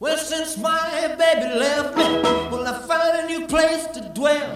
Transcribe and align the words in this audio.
Well, 0.00 0.16
since 0.16 0.56
my 0.56 1.14
baby 1.18 1.58
left 1.58 1.94
me, 1.94 2.04
well, 2.50 2.66
I 2.66 2.72
found 2.88 3.18
a 3.18 3.26
new 3.26 3.46
place 3.46 3.86
to 3.92 4.00
dwell. 4.14 4.54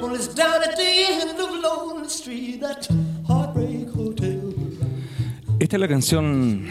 Well, 0.00 0.14
it's 0.14 0.34
down 0.34 0.62
at 0.62 0.78
the 0.78 0.82
end 0.82 1.38
of 1.38 1.50
Lonely 1.62 2.08
Street, 2.08 2.62
that 2.62 2.88
Heartbreak 3.26 3.90
Hotel. 3.94 4.54
Esta 5.60 5.76
es 5.76 5.80
la 5.80 5.88
canción 5.88 6.64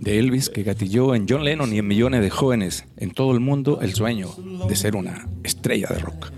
de 0.00 0.18
Elvis 0.18 0.50
que 0.50 0.64
gatilló 0.64 1.14
en 1.14 1.26
John 1.28 1.44
Lennon 1.44 1.72
y 1.72 1.78
en 1.78 1.86
millones 1.86 2.22
de 2.22 2.30
jóvenes 2.30 2.86
en 2.96 3.12
todo 3.12 3.30
el 3.30 3.38
mundo 3.38 3.78
el 3.82 3.94
sueño 3.94 4.34
de 4.66 4.74
ser 4.74 4.96
una 4.96 5.28
estrella 5.44 5.86
de 5.90 6.00
rock. 6.00 6.32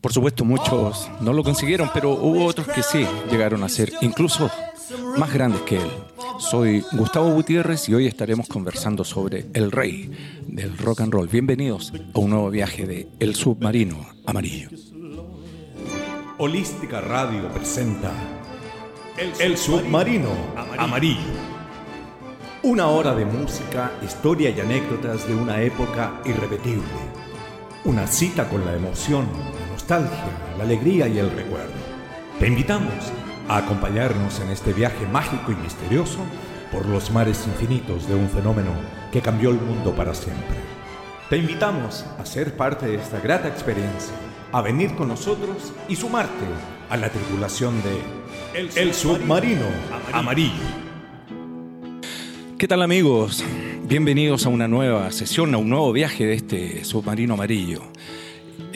Por 0.00 0.12
supuesto, 0.12 0.44
muchos 0.44 1.08
no 1.20 1.32
lo 1.32 1.44
consiguieron, 1.44 1.88
pero 1.94 2.14
hubo 2.14 2.46
otros 2.46 2.66
que 2.66 2.82
sí 2.82 3.06
llegaron 3.30 3.62
a 3.62 3.68
ser 3.68 3.92
incluso 4.00 4.50
más 5.16 5.32
grandes 5.32 5.60
que 5.60 5.76
él. 5.76 5.90
Soy 6.38 6.84
Gustavo 6.92 7.30
Gutiérrez 7.32 7.88
y 7.88 7.94
hoy 7.94 8.06
estaremos 8.06 8.48
conversando 8.48 9.04
sobre 9.04 9.46
el 9.54 9.70
rey 9.70 10.10
del 10.46 10.76
rock 10.78 11.02
and 11.02 11.12
roll. 11.12 11.28
Bienvenidos 11.28 11.92
a 12.14 12.18
un 12.18 12.30
nuevo 12.30 12.50
viaje 12.50 12.86
de 12.86 13.08
El 13.20 13.34
Submarino 13.34 14.06
Amarillo. 14.26 14.68
Holística 16.38 17.00
Radio 17.00 17.48
presenta 17.52 18.12
El, 19.16 19.56
Submarino 19.56 20.30
Amarillo. 20.78 21.20
Una 22.62 22.88
hora 22.88 23.14
de 23.14 23.24
música, 23.24 23.92
historia 24.04 24.50
y 24.50 24.60
anécdotas 24.60 25.26
de 25.28 25.34
una 25.34 25.60
época 25.62 26.20
irrepetible. 26.24 26.82
Una 27.84 28.06
cita 28.06 28.48
con 28.48 28.64
la 28.64 28.74
emoción, 28.74 29.26
la 29.60 29.72
nostalgia, 29.72 30.54
la 30.56 30.64
alegría 30.64 31.08
y 31.08 31.18
el 31.18 31.30
recuerdo. 31.30 31.72
Te 32.38 32.46
invitamos 32.46 33.12
a 33.48 33.58
acompañarnos 33.58 34.40
en 34.40 34.50
este 34.50 34.72
viaje 34.72 35.06
mágico 35.06 35.52
y 35.52 35.56
misterioso 35.56 36.18
por 36.70 36.86
los 36.86 37.10
mares 37.10 37.46
infinitos 37.46 38.08
de 38.08 38.14
un 38.14 38.28
fenómeno 38.30 38.70
que 39.12 39.20
cambió 39.20 39.50
el 39.50 39.60
mundo 39.60 39.94
para 39.94 40.14
siempre. 40.14 40.56
Te 41.28 41.36
invitamos 41.36 42.04
a 42.18 42.24
ser 42.24 42.56
parte 42.56 42.86
de 42.86 42.96
esta 42.96 43.20
grata 43.20 43.48
experiencia, 43.48 44.14
a 44.52 44.60
venir 44.62 44.94
con 44.94 45.08
nosotros 45.08 45.72
y 45.88 45.96
sumarte 45.96 46.44
a 46.90 46.96
la 46.96 47.08
tripulación 47.08 47.74
de 47.82 48.70
El, 48.80 48.94
Submarino 48.94 49.66
Amarillo. 50.12 50.82
¿Qué 52.58 52.68
tal 52.68 52.82
amigos? 52.82 53.44
Bienvenidos 53.84 54.46
a 54.46 54.48
una 54.48 54.68
nueva 54.68 55.10
sesión, 55.10 55.54
a 55.54 55.58
un 55.58 55.68
nuevo 55.68 55.92
viaje 55.92 56.24
de 56.24 56.34
este 56.34 56.84
submarino 56.84 57.34
amarillo. 57.34 57.82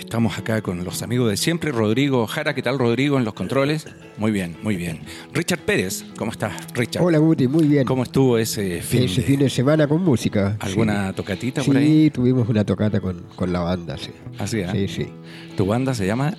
Estamos 0.06 0.38
acá 0.38 0.62
con 0.62 0.84
los 0.84 1.02
amigos 1.02 1.28
de 1.28 1.36
siempre, 1.36 1.72
Rodrigo 1.72 2.28
Jara, 2.28 2.54
¿qué 2.54 2.62
tal 2.62 2.78
Rodrigo 2.78 3.18
en 3.18 3.24
los 3.24 3.34
controles? 3.34 3.86
Muy 4.18 4.30
bien, 4.30 4.56
muy 4.62 4.76
bien. 4.76 5.00
Richard 5.34 5.58
Pérez, 5.58 6.04
¿cómo 6.16 6.30
estás 6.30 6.52
Richard? 6.74 7.02
Hola 7.02 7.18
Guti, 7.18 7.48
muy 7.48 7.64
bien. 7.66 7.84
¿Cómo 7.84 8.04
estuvo 8.04 8.38
ese 8.38 8.80
fin, 8.82 9.02
Ese 9.02 9.20
de- 9.20 9.26
fin 9.26 9.40
de 9.40 9.50
semana 9.50 9.88
con 9.88 10.02
música. 10.02 10.56
¿Alguna 10.60 11.08
Sí. 11.08 11.16
tocatita 11.16 11.60
Sí, 11.60 11.66
por 11.66 11.76
ahí? 11.76 12.10
tuvimos 12.10 12.48
una 12.48 12.64
tocata 12.64 13.00
con, 13.00 13.24
con 13.34 13.52
la 13.52 13.58
banda, 13.60 13.96
sí. 13.98 14.10
Así, 14.38 14.60
¿eh? 14.60 14.68
Sí, 14.70 14.86
sí. 14.88 15.08
Tu 15.56 15.66
banda 15.66 15.92
se 15.92 16.06
llama 16.06 16.34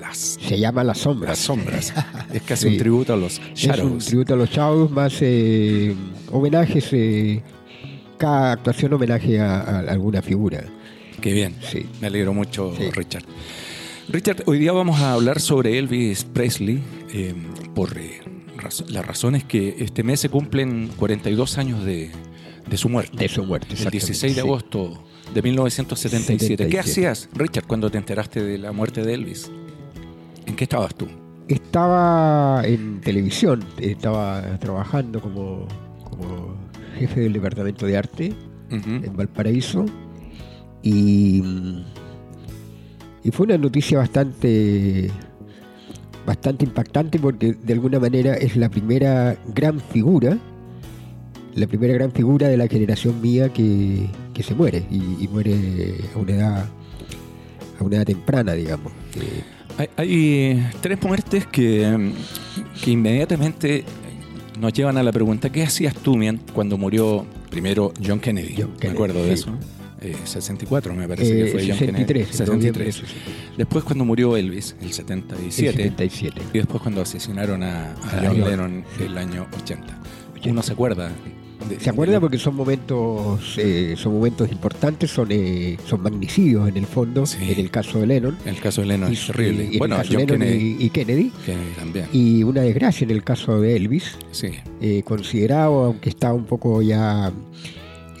Las, 0.00 0.18
Se 0.18 0.58
llama 0.58 0.82
Las 0.82 0.98
Sombras. 0.98 1.30
Las 1.30 1.38
Sombras. 1.38 1.94
es 2.34 2.42
casi 2.42 2.66
Sí. 2.66 2.72
un 2.74 2.78
tributo 2.80 3.12
a 3.14 3.16
los 3.16 3.34
Es 3.34 3.38
un 3.38 3.54
Shadows. 3.54 4.04
tributo 4.06 4.34
a 4.34 4.36
los 4.36 4.50
Shadows, 4.50 4.90
más 4.90 5.16
eh, 5.20 5.94
homenajes, 6.32 6.88
eh, 6.92 7.40
cada 8.18 8.50
actuación 8.52 8.92
homenaje 8.94 9.38
a, 9.40 9.60
a 9.60 9.78
alguna 9.78 10.20
figura. 10.22 10.64
Qué 11.22 11.32
bien. 11.32 11.54
Sí. 11.70 11.86
Me 12.00 12.08
alegro 12.08 12.34
mucho, 12.34 12.74
Sí. 12.76 12.90
Richard. 12.90 13.24
Richard, 14.08 14.42
hoy 14.46 14.58
día 14.58 14.72
vamos 14.72 15.00
a 15.00 15.12
hablar 15.14 15.40
sobre 15.40 15.78
Elvis 15.78 16.24
Presley 16.24 16.82
eh, 17.14 17.34
por 17.74 17.96
eh, 17.96 18.20
raz- 18.58 18.84
las 18.90 19.06
razones 19.06 19.44
que 19.44 19.76
este 19.78 20.02
mes 20.02 20.20
se 20.20 20.28
cumplen 20.28 20.88
42 20.98 21.56
años 21.58 21.84
de, 21.84 22.10
de 22.68 22.76
su 22.76 22.88
muerte. 22.88 23.16
De 23.16 23.28
su 23.28 23.44
muerte, 23.44 23.68
El 23.68 23.72
exactamente, 23.74 24.06
16 24.06 24.34
de 24.36 24.42
sí. 24.42 24.46
agosto 24.46 25.04
de 25.32 25.42
1977. 25.42 26.64
¿Qué 26.68 26.76
77. 26.76 26.78
hacías, 26.80 27.28
Richard, 27.34 27.66
cuando 27.66 27.88
te 27.90 27.98
enteraste 27.98 28.42
de 28.42 28.58
la 28.58 28.72
muerte 28.72 29.02
de 29.02 29.14
Elvis? 29.14 29.50
¿En 30.46 30.56
qué 30.56 30.64
estabas 30.64 30.94
tú? 30.96 31.06
Estaba 31.46 32.62
en 32.64 33.00
televisión, 33.00 33.64
estaba 33.78 34.58
trabajando 34.58 35.20
como, 35.20 35.68
como 36.02 36.56
jefe 36.98 37.20
del 37.20 37.32
departamento 37.34 37.86
de 37.86 37.96
arte 37.96 38.32
en 38.70 39.16
Valparaíso 39.16 39.86
y, 40.82 41.42
y 43.24 43.30
fue 43.30 43.46
una 43.46 43.58
noticia 43.58 43.98
bastante 43.98 45.10
bastante 46.26 46.64
impactante 46.64 47.18
porque 47.18 47.52
de 47.54 47.72
alguna 47.72 47.98
manera 47.98 48.34
es 48.34 48.56
la 48.56 48.68
primera 48.68 49.36
gran 49.54 49.80
figura 49.80 50.38
la 51.54 51.66
primera 51.66 51.92
gran 51.94 52.12
figura 52.12 52.48
de 52.48 52.56
la 52.56 52.66
generación 52.68 53.20
mía 53.20 53.52
que, 53.52 54.06
que 54.32 54.42
se 54.42 54.54
muere 54.54 54.84
y, 54.90 55.24
y 55.24 55.28
muere 55.30 55.94
a 56.14 56.18
una 56.18 56.32
edad 56.32 56.68
a 57.80 57.84
una 57.84 57.96
edad 57.96 58.06
temprana 58.06 58.52
digamos 58.54 58.92
Eh, 59.16 59.42
Hay, 59.78 59.88
hay 59.96 60.70
tres 60.80 61.02
muertes 61.02 61.46
que, 61.46 61.86
mm, 61.96 62.12
que 62.84 62.90
inmediatamente 62.92 63.76
eh, 63.78 63.84
nos 64.60 64.72
llevan 64.72 64.96
a 64.98 65.02
la 65.02 65.10
pregunta, 65.12 65.50
¿qué 65.50 65.62
hacías 65.64 65.94
tú 65.94 66.14
mien- 66.16 66.40
cuando 66.54 66.76
murió 66.78 67.26
primero 67.50 67.92
John 68.04 68.20
Kennedy? 68.20 68.54
John 68.58 68.70
me 68.82 68.88
acuerdo 68.90 69.20
de 69.24 69.36
sí. 69.36 69.42
eso. 69.42 69.50
Eh, 70.02 70.16
64 70.24 70.94
me 70.94 71.06
parece 71.06 71.30
eh, 71.40 71.44
que 71.44 71.50
fue 71.52 71.60
John 71.60 71.78
63 71.78 71.78
Kennedy. 71.78 72.20
en 72.40 72.46
noviembre 72.60 72.84
de 72.84 72.92
63. 72.92 72.94
63. 72.94 73.56
Después 73.56 73.84
cuando 73.84 74.04
murió 74.04 74.36
Elvis, 74.36 74.74
el 74.80 74.88
El 74.88 74.92
77. 74.92 75.72
77 75.72 76.42
Y 76.52 76.58
después 76.58 76.82
cuando 76.82 77.02
asesinaron 77.02 77.62
a, 77.62 77.94
John 78.22 78.36
John. 78.40 78.50
Lennon 78.50 78.84
el 79.00 79.16
año 79.18 79.46
80. 79.62 79.98
Uno 80.46 80.62
se 80.62 80.72
acuerda. 80.72 81.08
de- 81.68 81.78
¿Se 81.78 81.90
acuerda? 81.90 82.14
de- 82.14 82.20
Porque 82.20 82.38
son 82.38 82.56
momentos, 82.56 83.54
eh, 83.58 83.94
son 83.96 84.14
momentos 84.14 84.50
importantes, 84.50 85.08
son, 85.12 85.28
eh, 85.30 85.76
son 85.86 86.02
magnicidios 86.02 86.68
en 86.68 86.76
el 86.76 86.86
fondo, 86.86 87.24
Sí. 87.24 87.38
en 87.52 87.60
el 87.60 87.70
caso 87.70 88.00
de 88.00 88.08
Lennon. 88.08 88.36
El 88.44 88.58
caso 88.58 88.80
de 88.80 88.88
Lennon 88.88 89.12
es 89.12 89.22
y- 89.22 89.26
terrible. 89.28 89.64
y 89.70 89.72
en 89.74 89.78
bueno, 89.78 89.94
el 89.94 90.02
caso 90.02 90.14
John 90.18 90.26
Kennedy, 90.26 90.76
y, 90.80 90.84
y 90.86 90.90
Kennedy. 90.90 91.32
Kennedy 91.46 91.70
también. 91.76 92.06
Y 92.12 92.42
una 92.42 92.62
desgracia 92.62 93.04
en 93.04 93.12
el 93.12 93.22
caso 93.22 93.60
de 93.60 93.76
Elvis, 93.76 94.16
sí. 94.32 94.48
considerado, 95.04 95.84
aunque 95.84 96.08
está 96.08 96.32
un 96.32 96.44
poco 96.46 96.82
ya 96.82 97.30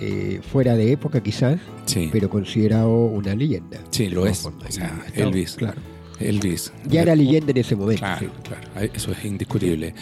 eh, 0.04 0.40
fuera 0.52 0.74
de 0.76 0.92
época 0.92 1.22
quizás, 1.22 1.58
Sí. 1.86 2.08
pero 2.12 2.28
considerado 2.28 2.90
una 3.06 3.34
leyenda. 3.34 3.78
Sí, 3.90 4.08
lo 4.08 4.26
es. 4.26 4.44
O 4.46 4.52
sea, 4.68 5.04
Elvis. 5.14 5.54
Claro. 5.54 5.80
Elvis. 6.20 6.72
Ya 6.88 7.02
era 7.02 7.16
leyenda 7.16 7.50
en 7.50 7.56
ese 7.58 7.74
momento. 7.74 8.00
Claro, 8.00 8.20
sí. 8.26 8.48
claro, 8.48 8.90
eso 8.94 9.12
es 9.12 9.24
indiscutible. 9.24 9.94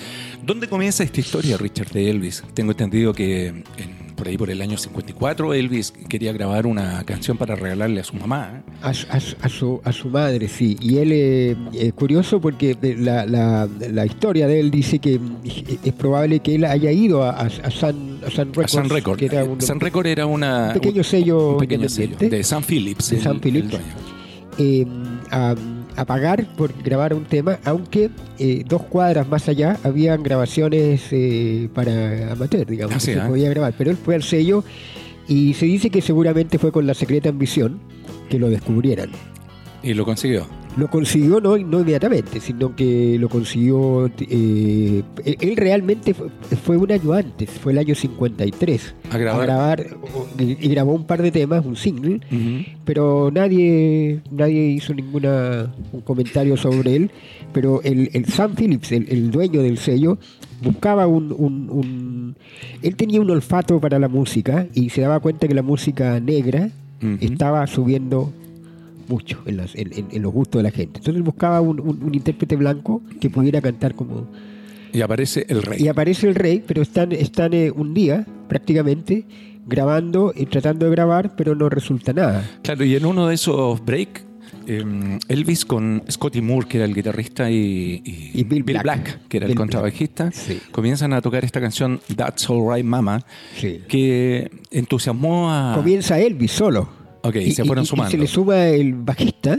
¿Dónde 0.45 0.69
comienza 0.69 1.03
esta 1.05 1.21
historia, 1.21 1.57
Richard, 1.57 1.91
de 1.93 2.11
Elvis? 2.11 2.43
Tengo 2.55 2.73
entendido 2.73 3.13
que 3.15 3.47
en- 3.49 3.65
por 4.17 4.29
ahí 4.29 4.37
por 4.37 4.51
el 4.51 4.61
año 4.63 4.77
54 4.77 5.55
Elvis 5.55 5.93
quería 6.09 6.33
grabar 6.33 6.67
una 6.67 7.03
canción 7.05 7.37
para 7.37 7.55
regalarle 7.55 8.01
a 8.01 8.05
su 8.05 8.17
mamá. 8.17 8.63
¿eh? 8.67 8.71
A, 8.83 8.95
su- 8.95 9.07
a 9.11 9.21
su- 9.21 9.37
a 9.43 9.49
su, 9.49 9.81
a 9.85 9.93
su 9.93 10.09
madre, 10.09 10.49
sí. 10.49 10.77
Y 10.81 10.99
él 10.99 11.11
eh, 11.13 11.57
es 11.75 11.93
curioso 11.95 12.41
porque 12.41 12.77
la, 12.99 13.27
la- 13.27 13.69
la 13.91 14.07
historia 14.07 14.47
de 14.47 14.61
él 14.61 14.71
dice 14.71 14.99
que 14.99 15.19
mm, 15.19 15.37
es 15.85 15.93
probable 15.95 16.41
que 16.41 16.55
él 16.55 16.65
haya 16.65 16.91
ido 16.93 17.23
a, 17.25 17.49
Sun 17.49 18.21
A 18.25 18.29
Records. 18.45 18.71
Sun 18.73 18.89
Record. 18.91 19.19
que 19.19 19.27
era 19.27 19.45
un, 19.45 19.61
Sun 19.61 19.81
Record 19.81 20.07
era 20.07 20.27
una, 20.27 20.69
un 20.69 20.75
pequeño 20.75 21.03
sello 21.05 21.53
un 21.53 21.59
pequeño 21.59 21.89
sello 21.89 22.17
de 22.19 22.43
Sam 22.45 22.63
Phillips. 22.63 23.11
De 23.11 23.17
el- 23.19 23.27
el 23.27 23.41
Phillips. 23.41 23.71
dueño. 23.71 23.87
eh, 24.59 24.87
a, 25.31 25.55
a 25.97 26.05
pagar 26.05 26.47
por 26.57 26.73
grabar 26.83 27.15
un 27.15 27.25
tema, 27.25 27.59
aunque 27.65 28.11
eh, 28.39 28.65
dos 28.67 28.83
cuadras 28.85 29.29
más 29.29 29.49
allá 29.49 29.79
habían 29.85 30.23
grabaciones 30.23 31.03
eh, 31.11 31.69
para 31.75 32.33
amateur, 32.33 32.67
digamos, 32.67 32.93
Ah, 32.93 32.99
que 32.99 33.01
sí, 33.05 33.13
se 33.15 33.19
¿eh? 33.19 33.23
podía 33.29 33.51
grabar. 33.51 33.75
Pero 33.77 33.91
él 33.91 33.97
fue 33.97 34.15
al 34.15 34.23
sello 34.23 34.65
y 35.29 35.55
se 35.55 35.67
dice 35.67 35.91
que 35.91 36.01
seguramente 36.03 36.59
fue 36.59 36.73
con 36.73 36.87
la 36.87 36.95
secreta 36.95 37.29
ambición 37.29 37.79
que 38.29 38.39
lo 38.39 38.49
descubrieran. 38.51 39.11
Y 39.83 39.95
lo 39.95 40.05
consiguió. 40.05 40.47
Lo 40.81 40.89
consiguió 40.89 41.41
no, 41.41 41.59
no 41.59 41.81
inmediatamente, 41.81 42.41
sino 42.41 42.75
que 42.75 43.17
lo 43.21 43.29
consiguió. 43.29 44.11
eh, 44.19 45.03
él 45.25 45.57
realmente 45.57 46.15
fue, 46.65 46.77
un 46.79 46.91
año 46.91 47.13
antes, 47.13 47.51
fue 47.51 47.73
el 47.73 47.79
año 47.79 47.95
53. 47.95 48.95
A 49.11 49.19
grabar. 49.19 49.43
A 49.43 49.45
grabar 49.45 49.87
y, 50.39 50.55
grabó 50.69 50.93
un 50.95 51.05
par 51.05 51.21
de 51.23 51.31
temas, 51.31 51.67
un 51.67 51.77
single, 51.77 52.21
pero 52.85 53.31
nadie 53.33 54.21
nadie 54.31 54.69
hizo 54.71 54.95
ninguna 54.95 55.73
un 55.93 56.01
comentario 56.01 56.57
sobre 56.57 56.97
él. 56.97 57.11
Pero 57.53 57.83
el, 57.83 58.11
el 58.13 58.25
Sam 58.27 58.55
Phillips, 58.55 58.93
el, 58.93 59.07
el 59.11 59.31
dueño 59.31 59.61
del 59.63 59.77
sello, 59.77 60.19
buscaba 60.63 61.07
un, 61.07 61.35
un- 61.37 61.69
un- 61.71 62.37
Él 62.83 62.95
tenía 62.97 63.21
un 63.21 63.29
olfato 63.31 63.81
para 63.81 63.99
la 63.99 64.09
música 64.09 64.67
y 64.73 64.91
se 64.91 65.01
daba 65.03 65.21
cuenta 65.21 65.47
que 65.49 65.55
la 65.55 65.63
música 65.63 66.19
negra 66.21 66.71
estaba 67.21 67.67
subiendo 67.67 68.33
mucho 69.11 69.43
en, 69.47 69.57
las- 69.59 69.75
en- 69.75 69.93
en- 69.93 70.07
en 70.11 70.23
los 70.23 70.33
gustos 70.33 70.61
de 70.61 70.63
la 70.63 70.71
gente. 70.71 71.01
Entonces 71.01 71.23
buscaba 71.23 71.61
un, 71.61 71.81
un- 71.81 72.03
un 72.03 72.15
intérprete 72.15 72.57
blanco 72.57 73.03
que 73.21 73.29
pudiera 73.29 73.61
cantar 73.61 73.95
como... 73.95 74.27
Y 74.93 75.03
aparece 75.03 75.45
el 75.49 75.63
rey. 75.63 75.83
Y 75.83 75.89
aparece 75.89 76.29
el 76.29 76.35
rey, 76.35 76.63
pero 76.67 76.81
están, 76.83 77.13
están 77.13 77.53
eh, 77.55 77.71
un 77.71 77.93
día 77.95 78.27
prácticamente 78.49 79.25
grabando 79.67 80.33
y 80.35 80.47
tratando 80.47 80.87
de 80.87 80.93
grabar, 80.93 81.37
pero 81.37 81.55
no 81.55 81.69
resulta 81.69 82.13
nada. 82.13 82.49
Claro, 82.63 82.85
y 82.85 82.97
en 82.97 83.05
uno 83.05 83.29
de 83.29 83.35
esos 83.35 83.85
break 83.85 84.25
eh, 84.67 85.19
Elvis 85.29 85.65
con 85.65 86.03
Scotty 86.11 86.41
Moore, 86.41 86.67
que 86.67 86.79
era 86.79 86.87
el 86.87 86.95
guitarrista, 86.95 87.51
y, 87.51 88.03
y 88.05 88.31
Y 88.41 88.45
Bill 88.45 88.63
Black. 88.65 88.83
Black. 88.83 89.21
que 89.29 89.37
era 89.37 89.47
Bill 89.47 89.53
el 89.53 89.57
contrabajista, 89.59 90.33
Sí. 90.33 90.59
comienzan 90.73 91.13
a 91.13 91.21
tocar 91.21 91.45
esta 91.45 91.61
canción 91.61 92.01
That's 92.17 92.49
All 92.51 92.75
Right 92.75 92.85
Mama, 92.85 93.25
Sí. 93.57 93.81
que 93.89 94.51
entusiasmó 94.73 95.51
a... 95.53 95.75
Comienza 95.77 96.19
Elvis 96.19 96.51
solo. 96.53 96.89
Ok, 97.23 97.37
se 97.55 97.65
fueron 97.65 97.85
sumando. 97.87 98.11
se 98.11 98.19
le 98.19 98.27
suma 98.27 98.67
el 98.69 98.95
bajista 98.95 99.59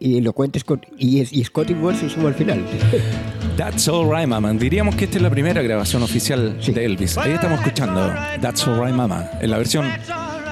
y 0.00 0.20
lo 0.22 0.32
cuenta 0.32 0.58
Scott, 0.58 0.86
y, 0.98 1.20
es- 1.20 1.30
y 1.32 1.44
Scotty 1.44 1.74
Moore 1.74 1.96
se 1.98 2.08
suma 2.08 2.28
al 2.28 2.34
final. 2.34 2.64
That's 3.56 3.86
All 3.88 4.08
Right 4.10 4.26
Mama. 4.26 4.50
Diríamos 4.54 4.94
que 4.96 5.04
esta 5.04 5.18
es 5.18 5.22
la 5.22 5.28
primera 5.30 5.60
grabación 5.60 6.02
oficial 6.02 6.56
Sí. 6.60 6.72
de 6.72 6.86
Elvis. 6.86 7.18
Ahí 7.18 7.32
estamos 7.32 7.58
escuchando 7.60 8.10
That's 8.40 8.66
All 8.66 8.80
Right 8.82 8.94
Mama, 8.94 9.28
en 9.42 9.50
la 9.50 9.58
versión 9.58 9.86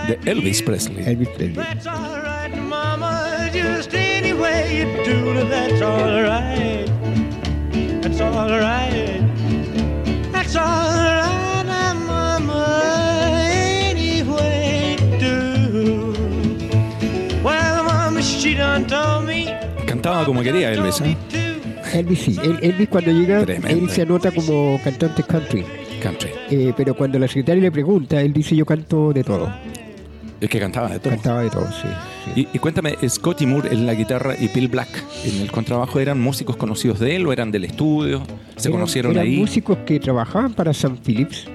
de 0.06 0.18
Elvis 0.30 0.60
Presley. 0.62 1.02
Elvis 1.06 1.28
Presley. 1.30 1.54
That's 10.32 10.56
all 10.56 11.29
Cantaba 20.10 20.26
como 20.26 20.42
quería 20.42 20.72
Elvis, 20.72 21.00
¿eh? 21.02 21.16
Elvis 21.94 22.18
sí. 22.18 22.36
El- 22.42 22.58
Elvis 22.62 22.88
cuando 22.88 23.12
llega, 23.12 23.44
Tremendo. 23.44 23.68
él 23.84 23.90
se 23.90 24.02
anota 24.02 24.30
como 24.32 24.80
cantante 24.82 25.22
country. 25.22 25.64
Country. 26.02 26.30
Eh, 26.50 26.72
pero 26.76 26.94
cuando 26.94 27.18
la 27.18 27.28
secretaria 27.28 27.62
le 27.62 27.70
pregunta, 27.70 28.20
él 28.20 28.32
dice 28.32 28.56
yo 28.56 28.64
canto 28.66 29.12
de 29.12 29.22
todo. 29.24 29.52
Es 30.40 30.48
que 30.48 30.58
cantaba 30.58 30.88
de 30.88 30.98
todo. 30.98 31.10
Cantaba 31.10 31.42
de 31.42 31.50
todo, 31.50 31.66
sí. 31.70 31.86
sí. 32.34 32.46
Y, 32.52 32.56
y 32.56 32.58
cuéntame, 32.58 32.96
Scotty 33.06 33.44
Moore 33.46 33.68
en 33.72 33.86
la 33.86 33.94
guitarra 33.94 34.34
y 34.40 34.48
Bill 34.48 34.68
Black 34.68 34.88
en 35.24 35.42
el 35.42 35.52
contrabajo, 35.52 36.00
¿eran 36.00 36.18
músicos 36.20 36.56
conocidos 36.56 36.98
de 36.98 37.16
él 37.16 37.26
o 37.26 37.32
eran 37.32 37.50
del 37.52 37.64
estudio? 37.64 38.22
¿Se 38.56 38.68
Eran- 38.68 38.72
conocieron 38.80 39.12
eran 39.12 39.26
ahí? 39.26 39.36
músicos 39.36 39.78
que 39.86 40.00
trabajaban 40.00 40.54
para 40.54 40.72
Sam 40.72 40.96
Phillips 41.04 41.46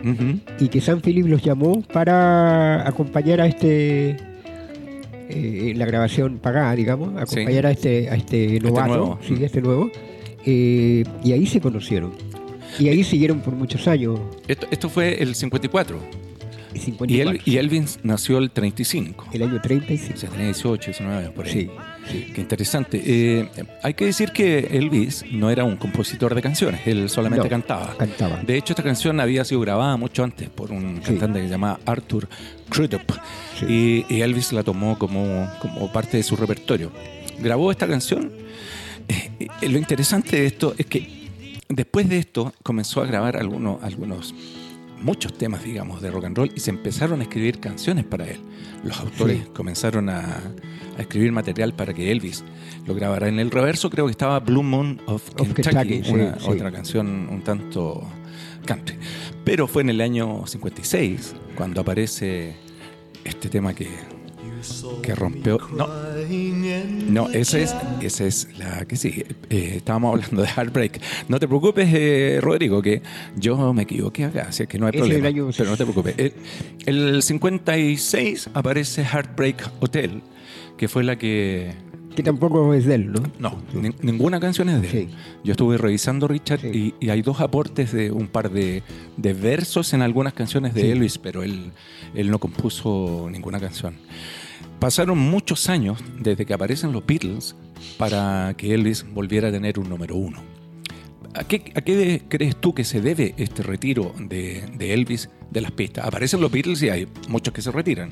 y 0.60 0.68
que 0.69 0.80
Sam 0.81 1.01
Phillips 1.01 1.28
los 1.30 1.42
llamó 1.42 1.81
para 1.81 2.88
acompañar 2.88 3.42
a 3.42 3.48
este 3.48 4.18
eh, 5.30 5.74
la 5.75 5.86
grabación 5.86 6.39
pagada, 6.39 6.75
digamos, 6.75 7.10
acompañar 7.22 7.66
a 7.68 7.72
este 7.72 8.10
a 8.10 8.16
este 8.16 8.60
novato, 8.60 8.88
nuevo. 8.88 9.19
sí, 9.22 9.36
este 9.44 9.62
nuevo, 9.62 9.92
eh, 10.45 11.04
y 11.24 11.31
ahí 11.31 11.45
se 11.45 11.60
conocieron. 11.62 12.13
Y 12.77 12.89
ahí 12.89 13.04
siguieron 13.04 13.39
por 13.39 13.54
muchos 13.54 13.88
años. 13.88 14.19
Esto, 14.48 14.68
esto 14.69 14.89
fue 14.89 15.22
el 15.22 15.36
54. 15.36 16.25
Y 16.75 16.77
Y, 16.77 16.81
54, 16.81 17.31
él, 17.31 17.42
y 17.45 17.57
Elvis 17.57 18.00
nació 18.04 18.38
el 18.38 18.51
35. 18.51 19.27
el 19.33 19.44
año 19.44 19.62
35. 19.62 20.13
O 20.13 20.18
sea, 20.18 20.30
tenía 20.30 20.45
18, 20.48 20.92
19 20.92 21.18
años 21.18 21.31
por 21.33 21.45
ahí. 21.45 21.51
Sí, 21.54 21.69
sí. 22.12 22.31
Qué 22.36 22.42
interesante. 22.42 23.01
Eh, 23.06 23.50
hay 23.81 23.94
que 23.94 24.06
decir 24.06 24.31
que 24.31 24.60
Elvis 24.72 25.24
no 25.31 25.50
era 25.50 25.63
un 25.63 25.77
compositor 25.77 26.36
de 26.36 26.42
canciones, 26.42 26.81
él 26.86 27.10
solamente 27.10 27.45
No, 27.45 27.50
cantaba. 27.50 27.95
cantaba. 27.98 28.42
De 28.44 28.57
hecho, 28.57 28.74
esta 28.74 28.83
canción 28.83 29.19
había 29.22 29.45
sido 29.45 29.62
grabada 29.62 29.95
mucho 29.98 30.24
antes 30.24 30.50
por 30.50 30.72
un 30.72 30.98
cantante 31.00 31.39
que 31.39 31.45
se 31.45 31.51
llamaba 31.51 31.80
Arthur 31.86 32.27
Crudup 32.69 33.01
Sí. 33.60 33.66
y, 34.10 34.13
y 34.13 34.22
Elvis 34.22 34.51
la 34.51 34.63
tomó 34.63 35.00
como, 35.00 35.50
como 35.62 35.92
parte 35.94 36.18
de 36.18 36.24
su 36.24 36.36
repertorio. 36.36 36.92
Grabó 37.39 37.72
esta 37.72 37.88
canción. 37.88 38.31
Eh, 39.07 39.48
eh, 39.62 39.69
lo 39.69 39.77
interesante 39.77 40.36
de 40.42 40.45
esto 40.48 40.74
es 40.77 40.86
que 40.88 41.07
después 41.69 42.10
de 42.10 42.18
esto 42.18 42.54
comenzó 42.63 43.01
a 43.01 43.06
grabar 43.06 43.38
algunos, 43.38 43.81
algunos 43.83 44.33
muchos 45.06 45.34
temas, 45.38 45.63
digamos, 45.63 46.02
de 46.02 46.10
rock 46.12 46.25
and 46.25 46.38
roll 46.38 46.52
y 46.56 46.60
se 46.60 46.72
empezaron 46.72 47.19
a 47.22 47.24
escribir 47.24 47.60
canciones 47.60 48.04
para 48.06 48.25
él. 48.25 48.40
Los 48.84 49.00
autores 49.00 49.38
Sí. 49.44 49.50
comenzaron 49.54 50.10
a, 50.10 50.19
a 50.98 51.02
escribir 51.02 51.31
material 51.31 51.74
para 51.74 51.94
que 51.94 52.12
Elvis 52.12 52.44
lo 52.88 52.96
grabara. 52.96 53.28
En 53.28 53.40
el 53.40 53.52
reverso 53.52 53.90
creo 53.90 54.06
que 54.06 54.12
estaba 54.12 54.40
Blue 54.40 54.63
Moon 54.63 55.00
of 55.06 55.24
Of 55.40 55.54
Kentucky, 55.54 55.63
Kentucky, 55.63 56.04
sí, 56.04 56.12
una, 56.13 56.40
sí. 56.40 56.46
otra 56.50 56.72
canción 56.72 57.28
un 57.31 57.44
tanto 57.44 58.04
country. 58.66 58.96
Pero 59.44 59.68
fue 59.68 59.84
en 59.84 59.90
el 59.92 60.02
año 60.02 60.46
56 60.48 61.36
cuando 61.56 61.81
aparece 61.81 62.56
este 63.24 63.48
tema 63.50 63.74
que, 63.75 63.88
que 65.02 65.16
rompió... 65.16 65.58
No, 65.76 65.88
no, 67.10 67.30
esa 67.30 67.60
es, 67.60 67.76
esa 68.02 68.26
es 68.26 68.48
la 68.58 68.86
que 68.86 68.96
sigue. 68.96 69.26
Eh, 69.50 69.74
estábamos 69.78 70.14
hablando 70.16 70.42
de 70.42 70.48
Heartbreak. 70.48 71.02
No 71.30 71.40
te 71.40 71.48
preocupes, 71.48 71.88
eh, 71.94 72.40
Rodrigo, 72.42 72.82
que 72.82 73.02
yo 73.36 73.74
me 73.74 73.84
equivoqué 73.84 74.26
acá, 74.26 74.48
así 74.50 74.66
que 74.68 74.78
no 74.80 74.88
hay 74.88 74.92
es 74.96 75.02
problema. 75.02 75.52
Pero 75.58 75.70
no 75.70 75.78
te 75.78 75.84
preocupes. 75.84 76.16
El, 76.18 76.34
el 77.16 77.22
56 77.24 78.50
aparece 78.54 79.04
Heartbreak 79.04 79.70
Hotel, 79.80 80.22
que 80.78 80.88
fue 80.88 81.04
la 81.04 81.18
que... 81.18 81.74
Que 82.16 82.24
tampoco 82.24 82.74
es 82.74 82.86
de 82.86 82.96
él, 82.96 83.12
¿no? 83.12 83.22
No, 83.40 83.62
ni- 83.74 83.94
ninguna 84.02 84.40
canción 84.40 84.70
es 84.70 84.82
de 84.82 84.88
él. 84.88 85.08
Sí. 85.10 85.16
Yo 85.44 85.52
estuve 85.52 85.78
revisando, 85.78 86.30
Richard, 86.30 86.62
Sí. 86.62 86.94
y, 87.00 87.06
y 87.06 87.10
hay 87.10 87.22
dos 87.22 87.42
aportes 87.42 87.92
de 87.92 88.10
un 88.10 88.28
par 88.28 88.50
de, 88.52 88.84
de 89.18 89.34
versos 89.34 89.94
en 89.94 90.02
algunas 90.02 90.32
canciones 90.34 90.74
de 90.74 90.82
Sí. 90.84 90.88
Elvis, 90.92 91.18
pero 91.18 91.44
él, 91.44 91.72
él 92.14 92.32
no 92.32 92.40
compuso 92.40 93.28
ninguna 93.30 93.60
canción. 93.60 93.96
Pasaron 94.80 95.18
muchos 95.18 95.69
años 95.69 96.04
desde 96.19 96.45
que 96.45 96.54
aparecen 96.54 96.92
los 96.92 97.06
Beatles 97.06 97.56
para 97.98 98.54
que 98.57 98.74
Elvis 98.74 99.06
volviera 99.13 99.50
a 99.50 99.51
tener 99.51 99.80
un 99.80 99.89
número 99.89 100.16
uno. 100.16 100.39
¿A 101.33 101.44
qué, 101.44 102.22
crees 102.30 102.56
tú 102.56 102.74
que 102.74 102.83
se 102.83 103.01
debe 103.01 103.33
este 103.38 103.62
retiro 103.62 104.13
de, 104.19 104.63
Elvis 104.80 105.30
de 105.51 105.62
las 105.62 105.72
pistas? 105.72 106.06
Aparecen 106.06 106.39
los 106.39 106.51
Beatles 106.51 106.81
y 106.83 106.89
hay 106.89 107.07
muchos 107.27 107.54
que 107.54 107.62
se 107.62 107.72
retiran. 107.72 108.12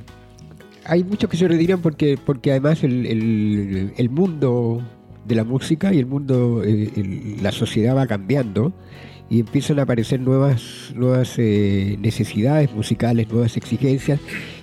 Hay 0.86 1.04
muchos 1.04 1.30
que 1.30 1.38
se 1.38 1.48
retiran 1.48 1.81
porque, 1.81 2.18
porque 2.24 2.51
además 2.51 2.83
el, 2.83 4.10
mundo 4.10 4.81
de 5.25 5.36
la 5.36 5.45
música 5.45 5.94
y 5.94 6.00
el 6.00 6.06
mundo, 6.06 6.63
eh, 6.65 7.38
la 7.42 7.54
sociedad 7.54 7.95
va 7.95 8.07
cambiando 8.07 8.74
y 9.30 9.39
empiezan 9.39 9.80
a 9.80 9.83
aparecer 9.83 10.19
nuevas, 10.19 10.92
nuevas 10.94 11.36
eh, 11.38 11.98
necesidades 12.01 12.74
musicales, 12.74 13.30
nuevas 13.30 13.56
exigencias 13.56 14.19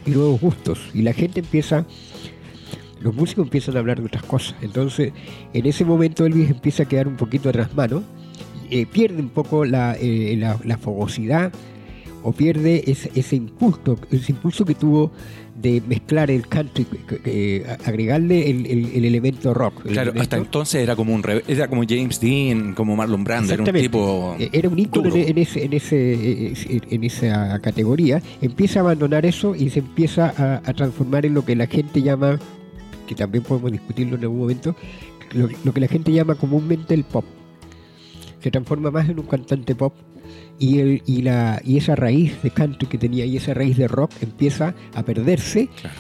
y 0.07 0.11
nuevos 0.11 0.41
gustos. 0.41 0.81
Y 0.95 1.03
la 1.03 1.13
gente 1.13 1.41
empieza, 1.41 1.87
los 3.01 3.15
músicos 3.15 3.45
empiezan 3.45 3.77
a 3.77 3.81
hablar 3.81 4.01
de 4.01 4.07
otras 4.07 4.25
cosas. 4.25 4.55
Entonces, 4.63 5.13
en 5.53 5.67
ese 5.67 5.85
momento 5.85 6.27
Elvis 6.27 6.51
empieza 6.51 6.85
a 6.85 6.87
quedar 6.87 7.09
un 7.09 7.17
poquito 7.17 7.49
atrás 7.49 7.75
mano, 7.75 8.03
eh, 8.71 8.87
pierde 8.87 9.21
un 9.21 9.31
poco 9.31 9.65
la, 9.65 9.97
eh, 10.01 10.37
la- 10.39 10.59
la 10.65 10.79
fogosidad 10.79 11.53
o 12.23 12.33
pierde 12.33 12.85
ese, 12.87 13.11
ese 13.15 13.37
impulso, 13.37 13.99
ese 14.11 14.33
impulso 14.33 14.65
que 14.65 14.75
tuvo 14.75 15.11
de 15.61 15.83
mezclar 15.87 16.31
el 16.31 16.47
country, 16.47 16.85
que- 16.85 17.65
a- 17.69 17.89
agregarle 17.89 18.49
el, 18.51 18.67
el- 18.67 18.87
el 18.95 19.05
elemento 19.05 19.53
rock. 19.55 19.85
el 19.87 19.93
Claro, 19.93 20.11
elemento- 20.11 20.23
hasta 20.23 20.37
entonces 20.39 20.83
era 20.83 20.97
como 20.97 21.15
un 21.15 21.23
era 21.47 21.69
como 21.69 21.83
James 21.89 22.21
Dean, 22.21 22.75
como 22.75 22.97
Marlon 22.97 23.25
Brando, 23.25 23.53
era 23.53 23.63
un 23.63 23.73
tipo 23.73 24.37
Eh, 24.39 24.49
Era 24.53 24.69
un 24.69 24.79
ícono 24.79 25.15
en, 25.15 25.29
en 25.29 25.39
ese, 25.39 25.65
en, 25.65 25.73
ese, 25.73 26.13
eh, 26.53 26.81
en 26.91 27.05
esa 27.05 27.59
categoría. 27.61 28.23
Empieza 28.41 28.81
a 28.81 28.83
abandonar 28.83 29.27
eso 29.27 29.55
y 29.55 29.71
se 29.71 29.81
empieza 29.81 30.33
a, 30.37 30.63
a 30.69 30.73
transformar 30.75 31.27
en 31.27 31.35
lo 31.35 31.45
que 31.45 31.55
la 31.57 31.67
gente 31.67 32.01
llama, 32.03 32.39
que 33.07 33.15
también 33.15 33.45
podemos 33.45 33.71
discutirlo 33.73 34.17
en 34.17 34.23
algún 34.23 34.39
momento, 34.39 34.75
lo, 35.35 35.49
lo 35.65 35.73
que 35.75 35.81
la 35.81 35.89
gente 35.89 36.13
llama 36.13 36.35
comúnmente 36.37 36.95
el 36.95 37.05
pop. 37.05 37.25
Se 38.43 38.51
transforma 38.51 38.91
más 38.91 39.09
en 39.09 39.19
un 39.19 39.27
cantante 39.27 39.75
pop 39.75 39.93
y, 40.61 40.79
el, 40.79 41.03
y, 41.07 41.23
la, 41.23 41.61
y 41.65 41.77
esa 41.79 41.97
raíz 41.97 42.41
de 42.43 42.51
country 42.51 42.87
que 42.87 42.99
tenía 42.99 43.25
y 43.25 43.37
esa 43.37 43.53
raíz 43.55 43.77
de 43.77 43.89
rock 43.89 44.13
empieza 44.21 44.75
a 44.95 45.03
perderse 45.03 45.69
Claro. 45.81 45.97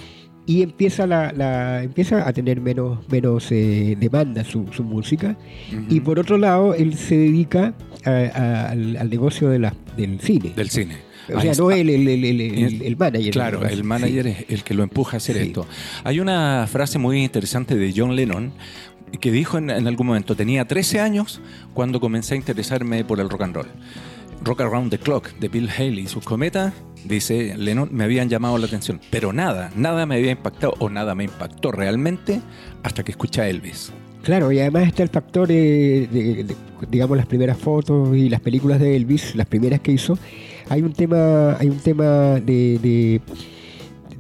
y 0.46 0.62
empieza, 0.62 1.06
la, 1.06 1.32
la- 1.32 1.82
empieza 1.82 2.28
a 2.28 2.32
tener 2.32 2.60
menos, 2.60 2.98
menos 3.10 3.50
eh, 3.50 3.96
demanda 3.98 4.44
su, 4.44 4.66
su 4.72 4.84
música. 4.84 5.36
Y 5.88 6.00
por 6.00 6.18
otro 6.18 6.38
lado, 6.38 6.74
él 6.74 6.94
se 6.94 7.16
dedica 7.16 7.74
a- 8.04 8.10
a- 8.10 8.70
al, 8.70 8.96
al 8.96 9.10
negocio 9.10 9.48
de 9.48 9.58
la, 9.60 9.74
del 9.96 10.20
cine. 10.20 10.52
del 10.54 10.70
cine. 10.70 10.96
o 11.34 11.40
sea, 11.40 11.52
no 11.54 11.70
él, 11.70 11.88
el, 11.88 12.06
el, 12.08 12.24
el, 12.24 12.82
el- 12.82 12.96
manager. 12.96 13.32
Claro, 13.32 13.66
el 13.66 13.84
manager 13.84 14.26
es 14.26 14.44
el 14.48 14.62
que 14.64 14.74
lo 14.74 14.82
empuja 14.82 15.16
a 15.16 15.18
hacer 15.18 15.36
Sí. 15.36 15.42
esto. 15.42 15.66
Hay 16.04 16.20
una 16.20 16.66
frase 16.70 16.98
muy 16.98 17.22
interesante 17.22 17.76
de 17.76 17.92
John 17.96 18.14
Lennon 18.16 18.52
que 19.20 19.30
dijo 19.32 19.58
en, 19.58 19.70
en 19.70 19.86
algún 19.88 20.06
momento, 20.08 20.36
tenía 20.36 20.64
13 20.66 21.00
años 21.00 21.40
cuando 21.74 21.98
comencé 22.00 22.34
a 22.34 22.36
interesarme 22.36 23.04
por 23.04 23.20
el 23.20 23.28
rock 23.30 23.42
and 23.42 23.54
roll. 23.56 23.66
Rock 24.42 24.60
Around 24.62 24.90
the 24.90 24.98
Clock 24.98 25.32
de 25.38 25.48
Bill 25.48 25.68
Haley 25.68 26.00
y 26.00 26.06
sus 26.06 26.24
cometas, 26.24 26.72
dice 27.04 27.54
Lennon, 27.56 27.88
me 27.92 28.04
habían 28.04 28.28
llamado 28.28 28.56
la 28.58 28.66
atención, 28.66 29.00
pero 29.10 29.32
nada, 29.32 29.70
nada 29.76 30.06
me 30.06 30.16
había 30.16 30.30
impactado 30.32 30.74
o 30.78 30.88
nada 30.88 31.14
me 31.14 31.24
impactó 31.24 31.72
realmente 31.72 32.40
hasta 32.82 33.02
que 33.04 33.10
escuché 33.12 33.42
a 33.42 33.48
Elvis. 33.48 33.92
Claro, 34.22 34.52
y 34.52 34.58
además 34.60 34.86
está 34.86 35.02
el 35.02 35.08
factor, 35.08 35.48
de, 35.48 36.06
de- 36.10 36.54
digamos, 36.90 37.16
las 37.16 37.26
primeras 37.26 37.56
fotos 37.58 38.14
y 38.16 38.28
las 38.28 38.40
películas 38.40 38.78
de 38.80 38.96
Elvis, 38.96 39.34
las 39.34 39.46
primeras 39.46 39.80
que 39.80 39.92
hizo. 39.92 40.18
Hay 40.68 40.82
un 40.82 40.92
tema, 40.92 41.56
hay 41.58 41.68
un 41.68 41.78
tema 41.78 42.04
de, 42.40 42.78
de, 42.82 43.20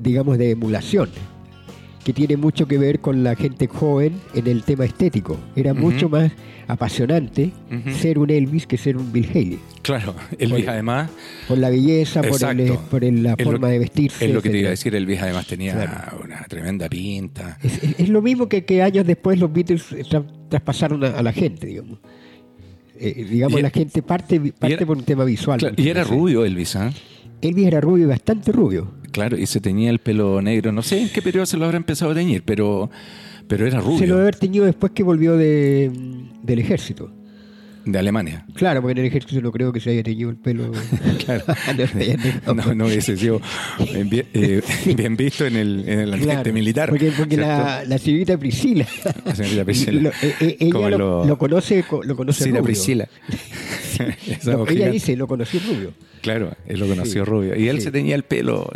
digamos, 0.00 0.38
de 0.38 0.52
emulación. 0.52 1.10
Que 2.04 2.12
tiene 2.14 2.36
mucho 2.36 2.66
que 2.66 2.78
ver 2.78 3.00
con 3.00 3.22
la 3.22 3.36
gente 3.36 3.66
joven 3.66 4.14
en 4.34 4.46
el 4.46 4.62
tema 4.62 4.84
estético. 4.86 5.38
Era 5.54 5.74
mucho 5.74 6.08
más 6.08 6.32
apasionante 6.66 7.50
ser 8.00 8.18
un 8.18 8.30
Elvis 8.30 8.66
que 8.66 8.78
ser 8.78 8.96
un 8.96 9.12
Bill 9.12 9.28
Haley. 9.28 9.58
Claro, 9.82 10.14
Elvis 10.38 10.64
Por- 10.64 10.70
además, 10.70 11.10
Por 11.48 11.58
la 11.58 11.68
belleza, 11.68 12.22
por, 12.22 12.42
el- 12.60 12.72
por 12.90 13.04
el- 13.04 13.22
la 13.22 13.34
lo- 13.38 13.44
forma 13.44 13.68
de 13.68 13.78
vestirse. 13.80 14.24
es 14.26 14.32
lo 14.32 14.40
que 14.40 14.50
te 14.50 14.58
iba 14.58 14.68
a 14.68 14.70
decir, 14.70 14.94
Elvis 14.94 15.20
además 15.20 15.46
tenía 15.46 15.74
Claro. 15.74 16.20
una 16.24 16.42
tremenda 16.44 16.88
pinta. 16.88 17.58
Es, 17.62 17.82
es- 17.82 18.00
es 18.00 18.08
lo 18.08 18.22
mismo 18.22 18.48
que, 18.48 18.64
que 18.64 18.82
años 18.82 19.06
después 19.06 19.38
los 19.38 19.52
Beatles 19.52 19.92
eh, 19.92 20.02
tra- 20.04 20.24
traspasaron 20.48 21.04
a, 21.04 21.08
a 21.08 21.22
la 21.22 21.32
gente, 21.32 21.66
digamos. 21.66 21.98
Eh, 22.98 23.26
digamos, 23.30 23.58
Y- 23.58 23.62
la 23.62 23.70
gente 23.70 24.02
parte, 24.02 24.40
parte 24.40 24.74
era- 24.76 24.86
por 24.86 24.96
un 24.96 25.04
tema 25.04 25.24
visual. 25.24 25.58
Claro, 25.58 25.74
y 25.76 25.88
era 25.88 26.04
rubio 26.04 26.44
Elvis, 26.44 26.76
¿ah? 26.76 26.92
Elvis 27.42 27.66
era 27.66 27.80
rubio 27.80 28.04
y 28.04 28.08
bastante 28.08 28.52
rubio. 28.52 28.92
Claro, 29.12 29.36
y 29.38 29.46
se 29.46 29.60
tenía 29.60 29.90
el 29.90 29.98
pelo 29.98 30.40
negro. 30.42 30.72
No 30.72 30.82
sé 30.82 31.00
en 31.02 31.08
qué 31.08 31.20
periodo 31.22 31.46
se 31.46 31.56
lo 31.56 31.64
habrá 31.64 31.76
empezado 31.76 32.12
a 32.12 32.14
teñir, 32.14 32.42
pero, 32.44 32.90
pero 33.48 33.66
era 33.66 33.80
rubio. 33.80 33.98
Se 33.98 34.06
lo 34.06 34.14
debe 34.14 34.22
haber 34.22 34.36
tenido 34.36 34.64
después 34.64 34.92
que 34.92 35.02
volvió 35.02 35.36
de, 35.36 35.90
del 36.42 36.58
ejército. 36.58 37.12
De 37.82 37.98
Alemania. 37.98 38.44
Claro, 38.54 38.82
porque 38.82 38.92
en 38.92 38.98
el 38.98 39.06
ejército 39.06 39.40
no 39.40 39.50
creo 39.50 39.72
que 39.72 39.80
se 39.80 39.88
haya 39.90 40.02
teñido 40.02 40.28
el 40.28 40.36
pelo. 40.36 40.70
Claro. 41.24 41.44
No 42.54 42.74
No, 42.74 42.86
hubiese 42.86 43.16
sido 43.16 43.40
bien, 44.10 44.26
eh, 44.34 44.60
bien 44.94 45.16
visto 45.16 45.46
en 45.46 45.56
el, 45.56 45.88
en 45.88 46.00
el 46.00 46.12
ambiente 46.12 46.34
Claro, 46.42 46.52
militar. 46.52 46.88
Porque, 46.90 47.10
porque 47.16 47.36
la, 47.38 47.82
la 47.86 47.96
señorita 47.98 48.36
Priscila. 48.36 48.86
La 49.24 49.34
señorita 49.34 49.64
Priscila. 49.64 50.00
lo- 50.02 50.10
eh, 50.10 50.34
eh, 50.40 50.56
ella 50.60 50.90
lo, 50.90 50.98
lo- 50.98 51.24
lo 51.24 51.38
conoce, 51.38 51.82
co- 51.84 52.02
lo 52.02 52.14
conoce. 52.16 52.52
Priscila. 52.62 53.08
Ella 54.68 54.90
dice, 54.90 55.16
lo 55.16 55.26
conocí 55.26 55.58
rubio. 55.58 55.92
Claro, 56.20 56.52
él 56.66 56.80
lo 56.80 56.86
conoció 56.86 57.24
Sí. 57.24 57.30
rubio. 57.30 57.56
Y 57.56 57.68
él 57.68 57.76
Sí. 57.78 57.84
se 57.84 57.92
tenía 57.92 58.14
el 58.14 58.24
pelo 58.24 58.70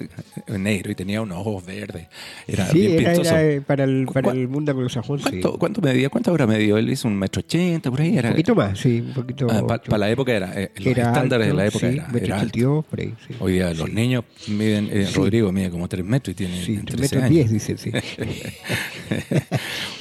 negro 0.49 0.93
y 0.93 0.95
tenía 0.95 1.21
unos 1.21 1.39
ojos 1.39 1.65
verdes. 1.67 2.07
Era 2.47 2.67
sí, 2.69 2.79
bien 2.87 3.07
era, 3.07 3.61
para 3.67 3.85
el, 3.85 4.07
para 4.07 4.23
¿Cuán- 4.25 4.39
el 4.39 4.49
mundo 4.49 4.73
anglosajón. 4.73 5.21
¿Cuánto, 5.21 5.59
¿Cuánto 5.59 5.81
medía? 5.83 6.09
¿Cuánto 6.09 6.31
habrá 6.31 6.47
medido 6.47 6.79
Elvis? 6.79 7.05
¿Un 7.05 7.17
metro 7.17 7.41
ochenta 7.41 7.91
por 7.91 8.01
ahí? 8.01 8.17
Era, 8.17 8.31
Un 8.31 8.35
poquito 8.35 8.55
más, 8.55 8.79
sí, 8.79 9.01
un 9.01 9.13
poquito. 9.13 9.47
Para 9.47 9.99
la 9.99 10.11
época 10.11 10.33
era, 10.33 10.53
eh, 10.61 10.71
los 10.77 10.87
Era 10.87 11.09
estándares 11.09 11.49
de 11.49 11.55
la 11.55 11.67
época 11.67 11.89
era, 11.89 12.09
metro 12.09 12.35
alto. 12.35 12.47
82, 12.47 12.85
por 12.87 13.01
ahí. 13.01 13.15
Hoy 13.41 13.53
día 13.53 13.75
los 13.75 13.91
niños 13.93 14.25
miden, 14.49 14.89
eh. 14.91 15.09
Rodrigo 15.15 15.53
mide 15.53 15.71
como 15.71 15.89
3 15.89 16.05
metros 16.05 16.33
y 16.33 16.37
tiene 16.37 16.65
Sí, 16.65 16.75
entre 16.75 16.97
3 16.97 17.11
13 17.11 17.17
metros 17.17 17.31
años. 17.31 17.51
10, 17.51 17.77
dicen, 17.77 17.79
sí. 17.79 17.91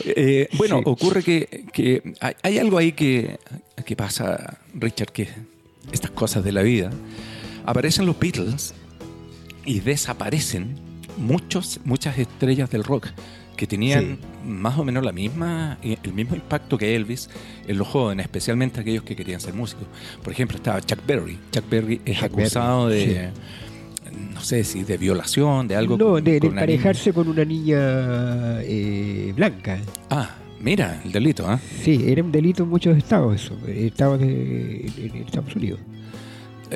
Eh, 0.05 0.47
bueno, 0.57 0.81
ocurre 0.85 1.23
que, 1.23 1.65
que 1.71 2.01
hay, 2.19 2.33
hay 2.41 2.57
algo 2.57 2.77
ahí 2.77 2.91
que, 2.91 3.38
que 3.85 3.95
pasa, 3.95 4.59
Richard, 4.73 5.12
que 5.12 5.27
estas 5.91 6.12
cosas 6.12 6.43
de 6.43 6.51
la 6.51 6.62
vida, 6.62 6.91
aparecen 7.65 8.05
los 8.05 8.17
Beatles 8.20 8.74
y 9.65 9.79
desaparecen 9.79 10.75
muchos, 11.17 11.79
muchas 11.86 12.17
estrellas 12.17 12.70
del 12.70 12.84
rock 12.84 13.08
que 13.55 13.67
tenían 13.67 14.17
más 14.46 14.77
o 14.79 14.84
menos 14.84 15.03
la 15.05 15.12
misma, 15.12 15.77
el 15.84 16.13
mismo 16.13 16.36
impacto 16.36 16.77
que 16.77 16.96
Elvis 16.96 17.29
en 17.67 17.77
los 17.77 17.88
jóvenes, 17.88 18.25
especialmente 18.25 18.82
aquellos 18.82 19.03
que 19.03 19.15
querían 19.15 19.39
ser 19.39 19.53
músicos. 19.53 19.86
Por 20.24 20.34
ejemplo, 20.34 20.58
estaba 20.58 20.82
Chuck 20.82 21.05
Berry. 21.05 21.38
Chuck 21.51 21.70
Berry 21.70 22.01
es 22.03 22.15
Chuck 22.17 22.25
acusado 22.25 22.88
Berry, 22.88 23.05
de, 23.13 23.29
no 24.34 24.41
sé 24.41 24.63
si 24.63 24.84
de 24.84 24.98
violación, 24.98 25.67
de 25.67 25.75
algo. 25.75 25.98
no, 25.98 26.05
con- 26.13 26.24
de, 26.24 26.32
de 26.34 26.39
con 26.39 26.50
una 26.50 26.62
niña. 26.62 26.74
emparejarse 26.74 27.13
con 27.13 27.27
una 27.27 27.46
niña 27.46 27.77
eh, 28.63 29.32
blanca. 29.36 29.79
Ah, 30.10 30.32
mira, 30.60 31.00
el 31.05 31.12
delito, 31.12 31.48
¿ah? 31.48 31.60
Sí, 31.84 32.05
era 32.08 32.24
un 32.24 32.32
delito 32.32 32.63
en 32.63 32.70
muchos 32.70 32.98
estados 32.98 33.36
eso, 33.36 33.55
estados 33.67 34.20
de, 34.20 34.91
en 34.98 35.15
Estados 35.17 35.55
Unidos. 35.55 35.79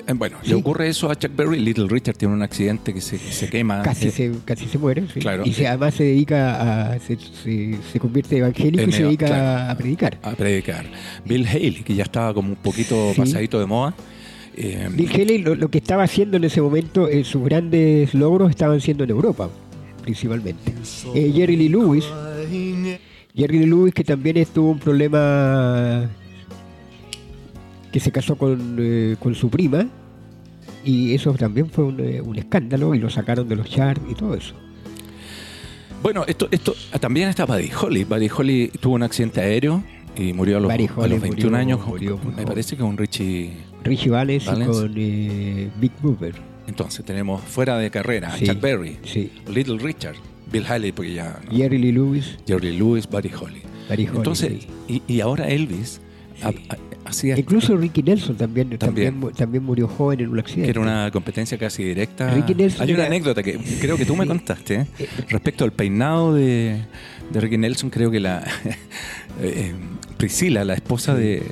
Eh, 0.05 0.13
Bueno, 0.13 0.37
Sí. 0.43 0.49
le 0.49 0.55
ocurre 0.55 0.87
eso 0.89 1.09
a 1.09 1.15
Chuck 1.15 1.35
Berry. 1.35 1.59
Little 1.59 1.87
Richard 1.89 2.15
tiene 2.17 2.33
un 2.33 2.41
accidente 2.41 2.93
que 2.93 3.01
se, 3.01 3.17
se 3.17 3.49
quema. 3.49 3.81
Casi 3.81 4.07
eh, 4.07 4.11
se, 4.11 4.31
casi 4.45 4.67
se 4.67 4.77
muere, 4.77 5.03
sí. 5.13 5.19
claro. 5.19 5.43
y 5.45 5.53
se, 5.53 5.67
además 5.67 5.93
se 5.95 6.03
dedica 6.03 6.91
a, 6.93 6.99
se, 6.99 7.17
se, 7.17 7.99
convierte 7.99 8.37
evangélico 8.37 8.83
En 8.83 8.89
y 8.89 8.91
se 8.93 9.03
dedica 9.03 9.25
claro. 9.27 9.71
a 9.71 9.75
predicar. 9.77 10.17
a 10.21 10.31
predicar. 10.31 10.85
Bill 11.25 11.45
Haley, 11.47 11.83
que 11.83 11.95
ya 11.95 12.03
estaba 12.03 12.33
como 12.33 12.49
un 12.49 12.55
poquito 12.57 13.11
Sí. 13.13 13.21
pasadito 13.21 13.59
de 13.59 13.65
moda. 13.65 13.93
eh, 14.55 14.89
Bill 14.91 15.09
Haley 15.13 15.37
lo, 15.39 15.55
lo 15.55 15.69
que 15.69 15.77
estaba 15.77 16.03
haciendo 16.03 16.37
en 16.37 16.43
ese 16.43 16.61
momento, 16.61 17.07
eh, 17.07 17.23
sus 17.23 17.43
grandes 17.43 18.13
logros 18.13 18.49
estaban 18.49 18.81
siendo 18.81 19.03
en 19.03 19.09
Europa, 19.11 19.49
principalmente. 20.03 20.73
Jerry 21.13 21.55
Lee 21.57 21.69
Lewis, 21.69 22.05
Jerry 23.35 23.59
Lee 23.59 23.65
Lewis 23.67 23.93
que 23.93 24.03
también 24.03 24.43
tuvo 24.53 24.71
un 24.71 24.79
problema 24.79 26.09
que 27.91 27.99
se 27.99 28.11
casó 28.11 28.35
con, 28.35 28.77
eh, 28.79 29.15
con 29.19 29.33
su 29.35 29.49
prima 29.49 29.87
y 30.83 31.13
eso 31.13 31.33
también 31.33 31.69
fue 31.69 31.85
un, 31.85 31.99
eh, 31.99 32.21
un 32.21 32.37
escándalo 32.37 32.93
y 32.95 32.99
lo 32.99 33.09
sacaron 33.09 33.47
de 33.47 33.55
los 33.55 33.69
charts 33.69 34.01
y 34.09 34.13
todo 34.15 34.35
eso. 34.35 34.55
Bueno, 36.03 36.23
esto, 36.27 36.47
esto 36.51 36.75
ah, 36.91 36.99
también 36.99 37.29
está 37.29 37.45
Buddy 37.45 37.69
Holly. 37.81 38.03
Buddy 38.03 38.29
Holly 38.35 38.71
tuvo 38.79 38.95
un 38.95 39.03
accidente 39.03 39.41
aéreo 39.41 39.83
y 40.15 40.31
murió 40.33 40.57
a 40.57 40.59
los, 40.59 40.71
a 40.71 41.07
los 41.07 41.21
21 41.21 41.49
murió- 41.49 41.55
años. 41.57 41.87
murió 41.87 42.19
Me 42.35 42.45
parece 42.45 42.77
que 42.77 42.83
un 42.83 42.97
Richie. 42.97 43.51
Richie 43.83 44.09
Valens, 44.09 44.43
y 44.45 44.65
con 44.65 44.93
eh, 44.95 45.69
Big 45.79 45.91
Booper. 46.01 46.35
Entonces 46.67 47.03
tenemos 47.05 47.41
fuera 47.41 47.77
de 47.77 47.89
carrera 47.89 48.33
a. 48.33 48.37
Chuck 48.39 48.59
Berry, 48.59 48.97
Sí. 49.03 49.31
Little 49.47 49.77
Richard, 49.79 50.15
Bill 50.51 50.65
Haley, 50.67 50.91
porque 50.91 51.13
ya. 51.13 51.39
no, 51.49 51.55
Jerry 51.57 51.77
Lee 51.77 51.91
Lewis, 51.93 52.37
Jerry 52.45 52.77
Lewis, 52.77 53.07
Buddy 53.07 53.29
Holly. 53.33 53.61
Buddy 53.89 54.05
Holly, 54.07 54.17
Entonces, 54.17 54.53
sí. 54.87 55.01
y, 55.07 55.13
y 55.13 55.21
ahora 55.21 55.47
Elvis 55.47 56.01
Incluso 57.37 57.77
Ricky 57.77 58.03
Nelson 58.03 58.35
también, 58.35 58.69
También. 58.77 58.79
también. 58.79 59.17
mu- 59.19 59.31
también 59.31 59.63
murió 59.63 59.87
joven 59.87 60.19
en 60.19 60.29
un 60.29 60.39
accidente. 60.39 60.65
que 60.65 60.71
era 60.71 60.81
una 60.81 61.09
competencia 61.11 61.57
casi 61.57 61.83
directa. 61.83 62.33
Ricky 62.33 62.53
Nelson 62.53 62.81
Hay 62.81 62.89
una 62.93 63.03
era- 63.03 63.07
anécdota 63.07 63.41
que 63.43 63.57
creo 63.79 63.95
que 63.97 64.05
tú 64.05 64.15
me 64.17 64.27
contaste 64.27 64.75
¿eh? 64.75 64.87
respecto 65.29 65.63
al 65.63 65.71
peinado 65.71 66.33
de, 66.33 66.81
de 67.31 67.39
Ricky 67.41 67.57
Nelson. 67.57 67.89
Creo 67.89 68.11
que 68.11 68.19
la 68.19 68.43
eh, 69.41 69.73
Priscila, 70.17 70.65
la 70.65 70.73
esposa 70.73 71.15
de, 71.15 71.43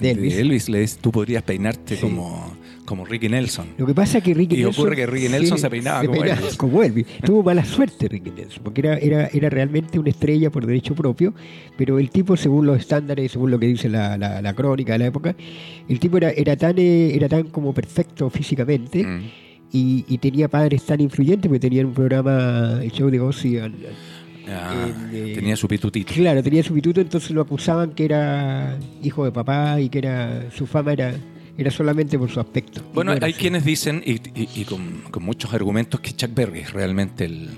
De 0.00 0.10
Elvis. 0.12 0.34
de 0.34 0.40
Elvis, 0.40 0.68
le 0.70 0.80
dice: 0.80 0.98
Tú 1.00 1.12
podrías 1.12 1.42
peinarte 1.42 1.96
Sí. 1.96 2.00
como, 2.00 2.56
como 2.84 3.04
Ricky 3.04 3.28
Nelson. 3.28 3.66
Lo 3.78 3.86
que 3.86 3.94
pasa 3.94 4.18
es 4.18 4.24
que 4.24 4.34
Ricky 4.34 4.56
Y 4.56 4.62
Nelson... 4.64 4.82
ocurre 4.84 4.96
que 4.96 5.06
Ricky 5.06 5.28
Nelson 5.28 5.58
se 5.58 5.70
peinaba 5.70 6.04
como 6.04 6.22
Elvis. 6.22 6.56
como 6.56 6.82
Elvis. 6.82 7.06
Tuvo 7.24 7.42
mala 7.42 7.64
suerte 7.64 8.08
Ricky 8.08 8.30
Nelson, 8.30 8.62
porque 8.62 8.80
era, 8.82 8.98
era, 8.98 9.28
era 9.32 9.48
realmente 9.50 9.98
una 9.98 10.10
estrella 10.10 10.50
por 10.50 10.66
derecho 10.66 10.94
propio, 10.94 11.32
pero 11.78 11.98
el 11.98 12.10
tipo, 12.10 12.36
según 12.36 12.66
los 12.66 12.78
estándares, 12.78 13.32
según 13.32 13.50
lo 13.50 13.58
que 13.58 13.66
dice 13.66 13.88
la, 13.88 14.16
la- 14.18 14.42
la 14.42 14.54
crónica 14.54 14.92
de 14.94 14.98
la 15.00 15.06
época, 15.06 15.34
el 15.88 15.98
tipo 15.98 16.16
era, 16.18 16.30
era, 16.30 16.56
tan, 16.56 16.78
eh, 16.78 17.14
era 17.14 17.28
tan 17.28 17.44
como 17.44 17.72
perfecto 17.72 18.28
físicamente 18.30 19.04
Mm. 19.04 19.22
y, 19.72 20.04
y 20.08 20.18
tenía 20.18 20.48
padres 20.48 20.82
tan 20.84 21.00
influyentes, 21.00 21.48
porque 21.48 21.60
tenían 21.60 21.86
un 21.86 21.94
programa, 21.94 22.80
el 22.82 22.90
show 22.92 23.08
de 23.10 23.20
Ozzy, 23.20 23.58
al- 23.58 23.64
al- 23.72 24.14
Ah, 24.46 24.86
Eh, 25.10 25.32
tenía 25.34 25.56
su 25.56 25.66
pitutito. 25.66 26.12
Claro, 26.12 26.42
tenía 26.42 26.62
su 26.62 26.74
pituto, 26.74 27.00
entonces 27.00 27.30
lo 27.30 27.40
acusaban 27.40 27.92
que 27.92 28.04
era 28.04 28.76
hijo 29.02 29.24
de 29.24 29.32
papá 29.32 29.80
y 29.80 29.88
que 29.88 29.96
era 30.00 30.50
su 30.54 30.66
fama 30.66 30.92
era, 30.92 31.14
era 31.56 31.70
solamente 31.70 32.18
por 32.18 32.30
su 32.30 32.40
aspecto. 32.40 32.82
Bueno, 32.92 33.14
no 33.14 33.24
hay 33.24 33.32
así. 33.32 33.40
quienes 33.40 33.64
dicen, 33.64 34.02
y, 34.04 34.14
y- 34.38 34.48
y 34.54 34.64
con, 34.64 35.02
con 35.10 35.22
muchos 35.24 35.52
argumentos, 35.54 36.00
que 36.00 36.12
Chuck 36.12 36.34
Berry 36.34 36.60
es 36.60 36.72
realmente 36.72 37.24
el, 37.26 37.50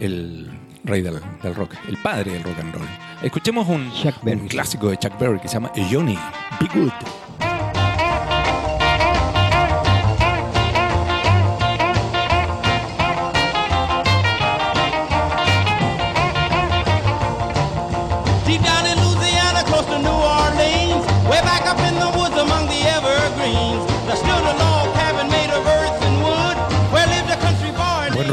el 0.00 0.48
rey 0.84 1.02
del, 1.02 1.18
del 1.42 1.54
rock, 1.54 1.74
el 1.88 1.96
padre 1.98 2.32
del 2.32 2.42
rock 2.42 2.58
and 2.60 2.74
roll. 2.74 2.86
Escuchemos 3.22 3.68
un, 3.68 3.90
un 4.24 4.48
clásico 4.48 4.88
de 4.90 4.96
Chuck 4.98 5.18
Berry 5.18 5.40
que 5.40 5.48
se 5.48 5.54
llama 5.54 5.70
Johnny 5.90 6.16
Be 6.60 6.68
Good. 6.80 6.92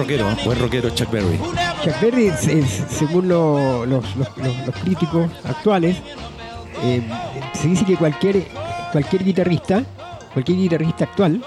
Rockero, 0.07 0.29
Johnny 0.29 0.43
buen 0.45 0.59
rockero 0.59 0.89
Chuck 0.91 1.11
Berry. 1.11 1.37
Chuck 1.83 2.01
Berry, 2.01 2.27
es- 2.27 2.47
es- 2.47 2.83
según 2.89 3.27
lo- 3.27 3.85
los, 3.85 4.15
los- 4.15 4.37
los- 4.37 4.65
los 4.67 4.75
críticos 4.83 5.29
actuales, 5.43 5.97
eh, 6.83 7.01
se 7.53 7.67
dice 7.67 7.85
que 7.85 7.95
cualquier, 7.97 8.43
cualquier 8.91 9.23
guitarrista, 9.23 9.83
cualquier 10.33 10.57
guitarrista 10.57 11.03
actual, 11.05 11.43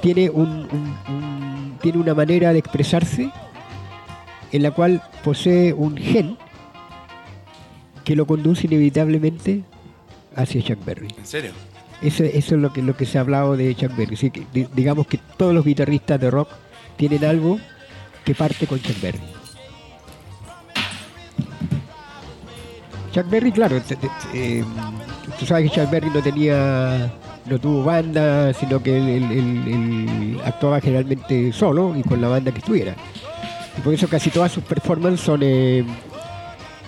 tiene, 0.00 0.30
un, 0.30 0.48
un- 0.48 0.96
un- 1.08 1.78
tiene 1.82 1.98
una 1.98 2.14
manera 2.14 2.52
de 2.52 2.58
expresarse 2.60 3.30
en 4.52 4.62
la 4.62 4.70
cual 4.70 5.02
posee 5.22 5.72
un 5.72 5.96
gen 5.96 6.36
que 8.04 8.16
lo 8.16 8.26
conduce 8.26 8.66
inevitablemente 8.66 9.62
hacia 10.34 10.62
Chuck 10.62 10.84
Berry. 10.84 11.08
¿En 11.18 11.26
serio? 11.26 11.50
Eso, 12.02 12.24
eso 12.24 12.54
es 12.54 12.60
lo 12.62 12.72
que, 12.72 12.80
lo 12.80 12.96
que 12.96 13.04
se 13.04 13.18
ha 13.18 13.20
hablado 13.20 13.56
de 13.58 13.74
Chuck 13.74 13.94
Berry. 13.94 14.16
Que, 14.30 14.46
digamos 14.74 15.06
que 15.06 15.18
todos 15.36 15.52
los 15.54 15.64
guitarristas 15.64 16.18
de 16.18 16.30
rock 16.30 16.48
tienen 17.00 17.24
algo 17.24 17.58
que 18.26 18.34
parte 18.34 18.66
con 18.66 18.78
Chuck 18.78 19.00
Berry. 19.00 19.18
Chuck 23.10 23.30
Berry, 23.30 23.50
claro, 23.52 23.80
eh, 24.34 24.62
tú 25.38 25.46
sabes 25.46 25.70
que 25.70 25.80
Chuck 25.80 25.90
Berry 25.90 26.10
no 26.10 26.22
tenía, 26.22 27.10
no 27.46 27.58
tuvo 27.58 27.84
banda, 27.84 28.52
sino 28.52 28.82
que 28.82 29.16
él, 29.16 30.38
actuaba 30.44 30.78
generalmente 30.82 31.54
solo 31.54 31.96
y 31.96 32.02
con 32.02 32.20
la 32.20 32.28
banda 32.28 32.52
que 32.52 32.58
estuviera. 32.58 32.94
Y 33.78 33.80
por 33.80 33.94
eso 33.94 34.06
casi 34.06 34.28
todas 34.28 34.52
sus 34.52 34.64
performances 34.64 35.24
son, 35.24 35.40
eh, 35.42 35.82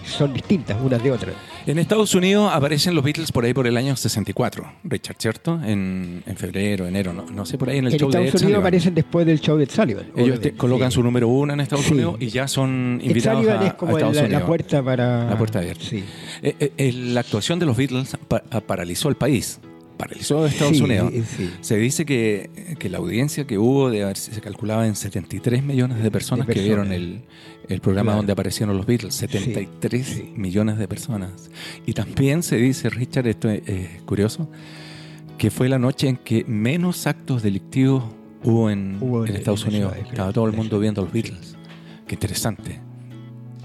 son 0.05 0.35
distintas 0.35 0.77
unas 0.79 1.03
de 1.03 1.11
otras. 1.11 1.35
En 1.65 1.79
Estados 1.79 2.13
Unidos 2.17 2.51
aparecen 2.53 2.95
los 2.95 3.05
Beatles 3.05 3.31
por 3.31 3.45
ahí 3.45 3.55
por 3.55 3.69
el 3.69 3.77
año 3.77 3.95
64, 3.95 4.65
Richard, 4.83 5.17
¿cierto? 5.19 5.61
En, 5.65 6.23
en 6.27 6.37
febrero, 6.37 6.89
enero, 6.89 7.13
no, 7.13 7.25
no 7.27 7.47
sé, 7.47 7.57
por 7.57 7.71
ahí 7.71 7.79
en 7.79 7.87
el 7.87 7.93
En 7.93 8.01
show 8.01 8.11
de 8.11 8.19
Ed 8.19 8.25
Estados 8.25 8.43
Unidos 8.43 8.43
Sullivan. 8.57 8.61
aparecen 8.61 8.95
después 8.95 9.27
del 9.27 9.41
show 9.41 9.57
de 9.57 9.65
Ed 9.65 9.71
Sullivan. 9.71 10.07
Ellos 10.17 10.41
te- 10.41 10.53
colocan 10.55 10.91
sí. 10.91 10.97
su 10.97 11.03
número 11.05 11.29
uno 11.29 11.53
en 11.53 11.61
Estados 11.61 11.85
Sí. 11.85 11.93
Unidos 11.93 12.17
y 12.19 12.29
ya 12.31 12.49
son 12.49 12.99
Ed 13.01 13.07
invitados 13.11 13.45
Sullivan 13.45 13.63
a, 13.63 13.67
es 13.69 13.75
como 13.75 13.93
a 13.93 13.95
Estados 13.95 14.17
la, 14.17 14.23
la 14.23 14.27
Unidos. 14.29 14.43
puerta 14.45 14.83
para... 14.83 15.25
La 15.31 15.39
puerta 15.39 15.59
abierta. 15.61 15.85
Sí. 15.89 16.05
Eh, 16.43 16.57
eh, 16.59 16.73
eh, 16.77 16.93
la 16.93 17.21
actuación 17.21 17.61
de 17.61 17.67
los 17.67 17.77
Beatles 17.77 18.17
pa- 18.27 18.43
paralizó 18.67 19.09
el 19.09 19.15
país, 19.15 19.61
paralizó 20.03 20.45
a 20.45 20.49
Estados 20.49 20.77
Sí, 20.77 20.83
Unidos. 20.83 21.13
sí. 21.37 21.51
Se 21.61 21.77
dice 21.77 22.05
que, 22.05 22.51
que 22.79 22.89
la 22.89 22.99
audiencia 22.99 23.47
que 23.47 23.59
hubo 23.59 23.91
de 23.91 24.03
haber- 24.05 24.17
se 24.17 24.41
calculaba 24.41 24.87
en 24.87 24.97
73 24.97 25.63
millones 25.63 26.03
de 26.03 26.11
personas, 26.11 26.47
De 26.47 26.55
que 26.55 26.61
vieron 26.63 26.89
personas. 26.89 27.23
el, 27.69 27.73
el 27.75 27.81
programa 27.81 28.11
Claro. 28.11 28.17
donde 28.19 28.33
aparecieron 28.33 28.77
los 28.77 28.87
Beatles. 28.87 29.15
73 29.15 30.07
sí. 30.07 30.33
millones 30.37 30.79
de 30.79 30.89
personas. 30.89 31.51
Y 31.87 31.93
también 31.93 32.43
se 32.43 32.57
dice, 32.57 32.91
Richard, 32.91 33.27
esto 33.29 33.49
es 33.51 34.03
curioso, 34.05 34.49
que 35.39 35.51
fue 35.51 35.69
la 35.69 35.79
noche 35.79 36.09
en 36.09 36.17
que 36.17 36.45
menos 36.47 37.07
actos 37.07 37.43
delictivos 37.43 38.05
hubo 38.45 38.71
en, 38.71 38.99
Hubo 39.01 39.25
en 39.27 39.37
Estados 39.37 39.65
en 39.67 39.73
la 39.73 39.79
Unidos. 39.89 39.95
Estaba 40.11 40.33
todo 40.33 40.47
el 40.47 40.53
la 40.53 40.57
mundo 40.59 40.79
viendo 40.81 41.03
los 41.03 41.13
Beatles. 41.13 41.57
Qué 42.07 42.15
interesante. 42.17 42.81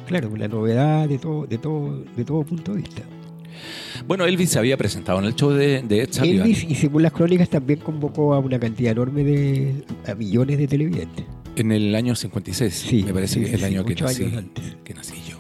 Claro, 0.07 0.29
una 0.29 0.47
novedad 0.47 1.09
de 1.09 1.17
todo, 1.17 1.45
de 1.45 1.57
todo, 1.57 2.03
de 2.15 2.23
todo 2.23 2.43
punto 2.43 2.71
de 2.73 2.81
vista. 2.81 3.01
Bueno, 4.07 4.25
Elvis 4.25 4.51
se 4.51 4.59
había 4.59 4.77
presentado 4.77 5.19
en 5.19 5.25
el 5.25 5.35
show 5.35 5.51
de, 5.51 5.81
de 5.81 6.01
Ed 6.01 6.09
Sullivan. 6.11 6.47
Elvis, 6.47 6.65
y 6.69 6.75
según 6.75 7.03
las 7.03 7.11
crónicas, 7.11 7.49
también 7.49 7.79
convocó 7.79 8.33
a 8.33 8.39
una 8.39 8.59
cantidad 8.59 8.91
enorme 8.91 9.23
de. 9.23 9.83
a 10.07 10.15
millones 10.15 10.57
de 10.57 10.67
televidentes. 10.67 11.25
En 11.55 11.71
el 11.71 11.95
año 11.95 12.15
56, 12.15 12.73
Sí, 12.73 13.03
me 13.03 13.13
parece 13.13 13.35
sí, 13.35 13.39
que 13.39 13.45
es 13.47 13.53
el 13.53 13.59
sí, 13.59 13.65
año 13.65 13.85
que 13.85 13.95
nací, 13.95 14.25
que 14.83 14.93
nací 14.93 15.15
yo. 15.27 15.37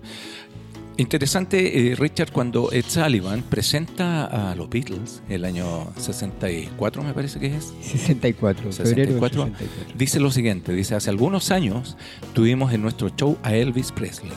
Interesante, 0.97 1.91
eh, 1.91 1.97
Richard, 1.97 2.31
cuando 2.31 2.71
Ed 2.71 2.85
Sullivan 2.87 3.43
presenta 3.43 4.27
a 4.51 4.55
los 4.55 4.71
Beatles 4.71 5.23
el 5.29 5.45
año 5.45 5.93
64, 5.97 7.03
me 7.03 7.13
parece 7.13 7.41
que 7.41 7.49
es, 7.57 7.75
64, 7.81 8.71
febrero 8.71 9.21
del 9.21 9.21
64, 9.21 9.45
64. 9.47 9.97
dice 9.99 10.21
lo 10.21 10.31
siguiente, 10.31 10.73
dice, 10.73 10.95
hace 10.95 11.11
algunos 11.11 11.51
años 11.51 11.97
tuvimos 12.33 12.73
en 12.73 12.83
nuestro 12.83 13.09
show 13.09 13.37
a 13.43 13.57
Elvis 13.57 13.91
Presley, 13.91 14.31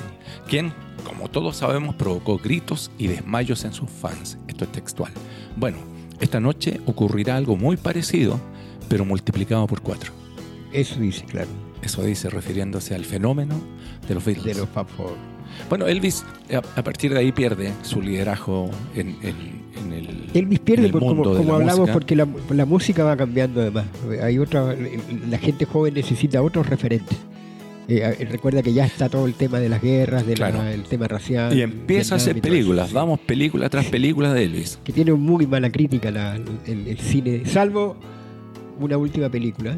quien, 0.50 0.74
como 1.04 1.30
todos 1.30 1.58
sabemos, 1.58 1.94
provocó 1.94 2.40
gritos 2.40 2.90
y 2.98 3.06
desmayos 3.06 3.64
en 3.64 3.74
sus 3.74 3.92
fans. 3.92 4.40
Esto 4.48 4.64
es 4.64 4.72
textual. 4.72 5.12
Bueno, 5.58 5.78
esta 6.20 6.40
noche 6.40 6.82
ocurrirá 6.88 7.38
algo 7.38 7.56
muy 7.56 7.78
parecido, 7.78 8.40
pero 8.90 9.06
multiplicado 9.06 9.68
por 9.68 9.82
cuatro. 9.82 10.12
Eso 10.74 11.00
dice, 11.00 11.24
claro. 11.26 11.50
Eso 11.84 12.02
dice 12.02 12.32
refiriéndose 12.32 12.96
al 12.96 13.06
fenómeno 13.06 13.56
de 14.08 14.16
los 14.16 14.26
Beatles. 14.26 14.56
De 14.56 14.62
los 14.62 14.70
Fab 14.70 14.88
Four. 14.88 15.37
Bueno, 15.70 15.88
Elvis 15.88 16.25
a, 16.75 16.82
partir 16.84 17.13
de 17.13 17.20
ahí 17.20 17.32
pierde 17.32 17.72
su 17.84 18.01
liderazgo 18.01 18.70
en, 18.96 19.10
en- 19.22 19.68
en 19.77 19.94
el 19.94 20.08
Elvis 20.34 20.60
en 20.60 20.66
pierde, 20.66 20.86
el 20.88 20.92
por- 20.92 21.01
como, 21.01 21.16
mundo 21.16 21.32
de 21.32 21.38
como 21.38 21.50
la 21.51 21.56
hablamos, 21.58 21.80
música. 21.82 21.94
porque 21.94 22.16
la, 22.16 22.27
la 22.50 22.66
música 22.66 23.04
va 23.04 23.16
cambiando 23.18 23.62
además. 23.62 23.86
Hay 24.24 24.39
otra, 24.39 24.75
la 25.30 25.38
gente 25.38 25.66
joven 25.66 25.94
necesita 25.94 26.42
otros 26.42 26.68
referentes. 26.68 27.18
Eh, 27.89 28.27
recuerda 28.30 28.62
que 28.62 28.74
ya 28.74 28.86
está 28.86 29.08
todo 29.08 29.25
el 29.27 29.34
tema 29.36 29.60
de 29.62 29.70
las 29.70 29.82
guerras, 29.82 30.25
del 30.27 30.36
Claro. 30.36 30.60
tema 30.89 31.08
racial. 31.08 31.58
Y 31.58 31.62
empieza 31.62 32.16
a 32.16 32.18
hacer 32.18 32.42
películas, 32.42 32.92
vamos 32.92 33.18
película 33.22 33.70
tras 33.70 33.86
película 33.86 34.34
de 34.34 34.44
Elvis. 34.44 34.77
que 34.84 34.92
tiene 34.92 35.13
muy 35.13 35.48
mala 35.48 35.70
crítica 35.72 36.12
la- 36.12 36.36
el, 36.36 36.88
el 36.88 36.98
cine, 37.00 37.44
salvo 37.46 37.96
una 38.80 38.98
última 38.98 39.30
película. 39.30 39.77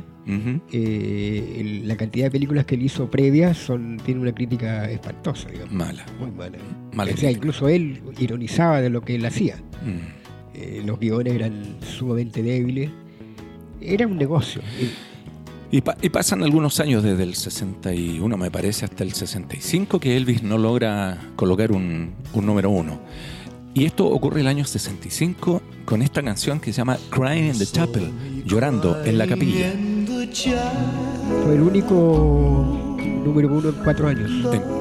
Eh, 0.72 1.82
la 1.86 1.96
cantidad 1.98 2.26
de 2.26 2.32
películas 2.32 2.66
que 2.66 2.76
él 2.76 2.84
hizo 2.84 3.10
previas 3.10 3.58
son 3.58 3.98
tiene 4.06 4.22
una 4.22 4.32
crítica 4.34 4.90
espantosa, 4.90 5.50
digamos, 5.50 5.74
Mala. 5.74 6.06
muy 6.20 6.32
mala. 6.32 6.58
Mala 6.94 7.12
o 7.14 7.18
sea, 7.18 7.32
incluso 7.32 7.68
él 7.68 8.02
ironizaba 8.20 8.82
de 8.82 8.90
lo 8.90 9.02
que 9.02 9.16
él 9.16 9.26
hacía. 9.26 9.58
Mm. 9.86 10.56
Eh, 10.56 10.84
los 10.86 11.00
guiones 11.00 11.34
eran 11.34 11.78
sumamente 11.82 12.44
débiles. 12.44 12.90
Era 13.82 14.06
un 14.08 14.18
negocio. 14.18 14.62
Y, 15.72 15.82
pa- 15.82 15.96
y 16.02 16.10
pasan 16.10 16.44
algunos 16.44 16.80
años 16.80 17.04
desde 17.04 17.24
el 17.24 17.36
61, 17.36 18.38
me 18.38 18.50
parece, 18.52 18.86
hasta 18.86 19.04
el 19.04 19.13
65, 19.13 20.00
que 20.00 20.18
Elvis 20.18 20.42
no 20.44 20.58
logra 20.58 21.18
colocar 21.36 21.72
un, 21.72 22.12
un 22.34 22.46
número 22.46 22.70
uno. 22.72 23.00
Y 23.76 23.86
esto 23.86 24.08
ocurre 24.08 24.42
el 24.42 24.48
año 24.48 24.65
65 24.65 25.62
con 25.86 26.02
esta 26.02 26.24
canción 26.24 26.60
que 26.60 26.74
se 26.74 26.78
llama 26.80 26.98
Crying 27.12 27.46
in 27.54 27.58
the 27.60 27.68
Chapel, 27.68 28.12
llorando 28.44 29.02
en 29.06 29.18
la 29.20 29.28
capilla. 29.28 29.72
Fue 31.44 31.56
el 31.56 31.62
único 31.62 32.98
número 33.24 33.48
uno 33.54 33.70
en 33.70 33.76
cuatro 33.84 34.08
años. 34.08 34.30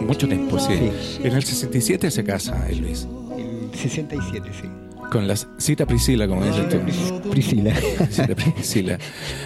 Mucho 0.07 0.27
tiempo, 0.29 0.59
sí. 0.59 0.75
Sí. 1.01 1.21
En 1.25 1.35
el 1.35 1.43
67 1.43 2.11
se 2.11 2.25
casa 2.25 2.69
Elvis. 2.69 3.07
El 3.37 3.71
67, 3.79 4.49
sí. 4.61 4.69
Con 5.11 5.27
la 5.27 5.37
cita 5.57 5.87
Priscila, 5.87 6.29
como 6.29 6.45
dices 6.45 6.69
tú. 6.69 6.77
Pris- 6.81 7.31
Priscila. 7.31 7.73
Cita 8.11 8.35
Priscila. 8.35 8.99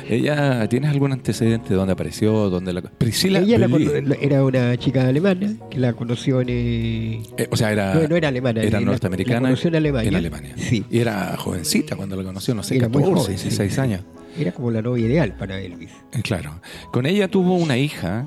¿Ella 0.09 0.69
tienes 0.69 0.91
algún 0.91 1.13
antecedente 1.13 1.69
de 1.71 1.77
dónde 1.77 1.93
apareció? 1.93 2.51
Dónde 2.51 2.73
la... 2.73 2.83
Priscila 2.83 3.39
Ella 3.39 3.59
la 3.59 4.17
era 4.21 4.45
una 4.45 4.77
chica 4.77 5.07
alemana 5.07 5.55
que 5.71 5.79
la 5.79 5.93
conoció 5.93 6.41
en. 6.41 6.49
eh, 6.51 7.23
Eh, 7.37 7.47
o 7.49 7.57
sea, 7.57 7.71
era, 7.71 7.95
no, 7.95 8.09
no 8.09 8.17
era 8.17 8.27
alemana. 8.29 8.61
era 8.61 8.81
la- 8.81 8.87
norteamericana. 8.87 9.41
La 9.41 9.49
conoció 9.51 9.69
en 9.69 9.77
Alemania. 9.77 10.09
En 10.09 10.15
Alemania. 10.17 10.55
Sí. 10.57 10.85
Y 10.91 10.99
era 10.99 11.37
jovencita 11.37 11.95
cuando 11.95 12.17
la 12.17 12.25
conoció, 12.25 12.55
no 12.57 12.65
sé, 12.65 12.77
Era 12.79 12.89
muy 12.89 13.03
14, 13.05 13.23
joven, 13.23 13.39
sí. 13.39 13.45
16 13.45 13.79
años. 13.79 14.01
Era 14.39 14.53
como 14.53 14.71
la 14.71 14.81
novia 14.83 15.07
ideal 15.07 15.35
para 15.37 15.61
Elvis. 15.61 15.91
Eh, 16.13 16.23
Claro. 16.23 16.61
Con 16.93 17.07
ella 17.07 17.29
tuvo 17.29 17.55
una 17.57 17.77
hija 17.77 18.27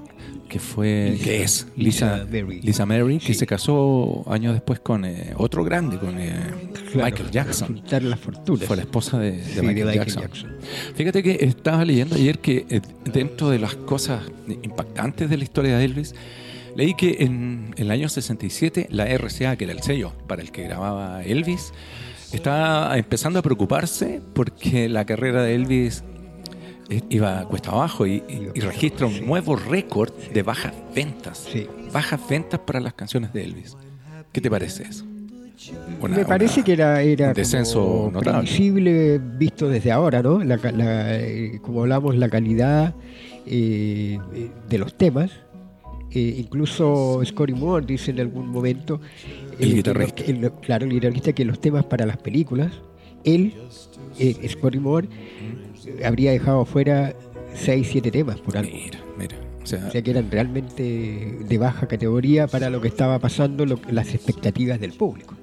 que 0.49 0.59
fue, 0.59 1.11
Lisa- 1.13 1.23
que 1.23 1.41
es 1.43 1.67
Lisa 1.75 2.17
Lisa, 2.17 2.27
Mary. 2.43 2.61
Lisa 2.61 2.85
Mary, 2.85 3.17
que 3.19 3.33
se 3.33 3.47
casó 3.47 4.23
años 4.31 4.53
después 4.53 4.79
con 4.79 5.03
eh, 5.05 5.33
otro 5.37 5.63
grande, 5.63 5.97
con 5.97 6.19
eh, 6.19 6.33
Claro, 6.91 7.05
Michael 7.09 7.31
Jackson. 7.31 7.81
Las 8.01 8.19
fortunas. 8.19 8.65
Fue 8.65 8.75
la 8.75 8.83
esposa 8.83 9.17
de, 9.17 9.31
de 9.31 9.43
Sí, 9.43 9.61
Michael, 9.61 9.87
de 9.87 9.93
Jackson. 9.95 10.23
Fíjate 10.95 11.23
que 11.23 11.37
estaba 11.41 11.83
leyendo 11.83 12.15
ayer 12.15 12.37
que 12.39 12.65
eh, 12.69 12.81
dentro 13.11 13.49
de 13.49 13.57
las 13.59 13.75
cosas 13.75 14.21
impactantes 14.61 15.29
de 15.29 15.37
la 15.37 15.43
historia 15.43 15.77
de 15.77 15.85
Elvis, 15.85 16.13
leí 16.75 16.93
que 16.93 17.17
en, 17.21 17.73
en 17.77 17.83
el 17.85 17.91
año 17.91 18.07
67 18.09 18.87
la 18.91 19.05
RCA, 19.05 19.55
que 19.55 19.63
era 19.63 19.73
el 19.73 19.81
sello 19.81 20.13
para 20.27 20.41
el 20.43 20.51
que 20.51 20.63
grababa 20.63 21.23
Elvis, 21.23 21.73
estaba 22.33 22.97
empezando 22.97 23.39
a 23.39 23.41
preocuparse 23.41 24.21
porque 24.33 24.89
la 24.89 25.05
carrera 25.05 25.43
de 25.43 25.55
Elvis 25.55 26.03
iba 27.09 27.47
cuesta 27.47 27.71
abajo 27.71 28.05
y, 28.05 28.23
y- 28.29 28.49
y 28.53 28.59
registra 28.61 29.07
un 29.07 29.25
nuevo 29.25 29.55
récord 29.55 30.11
de 30.33 30.43
bajas 30.43 30.73
ventas. 30.93 31.47
Sí. 31.51 31.67
Bajas 31.91 32.19
ventas 32.29 32.59
para 32.59 32.79
las 32.79 32.93
canciones 32.93 33.33
de 33.33 33.43
Elvis. 33.43 33.75
¿Qué 34.31 34.41
te 34.41 34.49
parece 34.49 34.83
eso? 34.83 35.03
Una- 36.01 36.17
Me 36.17 36.25
parece 36.25 36.61
que 36.63 36.73
era, 36.73 37.01
era 37.01 37.33
descenso 37.33 38.09
notable. 38.13 38.47
visto 39.39 39.67
desde 39.69 39.91
ahora, 39.91 40.21
¿no? 40.21 40.43
La 40.43 40.57
la, 40.57 41.15
eh, 41.15 41.59
como 41.61 41.81
hablamos, 41.81 42.15
la 42.17 42.29
calidad 42.29 42.93
eh, 43.47 44.19
de 44.69 44.77
los 44.77 44.95
temas. 44.95 45.31
Eh, 46.15 46.35
incluso 46.39 47.21
Scotty 47.25 47.53
Moore 47.53 47.85
dice 47.85 48.11
en 48.11 48.21
algún 48.21 48.47
momento, 48.47 49.01
El 49.59 49.75
guitarrista. 49.75 50.23
lo- 50.31 50.55
que 50.55 50.61
claro, 50.65 50.85
el 50.85 50.91
guitarrista, 50.93 51.33
que 51.33 51.43
los 51.43 51.59
temas 51.59 51.83
para 51.85 52.05
las 52.05 52.17
películas, 52.17 52.71
él, 53.25 53.53
eh, 54.17 54.47
Scotty 54.49 54.79
Moore, 54.79 55.09
eh, 55.85 56.05
habría 56.05 56.31
dejado 56.31 56.63
fuera 56.65 57.13
6, 57.53 57.87
7 57.91 58.11
temas 58.11 58.39
por 58.39 58.57
algo. 58.57 58.71
Mira, 58.73 58.99
mira. 59.19 59.35
O 59.61 59.67
sea, 59.67 59.87
O 59.87 59.91
sea 59.91 60.01
que 60.01 60.11
eran 60.11 60.29
realmente 60.31 60.83
de 61.49 61.57
baja 61.57 61.87
categoría 61.87 62.47
para 62.47 62.69
lo 62.69 62.79
que 62.81 62.87
estaba 62.87 63.19
pasando, 63.19 63.65
lo- 63.65 63.79
las 63.89 64.13
expectativas 64.13 64.79
del 64.79 64.93
público. 64.93 65.35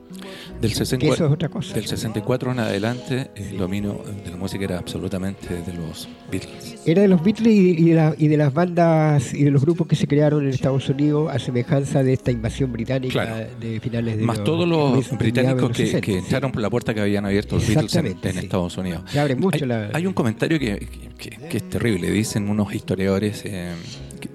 Del, 0.62 0.70
Que 0.70 0.76
64, 0.76 1.14
eso 1.14 1.26
es 1.26 1.32
otra 1.32 1.48
cosa. 1.48 1.74
del 1.74 1.86
64 1.86 2.52
en 2.52 2.60
adelante, 2.60 3.30
el 3.34 3.58
dominio 3.58 4.00
de 4.24 4.30
la 4.30 4.36
música 4.36 4.64
era 4.64 4.78
absolutamente 4.78 5.48
de 5.62 5.72
los 5.74 6.08
Beatles. 6.30 6.76
Era 6.86 7.02
de 7.02 7.08
los 7.08 7.22
Beatles 7.22 7.52
y, 7.52 7.70
y 7.70 7.84
de 7.90 7.94
la- 7.96 8.14
y 8.16 8.28
de 8.28 8.36
las 8.36 8.54
bandas 8.54 9.34
y 9.34 9.42
de 9.42 9.50
los 9.50 9.60
grupos 9.62 9.88
que 9.88 9.96
se 9.96 10.06
crearon 10.06 10.44
en 10.44 10.50
Estados 10.50 10.88
Unidos 10.88 11.30
a 11.34 11.38
semejanza 11.40 12.02
de 12.04 12.12
esta 12.12 12.30
invasión 12.30 12.70
británica 12.72 13.12
Claro. 13.12 13.46
de 13.60 13.80
finales 13.80 14.16
de 14.18 14.22
Más 14.24 14.38
los- 14.38 14.44
todos 14.44 14.68
los 14.68 15.10
británicos 15.18 15.60
los 15.62 15.70
que, 15.76 15.84
60, 15.86 16.00
que 16.06 16.12
sí. 16.12 16.18
entraron 16.18 16.52
por 16.52 16.62
la 16.62 16.70
puerta 16.70 16.94
que 16.94 17.00
habían 17.00 17.26
abierto 17.26 17.56
los 17.56 17.66
Beatles 17.66 17.94
en, 17.96 18.06
Exactamente, 18.06 18.28
en 18.28 18.34
sí. 18.36 18.40
Estados 18.46 18.78
Unidos. 18.78 19.02
Se 19.10 19.18
abre 19.18 19.34
mucho 19.34 19.64
hay, 19.64 19.68
la- 19.68 19.90
hay 19.92 20.06
un 20.06 20.12
comentario 20.14 20.58
que, 20.60 20.86
que- 21.18 21.30
que 21.48 21.56
es 21.56 21.68
terrible. 21.68 22.08
Dicen 22.10 22.48
unos 22.48 22.72
historiadores 22.72 23.42
eh, 23.44 23.72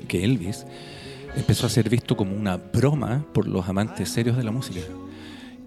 que 0.10 0.24
Elvis 0.26 0.66
empezó 1.38 1.68
a 1.68 1.70
ser 1.70 1.90
visto 1.90 2.18
como 2.18 2.36
una 2.36 2.58
broma 2.58 3.26
por 3.34 3.48
los 3.48 3.68
amantes 3.70 4.10
serios 4.10 4.36
de 4.36 4.44
la 4.44 4.52
música. 4.52 4.82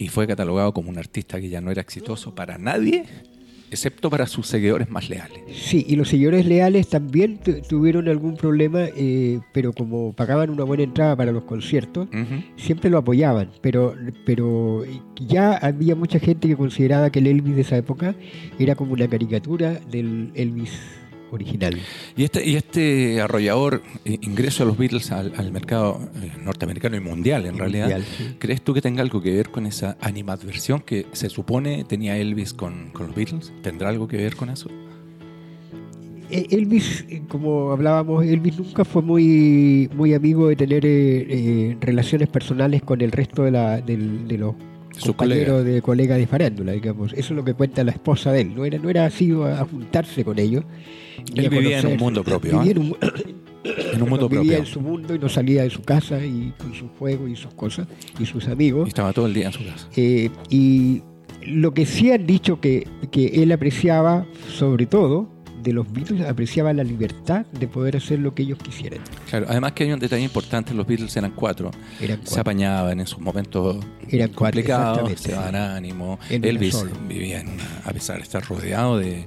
Y 0.01 0.09
fue 0.09 0.27
catalogado 0.27 0.73
como 0.73 0.91
un 0.91 0.99
artista 0.99 1.41
que 1.41 1.49
ya 1.49 1.61
no 1.61 1.71
era 1.71 1.81
exitoso 1.83 2.35
para 2.35 2.59
nadie 2.59 3.05
excepto 3.73 4.11
para 4.11 4.27
sus 4.27 4.49
seguidores 4.49 4.91
más 4.91 5.09
leales. 5.09 5.39
Sí, 5.55 5.85
y 5.89 5.95
los 5.95 6.09
seguidores 6.09 6.45
leales 6.45 6.89
también 6.89 7.39
tu- 7.39 7.61
tuvieron 7.61 8.09
algún 8.09 8.37
problema, 8.37 8.81
eh, 8.97 9.39
pero 9.53 9.73
como 9.73 10.13
pagaban 10.13 10.51
una 10.51 10.65
buena 10.65 10.83
entrada 10.83 11.15
para 11.15 11.31
los 11.31 11.45
conciertos, 11.45 12.09
siempre 12.57 12.91
lo 12.91 12.99
apoyaban, 12.99 13.51
pero, 13.61 13.95
pero 14.27 14.83
ya 15.25 15.53
había 15.53 15.95
mucha 15.95 16.19
gente 16.19 16.49
que 16.49 16.57
consideraba 16.57 17.11
que 17.11 17.21
el 17.21 17.29
Elvis 17.29 17.55
de 17.55 17.61
esa 17.61 17.77
época 17.77 18.17
era 18.59 18.75
como 18.75 18.93
una 18.93 19.07
caricatura 19.07 19.75
del 19.89 20.33
Elvis 20.35 20.73
original. 21.31 21.77
Y 22.17 22.25
este, 22.25 22.45
y 22.49 22.57
este 22.57 23.21
arrollador 23.21 23.83
eh, 24.05 24.19
ingreso 24.23 24.63
a 24.63 24.67
los 24.67 24.77
Beatles 24.79 25.11
al, 25.13 25.33
al 25.37 25.53
mercado 25.53 26.01
eh, 26.23 26.31
norteamericano 26.45 26.97
y 26.97 27.01
mundial, 27.01 27.47
en 27.47 27.59
realidad, 27.59 27.89
Mundial, 27.89 28.05
sí. 28.17 28.37
¿crees 28.39 28.63
tú 28.63 28.75
que 28.75 28.81
tenga 28.83 29.03
algo 29.03 29.21
que 29.23 29.35
ver 29.35 29.51
con 29.51 29.67
esa 29.67 29.97
animadversión 30.01 30.81
que 30.81 31.07
se 31.13 31.29
supone 31.31 31.85
tenía 31.85 32.17
Elvis 32.17 32.53
con, 32.53 32.91
con 32.91 33.07
los 33.09 33.17
Beatles? 33.17 33.53
¿Tendrá 33.63 33.89
algo 33.89 34.09
que 34.09 34.17
ver 34.17 34.37
con 34.37 34.51
eso? 34.51 34.69
Eh, 36.33 36.47
Elvis, 36.51 37.05
como 37.29 37.73
hablábamos, 37.73 38.25
Elvis 38.25 38.57
nunca 38.59 38.85
fue 38.85 39.03
muy, 39.03 39.91
muy 39.97 40.15
amigo 40.15 40.47
de 40.47 40.55
tener 40.55 40.87
eh, 40.87 41.27
eh, 41.29 41.77
relaciones 41.81 42.29
personales 42.29 42.83
con 42.85 43.01
el 43.01 43.11
resto 43.11 43.43
de, 43.43 43.51
la, 43.51 43.81
del- 43.81 44.29
de 44.29 44.39
los 44.39 44.55
Sus 45.01 45.17
compañeros 45.17 45.65
de 45.65 45.83
colega 45.83 46.17
de 46.17 46.27
farándula, 46.27 46.73
digamos. 46.73 47.13
Eso 47.13 47.21
es 47.21 47.31
lo 47.31 47.45
que 47.45 47.55
cuenta 47.55 47.83
la 47.85 47.93
esposa 47.93 48.33
de 48.33 48.43
él. 48.43 48.55
No 48.55 48.65
era, 48.65 48.79
no 48.79 48.91
era 48.91 49.07
así 49.07 49.33
a, 49.33 49.65
juntarse 49.65 50.25
con 50.25 50.39
ellos. 50.39 50.65
Él 51.35 51.49
vivía 51.49 51.81
en 51.81 51.87
un 51.87 51.97
mundo 51.97 52.23
propio, 52.25 52.61
Vivía 52.61 52.73
¿ah? 52.75 52.77
en 52.77 52.79
un, 52.79 52.97
En 53.93 54.03
un 54.03 54.09
mundo 54.09 54.29
vivía 54.29 54.43
propio. 54.43 54.59
en 54.59 54.67
su 54.67 54.81
mundo 54.81 55.15
y 55.15 55.19
no 55.19 55.29
salía 55.29 55.63
de 55.63 55.71
su 55.71 55.83
casa 55.83 56.25
y 56.25 56.53
con 56.57 56.75
sus 56.75 56.91
juegos 56.99 57.31
y 57.31 57.37
sus 57.37 57.53
cosas 57.55 57.87
y 58.19 58.27
sus 58.27 58.49
amigos. 58.49 58.87
Y 58.87 58.89
estaba 58.89 59.13
todo 59.13 59.27
el 59.27 59.35
día 59.35 59.47
en 59.47 59.53
su 59.53 59.65
casa. 59.65 59.89
Eh, 59.97 60.31
y 60.49 61.03
lo 61.47 61.75
que 61.75 61.87
sí 61.87 62.11
han 62.11 62.27
dicho 62.27 62.61
que, 62.61 62.87
que 63.11 63.43
él 63.43 63.53
apreciaba, 63.53 64.27
sobre 64.49 64.87
todo, 64.87 65.29
de 65.63 65.73
los 65.73 65.91
Beatles, 65.93 66.27
apreciaba 66.27 66.73
la 66.73 66.85
libertad 66.85 67.47
de 67.47 67.67
poder 67.69 67.97
hacer 67.97 68.19
lo 68.19 68.35
que 68.35 68.43
ellos 68.43 68.59
quisieran. 68.59 69.01
Claro, 69.29 69.47
además 69.49 69.73
que 69.73 69.85
hay 69.85 69.93
un 69.93 70.01
detalle 70.01 70.23
importante, 70.25 70.75
los 70.75 70.87
Beatles 70.87 71.17
eran 71.17 71.33
cuatro. 71.33 71.71
Eran 72.01 72.19
Se 72.19 72.25
cuatro. 72.25 72.41
apañaban 72.41 73.01
en 73.01 73.07
sus 73.07 73.21
momentos 73.21 73.85
Eran 74.09 74.29
cuatro, 74.29 74.61
complicados, 74.61 75.21
se 75.21 75.33
daban 75.33 75.55
ánimo. 75.57 76.19
Él 76.29 76.45
era 76.45 76.49
Elvis 76.51 76.75
solo. 76.75 76.93
vivía 77.09 77.41
en 77.41 77.49
una, 77.49 77.65
a 77.85 77.93
pesar 77.93 78.17
de 78.17 78.23
estar 78.23 78.45
rodeado 78.45 78.99
de, 78.99 79.27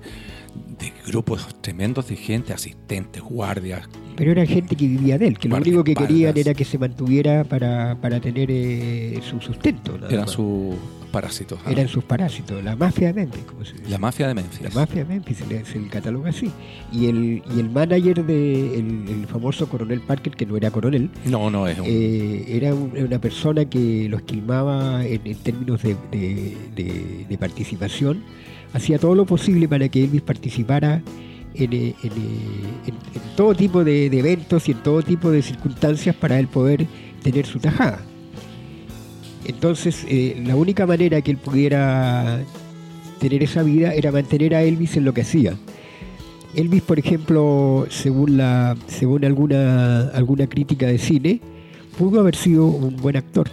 de 0.79 0.93
grupos 1.07 1.47
tremendos 1.61 2.07
de 2.07 2.15
gente, 2.15 2.53
asistentes, 2.53 3.21
guardias. 3.21 3.87
Pero 4.15 4.31
era 4.31 4.45
gente 4.45 4.75
que 4.75 4.87
vivía 4.87 5.17
de 5.17 5.27
él, 5.27 5.39
que 5.39 5.49
lo 5.49 5.55
único 5.57 5.83
que 5.83 5.95
querían 5.95 6.37
era 6.37 6.53
que 6.53 6.65
se 6.65 6.77
mantuviera 6.77 7.43
para, 7.43 7.95
para 7.99 8.19
tener 8.19 8.49
eh, 8.51 9.19
su 9.27 9.41
sustento. 9.41 9.97
más. 9.97 10.29
sus 10.29 10.75
parásitos. 11.13 11.57
¿ah? 11.65 11.71
Eran 11.71 11.87
sus 11.87 12.03
parásitos, 12.03 12.61
la 12.61 12.75
mafia 12.75 13.07
de 13.07 13.13
Memphis, 13.21 13.43
como 13.45 13.63
se 13.63 13.73
dice. 13.73 13.89
La 13.89 13.97
mafia 13.97 14.27
de 14.27 14.33
Memphis. 14.33 14.61
La 14.61 14.69
mafia 14.71 15.03
de 15.05 15.13
Memphis 15.13 15.37
se 15.37 15.65
se 15.65 15.79
le 15.79 15.87
cataloga 15.87 16.29
así. 16.31 16.51
Y 16.91 17.05
el, 17.07 17.41
y 17.55 17.59
el 17.61 17.69
manager 17.69 18.25
de 18.25 18.79
el, 18.79 19.05
el 19.07 19.27
famoso 19.27 19.69
coronel 19.69 20.01
Parker, 20.01 20.33
que 20.35 20.45
no 20.45 20.57
era 20.57 20.69
coronel, 20.71 21.09
No, 21.25 21.49
no, 21.49 21.67
es 21.67 21.79
un... 21.79 21.85
eh, 21.87 22.43
era 22.49 22.73
un- 22.75 22.91
una 22.97 23.19
persona 23.19 23.63
que 23.65 24.09
lo 24.09 24.17
esquilmaba 24.17 25.05
en, 25.05 25.21
en 25.25 25.37
términos 25.37 25.81
de, 25.83 25.95
de- 26.11 26.57
de- 26.75 27.25
de 27.29 27.37
participación. 27.37 28.23
Hacía 28.73 28.97
todo 28.99 29.15
lo 29.15 29.25
posible 29.25 29.67
para 29.67 29.87
que 29.87 30.03
Elvis 30.03 30.23
participara 30.23 31.01
en, 31.53 31.73
eh, 31.73 31.95
en, 32.03 32.11
eh, 32.11 32.15
en- 32.87 32.95
en 33.15 33.35
todo 33.37 33.53
tipo 33.53 33.83
de, 33.83 34.09
de 34.09 34.19
eventos 34.19 34.67
y 34.67 34.71
en 34.71 34.79
todo 34.81 35.01
tipo 35.03 35.29
de 35.31 35.41
circunstancias 35.43 36.15
para 36.15 36.39
él 36.39 36.47
poder 36.47 36.87
tener 37.21 37.45
su 37.45 37.59
tajada. 37.59 37.99
Entonces, 39.45 40.05
eh, 40.07 40.41
la 40.45 40.55
única 40.55 40.85
manera 40.85 41.21
que 41.21 41.31
él 41.31 41.37
pudiera 41.37 42.41
tener 43.19 43.43
esa 43.43 43.63
vida 43.63 43.93
era 43.93 44.11
mantener 44.11 44.55
a 44.55 44.63
Elvis 44.63 44.97
en 44.97 45.05
lo 45.05 45.13
que 45.13 45.21
hacía. 45.21 45.55
Elvis, 46.55 46.81
por 46.83 46.99
ejemplo, 46.99 47.87
según 47.89 48.37
la 48.37 48.75
según 48.87 49.25
alguna 49.25 50.09
alguna 50.09 50.47
crítica 50.47 50.85
de 50.87 50.97
cine, 50.99 51.41
pudo 51.97 52.19
haber 52.19 52.35
sido 52.35 52.65
un 52.67 52.95
buen 52.97 53.17
actor. 53.17 53.49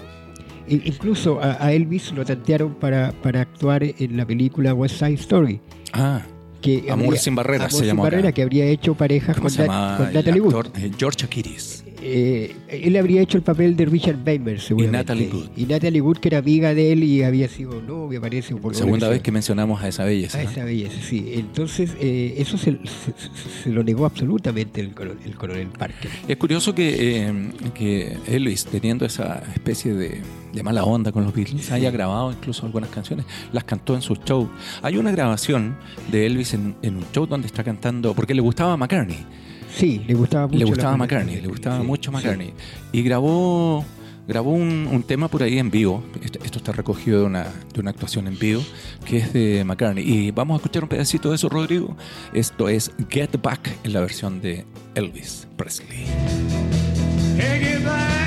E- 0.68 0.82
incluso 0.84 1.40
a, 1.42 1.64
a 1.64 1.72
Elvis 1.72 2.12
lo 2.12 2.24
tantearon 2.24 2.74
para, 2.74 3.12
para 3.22 3.40
actuar 3.40 3.82
en 3.82 4.16
la 4.16 4.26
película 4.26 4.74
West 4.74 4.96
Side 4.98 5.14
Story. 5.14 5.60
Ah, 5.92 6.20
Que 6.60 6.84
Amor 6.90 7.16
sin 7.16 7.34
barreras 7.34 7.72
Amor 7.72 7.80
se 7.80 7.86
llamó 7.86 8.02
acá. 8.04 8.10
barreras, 8.16 8.34
que 8.34 8.42
habría 8.42 8.66
hecho 8.66 8.94
parejas 8.94 9.36
¿cómo 9.36 9.48
con, 9.48 9.66
con 9.66 10.12
Natalie 10.12 10.40
Wood. 10.42 10.66
Eh, 10.76 10.90
George 10.98 11.24
Akiris. 11.24 11.82
Eh, 12.02 12.54
él 12.68 12.96
habría 12.96 13.20
hecho 13.20 13.36
el 13.36 13.42
papel 13.42 13.76
de 13.76 13.84
Richard 13.84 14.16
Beimer, 14.24 14.60
seguramente. 14.60 14.98
Natalie 14.98 15.28
Wood. 15.32 15.48
Y 15.56 15.64
Natalie 15.66 16.00
Wood, 16.00 16.18
que 16.18 16.28
era 16.28 16.38
amiga 16.38 16.74
de 16.74 16.92
él 16.92 17.04
y 17.04 17.22
había 17.22 17.48
sido 17.48 17.80
novia, 17.82 18.20
parece. 18.20 18.54
por 18.56 18.74
Segunda 18.74 19.08
vez 19.08 19.20
que 19.22 19.30
mencionamos 19.32 19.82
a 19.82 19.88
esa 19.88 20.04
belleza. 20.04 20.38
A 20.38 20.42
esa 20.42 20.64
belleza, 20.64 20.96
sí. 21.02 21.32
Entonces, 21.34 21.92
eh, 22.00 22.34
eso 22.38 22.56
se, 22.58 22.72
se- 22.72 23.62
se 23.64 23.70
lo 23.70 23.82
negó 23.84 24.06
absolutamente 24.06 24.80
el, 24.80 24.94
coronel- 24.94 25.18
el 25.24 25.34
coronel 25.34 25.66
Parker. 25.68 26.10
Es 26.26 26.36
curioso 26.36 26.74
que, 26.74 27.26
eh, 27.28 27.32
que 27.74 28.16
Elvis, 28.26 28.64
teniendo 28.66 29.04
esa 29.04 29.42
especie 29.54 29.94
de, 29.94 30.20
de 30.52 30.62
mala 30.62 30.84
onda 30.84 31.12
con 31.12 31.24
los 31.24 31.34
Beatles, 31.34 31.70
haya 31.70 31.90
grabado 31.90 32.32
incluso 32.32 32.64
algunas 32.66 32.90
canciones, 32.90 33.26
las 33.52 33.64
cantó 33.64 33.94
en 33.94 34.02
sus 34.02 34.18
shows. 34.24 34.48
Hay 34.82 34.96
una 34.96 35.10
grabación 35.12 35.76
de 36.10 36.26
Elvis 36.26 36.54
en, 36.54 36.74
en 36.82 36.96
un 36.96 37.04
show 37.12 37.26
donde 37.26 37.46
está 37.46 37.62
cantando, 37.62 38.14
porque 38.14 38.34
le 38.34 38.40
gustaba 38.40 38.76
McCartney, 38.76 39.18
Sí, 39.76 40.02
le 40.06 40.14
gustaba 40.14 40.46
mucho. 40.46 40.58
le 40.58 40.64
gustaba 40.64 40.96
McCartney, 40.96 41.40
le 41.40 41.48
gustaba 41.48 41.80
sí, 41.80 41.86
mucho 41.86 42.10
sí. 42.10 42.16
McCartney. 42.16 42.52
Y 42.92 43.02
grabó 43.02 43.84
grabó 44.30 44.52
un, 44.52 44.88
un 44.92 45.02
tema 45.02 45.26
por 45.26 45.42
ahí 45.42 45.58
en 45.58 45.72
vivo, 45.72 46.04
esto, 46.22 46.38
esto 46.44 46.58
está 46.58 46.70
recogido 46.70 47.18
de 47.18 47.26
una, 47.26 47.48
de 47.74 47.80
una 47.80 47.90
actuación 47.90 48.28
en 48.28 48.38
vivo, 48.38 48.62
que 49.04 49.18
es 49.18 49.32
de 49.32 49.64
McCartney. 49.64 50.04
Y 50.08 50.30
vamos 50.30 50.54
a 50.54 50.56
escuchar 50.58 50.84
un 50.84 50.88
pedacito 50.88 51.30
de 51.30 51.34
eso, 51.34 51.48
Rodrigo. 51.48 51.96
Esto 52.32 52.68
es 52.68 52.92
Get 53.08 53.42
Back 53.42 53.78
en 53.82 53.92
la 53.92 54.00
versión 54.00 54.40
de 54.40 54.66
Elvis 54.94 55.48
Presley. 55.56 56.04
Hey, 57.36 57.60
get 57.60 57.84
back, 57.84 58.08
hey, 58.08 58.19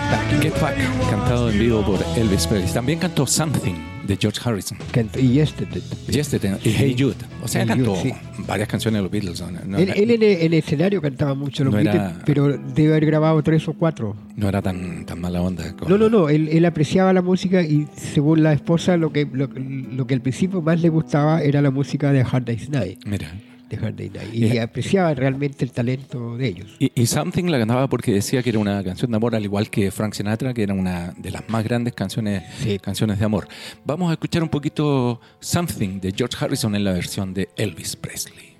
get 0.00 0.10
back 0.10 0.42
Get 0.42 0.60
Back, 0.60 0.76
cantado 1.10 1.50
en 1.50 1.58
vivo 1.58 1.82
por. 1.84 1.98
Elvis 2.16 2.46
Presley. 2.46 2.72
También 2.72 2.98
cantó 2.98 3.26
Something 3.26 3.74
de 4.06 4.16
George 4.16 4.40
Harrison. 4.44 4.78
Cantó- 4.92 5.18
y 5.18 5.28
Yesterday. 5.32 5.82
Yesterday 6.08 6.56
y 6.64 6.68
Hey 6.70 6.94
Jude. 6.98 7.14
O 7.42 7.48
sea, 7.48 7.62
Hey 7.62 7.68
cantó 7.68 7.94
Jude, 7.96 8.14
sí. 8.36 8.42
varias 8.46 8.68
canciones 8.68 8.98
de 8.98 9.02
los 9.02 9.10
Beatles. 9.10 9.40
No, 9.40 9.50
no 9.50 9.78
él 9.78 9.88
era, 9.88 9.92
él 9.94 10.10
en, 10.10 10.22
el, 10.22 10.28
en 10.32 10.42
el 10.46 10.54
escenario 10.54 11.00
cantaba 11.00 11.34
mucho 11.34 11.64
los 11.64 11.72
No 11.72 11.78
era- 11.80 11.92
Beatles, 11.92 12.22
pero 12.26 12.58
debe 12.58 12.90
haber 12.90 13.06
grabado 13.06 13.42
tres 13.42 13.66
o 13.68 13.72
cuatro. 13.72 14.14
no 14.36 14.48
era 14.48 14.60
tan, 14.62 15.04
tan 15.06 15.20
mala 15.20 15.40
onda. 15.40 15.74
con- 15.74 15.88
No, 15.88 15.96
no, 15.98 16.08
no, 16.08 16.28
él, 16.28 16.48
él 16.52 16.64
apreciaba 16.66 17.12
la 17.12 17.22
música 17.22 17.62
y 17.62 17.86
según 17.96 18.42
la 18.42 18.52
esposa 18.52 18.96
lo 18.96 19.12
que, 19.12 19.26
lo, 19.32 19.48
lo 19.48 20.06
que 20.06 20.14
al 20.14 20.20
principio 20.20 20.60
más 20.60 20.80
le 20.80 20.88
gustaba 20.90 21.40
era 21.42 21.62
la 21.62 21.70
música 21.70 22.12
de 22.12 22.20
Hard 22.20 22.44
Day's 22.44 22.68
Night. 22.68 23.00
Mira. 23.06 23.32
De 23.68 23.76
Hard 23.76 23.94
Night. 23.98 24.16
Y 24.32 24.46
Y- 24.46 24.58
apreciaba 24.58 25.12
realmente 25.14 25.64
el 25.64 25.72
talento 25.72 26.36
de 26.36 26.46
ellos. 26.48 26.76
Y, 26.78 26.92
y 26.94 27.06
Something 27.06 27.44
la 27.46 27.58
cantaba 27.58 27.88
porque 27.88 28.12
decía 28.12 28.42
que 28.42 28.50
era 28.50 28.58
una 28.60 28.82
canción 28.84 29.10
de 29.10 29.16
amor, 29.16 29.34
al 29.34 29.42
igual 29.44 29.68
que 29.70 29.90
Frank 29.90 30.14
Sinatra, 30.14 30.54
que 30.54 30.62
era 30.62 30.74
una 30.74 31.12
de 31.16 31.30
las 31.32 31.48
más 31.48 31.64
grandes 31.64 31.92
canciones, 31.94 32.44
Sí. 32.62 32.78
canciones 32.78 33.18
de 33.18 33.24
amor. 33.24 33.48
Vamos 33.84 34.10
a 34.10 34.12
escuchar 34.12 34.42
un 34.42 34.48
poquito 34.48 35.20
Something 35.40 36.00
de 36.00 36.12
George 36.16 36.36
Harrison 36.38 36.74
en 36.76 36.84
la 36.84 36.92
versión 36.92 37.34
de 37.34 37.48
Elvis 37.56 37.96
Presley. 37.96 38.56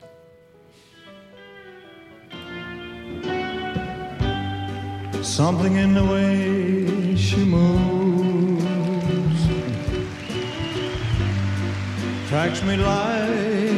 Something 5.23 5.75
in 5.77 5.95
the 5.95 6.05
way 6.05 7.15
she 7.17 7.39
moves 7.45 8.63
attracts 12.27 12.63
me 12.63 12.77
like 12.77 13.76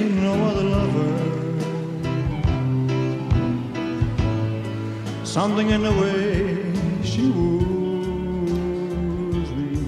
Something 5.28 5.70
in 5.70 5.82
the 5.82 5.90
way 5.90 6.72
she 7.04 7.22
woos 7.30 8.48
me. 9.52 9.78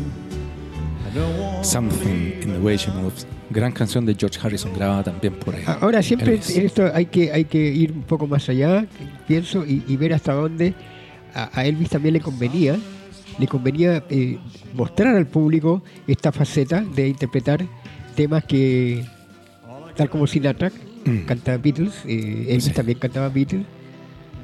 I 1.07 1.15
don't 1.15 1.39
want 1.41 1.65
Something 1.65 2.43
in 2.43 2.53
the 2.53 2.59
Way 2.61 2.77
She 2.77 2.91
Moves. 2.91 3.27
Gran 3.51 3.73
canción 3.73 4.05
de 4.07 4.15
George 4.15 4.39
Harrison, 4.41 4.73
grabada 4.75 5.05
también 5.05 5.35
por 5.35 5.55
él. 5.55 5.63
Ahora 5.67 6.03
siempre 6.03 6.33
Elvis. 6.35 6.57
en 6.57 6.67
esto 6.67 6.91
hay 6.95 7.07
que, 7.07 7.33
hay 7.33 7.45
que 7.47 7.59
ir 7.59 7.91
un 7.93 8.03
poco 8.03 8.27
más 8.27 8.49
allá, 8.49 8.87
pienso, 9.27 9.65
y, 9.67 9.83
y 9.89 9.97
ver 9.97 10.13
hasta 10.13 10.33
dónde 10.35 10.75
a, 11.35 11.51
a 11.59 11.65
Elvis 11.65 11.89
también 11.89 12.13
le 12.15 12.21
convenía, 12.21 12.77
le 13.39 13.47
convenía 13.49 14.05
eh, 14.11 14.39
mostrar 14.75 15.17
al 15.17 15.27
público 15.27 15.83
esta 16.07 16.31
faceta 16.33 16.83
de 16.95 17.09
interpretar 17.09 17.67
temas 18.15 18.45
que, 18.45 19.05
tal 19.97 20.09
como 20.11 20.27
Sinatra, 20.29 20.71
cantaba 21.27 21.57
Beatles, 21.59 21.95
eh, 22.07 22.47
Elvis 22.51 22.65
Sí. 22.67 22.71
también 22.73 22.99
cantaba 22.99 23.29
Beatles, 23.31 23.65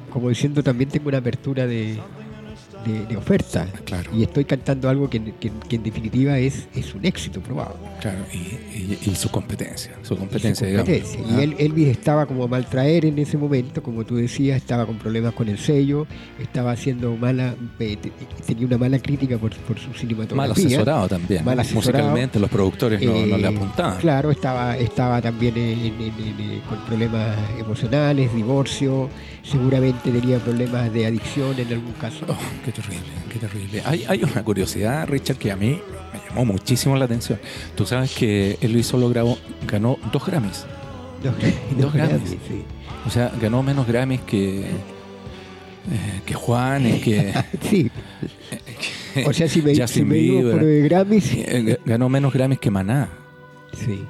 como 0.09 0.29
diciendo 0.29 0.63
también 0.63 0.89
tengo 0.89 1.09
una 1.09 1.17
apertura 1.19 1.65
de, 1.67 1.97
de- 2.85 3.05
de 3.07 3.17
oferta. 3.17 3.67
Claro. 3.85 4.09
Y 4.15 4.23
estoy 4.23 4.45
cantando 4.45 4.87
algo 4.89 5.09
que, 5.09 5.19
que- 5.39 5.51
que 5.67 5.75
en 5.75 5.83
definitiva 5.83 6.37
es, 6.39 6.67
es 6.73 6.93
un 6.95 7.05
éxito 7.05 7.41
probado. 7.41 7.75
Claro, 7.99 8.19
y, 8.33 8.37
y- 8.37 8.99
y 9.07 9.15
su 9.15 9.29
competencia, 9.29 9.93
su 10.03 10.15
competencia, 10.15 10.67
Y 10.67 10.71
su 10.71 10.77
competencia. 10.77 11.17
digamos. 11.17 11.31
Y 11.31 11.39
Ah, 11.39 11.43
él- 11.43 11.55
Elvis 11.57 11.87
estaba 11.89 12.25
como 12.27 12.43
a 12.45 12.47
maltraer 12.47 13.05
en 13.05 13.19
ese 13.19 13.37
momento, 13.37 13.83
como 13.83 14.05
tú 14.05 14.15
decías, 14.15 14.55
estaba 14.57 14.85
con 14.85 14.97
problemas 14.97 15.33
con 15.33 15.49
el 15.49 15.57
sello, 15.57 16.07
estaba 16.39 16.71
haciendo 16.71 17.15
mala, 17.17 17.55
eh, 17.79 17.97
te- 17.97 18.11
tenía 18.45 18.67
una 18.67 18.77
mala 18.77 18.99
crítica 18.99 19.37
por, 19.37 19.53
por 19.57 19.77
su 19.79 19.91
cinematografía. 19.93 20.35
mal 20.37 20.51
asesorado 20.51 21.07
también. 21.09 21.43
Mal 21.43 21.59
asesorado. 21.59 22.03
Musicalmente 22.05 22.39
los 22.39 22.49
productores 22.49 23.01
no, 23.01 23.25
no 23.25 23.37
le 23.37 23.43
Eh, 23.43 23.47
apuntaban. 23.47 23.97
Claro, 23.97 24.31
estaba, 24.31 24.77
estaba 24.77 25.21
también 25.21 25.57
en- 25.57 25.79
en- 25.79 26.01
en- 26.01 26.39
en- 26.39 26.59
con 26.61 26.79
problemas 26.85 27.35
emocionales, 27.59 28.33
divorcio, 28.33 29.09
seguramente 29.49 30.11
tenía 30.11 30.37
problemas 30.39 30.91
de 30.93 31.05
adicción 31.05 31.57
en 31.59 31.67
algún 31.73 31.93
caso. 31.93 32.25
Oh, 32.27 32.37
qué 32.65 32.71
terrible, 32.71 33.05
qué 33.31 33.39
terrible. 33.39 33.81
Hay, 33.85 34.05
hay 34.07 34.23
una 34.23 34.43
curiosidad, 34.43 35.07
Richard, 35.07 35.37
que 35.37 35.51
a 35.51 35.55
mí 35.55 35.79
me 36.13 36.19
llamó 36.29 36.45
muchísimo 36.45 36.95
la 36.95 37.05
atención. 37.05 37.39
Tú 37.75 37.85
sabes 37.85 38.13
que 38.15 38.57
Elvis 38.61 38.87
solo 38.87 39.09
grabó, 39.09 39.37
ganó 39.67 39.97
dos 40.11 40.25
Grammys. 40.25 40.65
Dos, 41.23 41.33
Dos 41.79 41.93
Grammys. 41.93 42.29
sí. 42.29 42.63
O 43.05 43.09
sea, 43.09 43.31
ganó 43.41 43.63
menos 43.63 43.87
Grammys 43.87 44.21
que, 44.21 44.59
eh, 44.61 46.21
que 46.25 46.33
Juanes, 46.33 47.01
que 47.01 47.33
Sí. 47.69 47.89
O 49.25 49.33
sea, 49.33 49.47
si 49.49 49.61
me, 49.61 49.73
si 49.87 50.03
me 50.03 50.15
digo 50.15 50.51
por 50.51 50.63
Grammys, 50.63 51.31
Eh, 51.33 51.77
Ganó 51.85 52.09
menos 52.09 52.33
Grammys 52.33 52.59
que 52.59 52.69
Maná. 52.69 53.09
sí. 53.73 54.03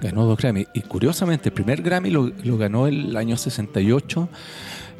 Ganó 0.00 0.24
dos 0.26 0.38
Grammys. 0.38 0.68
Y 0.74 0.82
curiosamente, 0.82 1.48
el 1.48 1.52
primer 1.54 1.82
Grammy 1.82 2.10
lo, 2.10 2.32
lo 2.44 2.58
ganó 2.58 2.86
el 2.86 3.16
año 3.16 3.36
68 3.36 4.28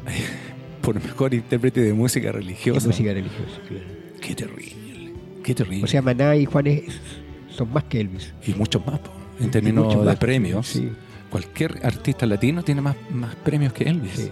eh, 0.09 0.11
por 0.82 0.94
mejor 1.02 1.35
intérprete 1.35 1.80
de 1.82 1.92
música 1.92 2.32
religiosa. 2.32 2.87
música 2.88 3.12
religiosa, 3.12 3.61
claro. 3.68 3.85
Qué 4.20 4.35
terrible. 4.35 5.12
Qué 5.44 5.54
terrible. 5.54 5.85
O 5.85 5.87
sea, 5.87 6.02
Maná 6.02 6.35
y 6.37 6.44
Juanes 6.46 6.82
son 7.50 7.72
más 7.72 7.85
que 7.85 8.00
Elvis. 8.00 8.32
y 8.46 8.52
muchos 8.54 8.85
más, 8.87 9.00
en 9.40 9.50
términos 9.50 9.94
de 9.96 10.04
más. 10.04 10.16
premios. 10.16 10.66
Sí, 10.66 10.90
Cualquier 11.30 11.80
artista 11.85 12.24
latino 12.24 12.62
tiene 12.62 12.80
más, 12.80 12.96
más 13.11 13.35
premios 13.37 13.72
que 13.72 13.85
Elvis. 13.85 14.12
sí. 14.12 14.30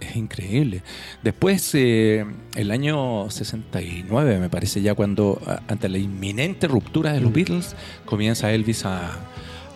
Es 0.00 0.14
increíble. 0.16 0.82
Después, 1.24 1.70
eh, 1.74 2.24
el 2.54 2.70
año 2.70 3.28
69, 3.30 4.38
me 4.38 4.48
parece, 4.48 4.80
ya 4.80 4.94
cuando 4.94 5.40
ante 5.66 5.88
la 5.88 5.98
inminente 5.98 6.68
ruptura 6.68 7.12
de 7.12 7.20
los 7.20 7.30
Mm. 7.30 7.34
Beatles, 7.34 7.76
comienza 8.06 8.50
Elvis 8.52 8.86
a 8.86 9.10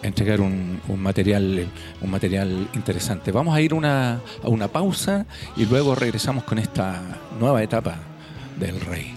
entregar 0.03 0.41
un, 0.41 0.81
material, 0.97 1.67
un 2.01 2.11
material 2.11 2.69
interesante. 2.75 3.33
Vamos 3.33 3.55
a 3.55 3.61
ir 3.61 3.75
una, 3.75 4.21
a 4.43 4.49
una 4.49 4.69
pausa 4.69 5.27
y 5.57 5.67
luego 5.67 5.95
regresamos 5.95 6.45
con 6.45 6.59
esta 6.59 7.21
nueva 7.39 7.63
etapa 7.63 7.97
del 8.59 8.81
rey. 8.81 9.15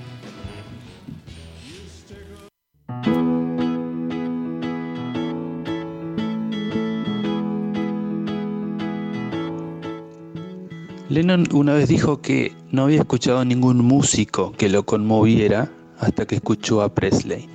Lennon 11.07 11.45
una 11.53 11.73
vez 11.75 11.87
dijo 11.87 12.21
que 12.21 12.51
no 12.71 12.83
había 12.83 12.99
escuchado 12.99 13.45
ningún 13.45 13.77
músico 13.77 14.51
que 14.57 14.69
lo 14.69 14.85
conmoviera 14.85 15.71
hasta 15.99 16.25
que 16.25 16.35
escuchó 16.35 16.81
a 16.81 16.93
Presley 16.93 17.47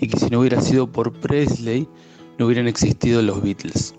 y 0.00 0.08
que 0.08 0.18
si 0.18 0.30
no 0.30 0.40
hubiera 0.40 0.60
sido 0.60 0.90
por 0.90 1.12
Presley 1.12 1.88
no 2.38 2.46
hubieran 2.46 2.68
existido 2.68 3.22
los 3.22 3.42
Beatles. 3.42 3.94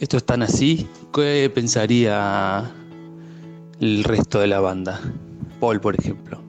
¿Esto 0.00 0.16
es 0.16 0.24
tan 0.24 0.42
así? 0.42 0.86
¿Qué 1.12 1.50
pensaría 1.54 2.70
el 3.80 4.04
resto 4.04 4.40
de 4.40 4.46
la 4.48 4.60
banda? 4.60 5.00
Paul, 5.60 5.80
por 5.80 5.98
ejemplo. 5.98 6.40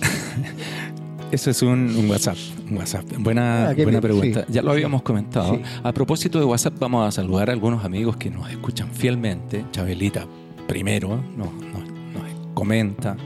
Eso 1.30 1.50
es 1.50 1.60
un, 1.62 1.94
un 1.94 2.08
WhatsApp. 2.10 2.36
un 2.70 2.78
WhatsApp. 2.78 3.04
Buena, 3.18 3.68
Ah, 3.68 3.74
buena 3.74 4.00
pregunta. 4.00 4.44
sí. 4.46 4.52
Ya 4.52 4.62
lo 4.62 4.72
habíamos 4.72 5.02
comentado. 5.02 5.56
Sí. 5.56 5.60
A 5.82 5.92
propósito 5.92 6.38
de 6.38 6.46
WhatsApp, 6.46 6.74
vamos 6.78 7.06
a 7.06 7.10
saludar 7.12 7.50
a 7.50 7.52
algunos 7.52 7.84
amigos 7.84 8.16
que 8.16 8.30
nos 8.30 8.48
escuchan 8.50 8.90
fielmente. 8.92 9.64
Chabelita 9.70 10.26
primero 10.66 11.20
nos, 11.36 11.52
nos- 11.52 11.88
nos 12.12 12.52
comenta 12.54 13.16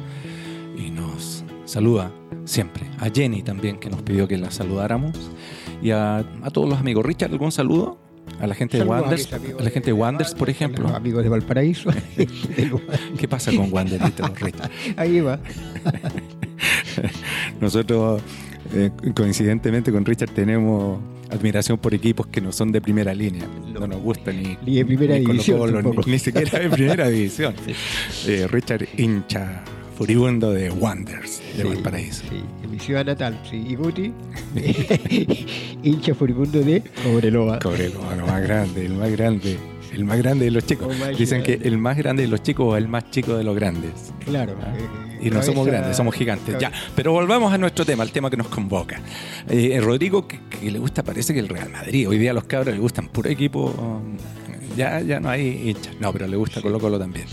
y 0.77 0.91
nos 0.91 1.45
saluda 1.65 2.11
siempre. 2.45 2.87
A 2.99 3.09
Jenny 3.11 3.43
también, 3.43 3.79
que 3.79 3.91
nos 3.91 4.03
pidió 4.03 4.29
que 4.29 4.37
la 4.37 4.51
saludáramos. 4.51 5.13
Y 5.83 5.91
a, 5.91 6.19
a 6.19 6.51
todos 6.51 6.69
los 6.69 6.79
amigos. 6.79 7.05
Richard, 7.05 7.33
¿algún 7.33 7.53
saludo? 7.53 7.99
A 8.41 8.47
la 8.47 8.55
gente 8.55 8.77
de 8.77 8.85
Saludos 8.85 9.03
Wanders, 9.03 9.33
a 9.33 9.63
la 9.63 9.71
gente 9.71 9.87
de 9.87 9.93
Wanders, 9.93 10.35
por 10.35 10.49
ejemplo. 10.51 10.85
los 10.85 10.95
amigos 10.95 11.23
de 11.23 11.29
Valparaíso. 11.29 11.91
¿Qué 13.19 13.29
pasa 13.29 13.53
con 13.55 13.73
Wanderito, 13.73 14.27
Richard? 14.41 14.71
Ahí 14.97 15.21
va. 15.21 15.39
Nosotros, 17.61 18.23
eh, 18.75 18.91
coincidentemente 19.15 19.93
con 19.93 20.05
Richard, 20.05 20.31
tenemos 20.31 21.01
admiración 21.31 21.79
por 21.79 21.95
equipos 21.95 22.27
que 22.27 22.41
no 22.41 22.53
son 22.53 22.73
de 22.73 22.81
primera 22.81 23.15
línea. 23.15 23.47
No, 23.73 23.87
nos 23.87 24.01
gusta 24.01 24.33
ni, 24.33 24.57
Ni 24.65 24.77
de 24.77 24.85
primera 24.85 25.15
ni 25.15 25.21
división 25.21 25.95
ni 26.07 26.19
siquiera 26.19 26.59
de 26.59 26.71
primera 26.71 27.09
división. 27.09 27.55
Eh, 28.27 28.47
Richard, 28.51 28.87
hincha 28.97 29.63
furibundo 29.97 30.53
de 30.53 30.71
Wonders 30.71 31.41
de 31.57 31.63
Sí, 31.63 31.69
Valparaíso. 31.69 32.23
Sí, 32.29 32.43
en 32.65 32.71
mi 32.71 32.79
ciudad 32.79 33.05
natal, 33.05 33.41
sí. 33.49 33.65
Y 33.69 33.75
Guti, 33.77 34.13
hincha 35.83 36.15
furibundo 36.15 36.61
de 36.61 36.83
Cobreloa. 37.03 37.59
Cobreloa, 37.61 38.17
lo 38.17 38.27
más 38.27 38.43
grande, 38.43 38.87
el 38.87 38.95
más 38.95 39.11
grande. 39.13 39.59
El 39.93 40.05
más 40.07 40.17
grande 40.19 40.47
de 40.47 40.51
los 40.53 40.65
chicos. 40.65 40.95
Dicen 41.19 41.43
que 41.43 41.61
el 41.63 41.77
más 41.77 41.99
grande 41.99 42.23
de 42.23 42.29
los 42.29 42.43
chicos 42.43 42.77
es 42.79 42.83
el 42.83 42.89
más 42.89 43.11
chico 43.11 43.37
de 43.37 43.45
los 43.45 43.55
grandes. 43.55 43.93
Claro. 44.25 44.55
Ah. 44.63 44.73
eh, 44.75 45.27
Y 45.27 45.31
no 45.31 45.43
somos 45.43 45.67
grandes, 45.67 45.95
somos 45.99 46.15
gigantes. 46.15 46.57
Ya, 46.59 46.73
pero 46.97 47.13
volvamos 47.13 47.53
a 47.53 47.59
nuestro 47.59 47.85
tema, 47.85 48.03
al 48.03 48.11
tema 48.11 48.31
que 48.31 48.39
nos 48.39 48.49
convoca. 48.49 49.01
Eh, 49.51 49.79
Rodrigo, 49.83 50.27
que, 50.27 50.41
que 50.49 50.71
le 50.71 50.79
gusta, 50.79 51.03
parece 51.03 51.35
que 51.35 51.41
el 51.41 51.49
Real 51.49 51.69
Madrid. 51.69 52.09
Hoy 52.09 52.17
día 52.17 52.31
a 52.31 52.35
los 52.35 52.45
cabros 52.45 52.75
le 52.75 52.81
gustan 52.81 53.09
puro 53.09 53.29
equipo. 53.29 53.67
um, 53.67 54.17
Ya, 54.79 55.01
ya 55.03 55.21
no 55.21 55.29
hay 55.29 55.69
hinchas. 55.71 55.95
No, 56.01 56.11
pero 56.11 56.27
le 56.27 56.37
gusta 56.39 56.63
Colo 56.63 56.81
Colo 56.81 56.99
también. 56.99 57.27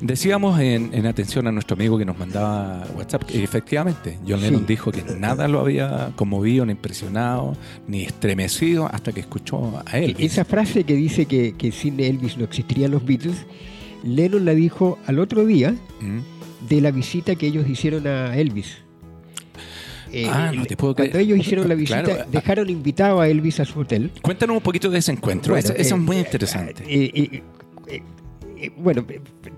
Decíamos 0.00 0.58
en, 0.60 0.90
en 0.94 1.06
atención 1.06 1.46
a 1.46 1.52
nuestro 1.52 1.74
amigo 1.74 1.98
que 1.98 2.06
nos 2.06 2.18
mandaba 2.18 2.86
WhatsApp 2.96 3.24
que 3.24 3.44
efectivamente 3.44 4.18
John 4.26 4.40
Lennon 4.40 4.60
Sí. 4.60 4.66
dijo 4.68 4.90
que 4.90 5.02
nada 5.18 5.46
lo 5.46 5.60
había 5.60 6.12
conmovido, 6.16 6.64
ni 6.64 6.72
impresionado, 6.72 7.54
ni 7.86 8.04
estremecido 8.04 8.86
hasta 8.90 9.12
que 9.12 9.20
escuchó 9.20 9.82
a 9.84 9.98
él. 9.98 10.16
Esa 10.18 10.44
frase 10.46 10.84
que 10.84 10.94
dice 10.94 11.26
que, 11.26 11.54
que 11.54 11.70
sin 11.70 12.00
Elvis 12.00 12.38
no 12.38 12.44
existirían 12.44 12.92
los 12.92 13.04
Beatles, 13.04 13.44
Lennon 14.02 14.46
la 14.46 14.54
dijo 14.54 14.98
al 15.06 15.18
otro 15.18 15.44
día 15.44 15.72
¿Mm? 16.00 16.66
de 16.68 16.80
la 16.80 16.90
visita 16.92 17.34
que 17.34 17.46
ellos 17.48 17.68
hicieron 17.68 18.06
a 18.06 18.34
Elvis. 18.36 18.78
Eh, 20.12 20.26
Ah, 20.28 20.50
no 20.54 20.64
te 20.64 20.76
puedo 20.76 20.94
Cuando 20.94 21.12
creer. 21.12 21.26
ellos 21.26 21.38
hicieron 21.38 21.68
la 21.68 21.74
visita, 21.76 22.02
Claro. 22.02 22.24
dejaron 22.32 22.70
invitado 22.70 23.20
a 23.20 23.28
Elvis 23.28 23.60
a 23.60 23.66
su 23.66 23.80
hotel. 23.80 24.10
Cuéntanos 24.22 24.56
un 24.56 24.62
poquito 24.62 24.88
de 24.88 24.98
ese 24.98 25.12
encuentro. 25.12 25.52
Bueno, 25.52 25.64
eso, 25.68 25.74
eh, 25.74 25.82
es 25.82 25.96
muy 25.96 26.16
interesante. 26.16 26.82
Eh, 26.88 27.42
eh, 28.62 28.70
bueno, 28.76 29.04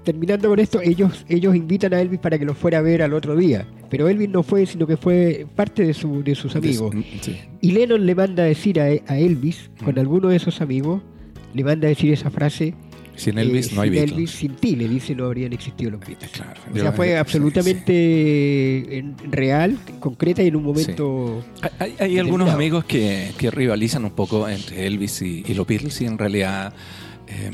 terminando 0.05 0.49
con 0.49 0.59
esto, 0.59 0.81
ellos, 0.81 1.25
ellos 1.29 1.55
invitan 1.57 1.95
a 1.95 2.01
Elvis 2.01 2.19
para 2.21 2.39
que 2.39 2.45
lo 2.45 2.55
fuera 2.55 2.79
a 2.79 2.83
ver 2.83 3.03
al 3.03 3.13
otro 3.15 3.37
día. 3.37 3.67
Pero 3.91 4.09
Elvis 4.09 4.29
no 4.29 4.43
fue, 4.43 4.67
sino 4.67 4.87
que 4.87 4.97
fue 4.97 5.47
parte 5.55 5.85
de, 5.85 5.95
su, 5.95 6.23
de 6.23 6.35
sus 6.35 6.57
amigos. 6.57 6.95
Sí. 7.21 7.37
Y 7.61 7.73
Lennon 7.73 8.05
le 8.07 8.15
manda 8.15 8.43
a 8.43 8.47
decir 8.47 8.81
a, 8.81 8.85
a 9.07 9.19
Elvis, 9.19 9.71
con 9.85 9.95
Mm. 9.95 9.99
alguno 9.99 10.29
de 10.29 10.37
esos 10.37 10.61
amigos, 10.61 11.03
le 11.55 11.65
manda 11.65 11.87
a 11.87 11.91
decir 11.91 12.13
esa 12.13 12.31
frase. 12.31 12.75
Sin 13.15 13.37
Elvis 13.37 13.71
eh, 13.71 13.75
no 13.75 13.83
hay 13.83 13.89
sin 13.91 13.95
Beatles. 13.95 14.13
Elvis, 14.17 14.31
sin 14.31 14.57
ti, 14.57 14.75
le 14.75 14.89
dice, 14.89 15.15
no 15.15 15.27
habrían 15.27 15.53
existido 15.53 15.91
los 15.91 16.01
Beatles. 16.01 16.31
Claro. 16.31 16.59
O 16.73 16.79
sea, 16.79 16.93
fue 16.93 17.09
Sí, 17.09 17.13
absolutamente 17.13 17.93
eh, 18.99 19.05
real, 19.31 19.79
concreta 20.01 20.43
y 20.43 20.49
en 20.49 20.57
un 20.57 20.63
momento... 20.65 21.45
Hay, 21.61 21.71
hay- 21.79 21.95
hay 21.99 22.19
algunos 22.19 22.49
amigos 22.51 22.85
que, 22.85 23.31
que 23.37 23.51
rivalizan 23.51 24.05
un 24.07 24.13
poco 24.13 24.49
entre 24.49 24.87
Elvis 24.87 25.21
y, 25.23 25.45
y 25.47 25.55
los 25.55 25.67
Beatles 25.67 26.01
y 26.01 26.07
en 26.07 26.17
realidad 26.19 26.73
eh, 27.33 27.51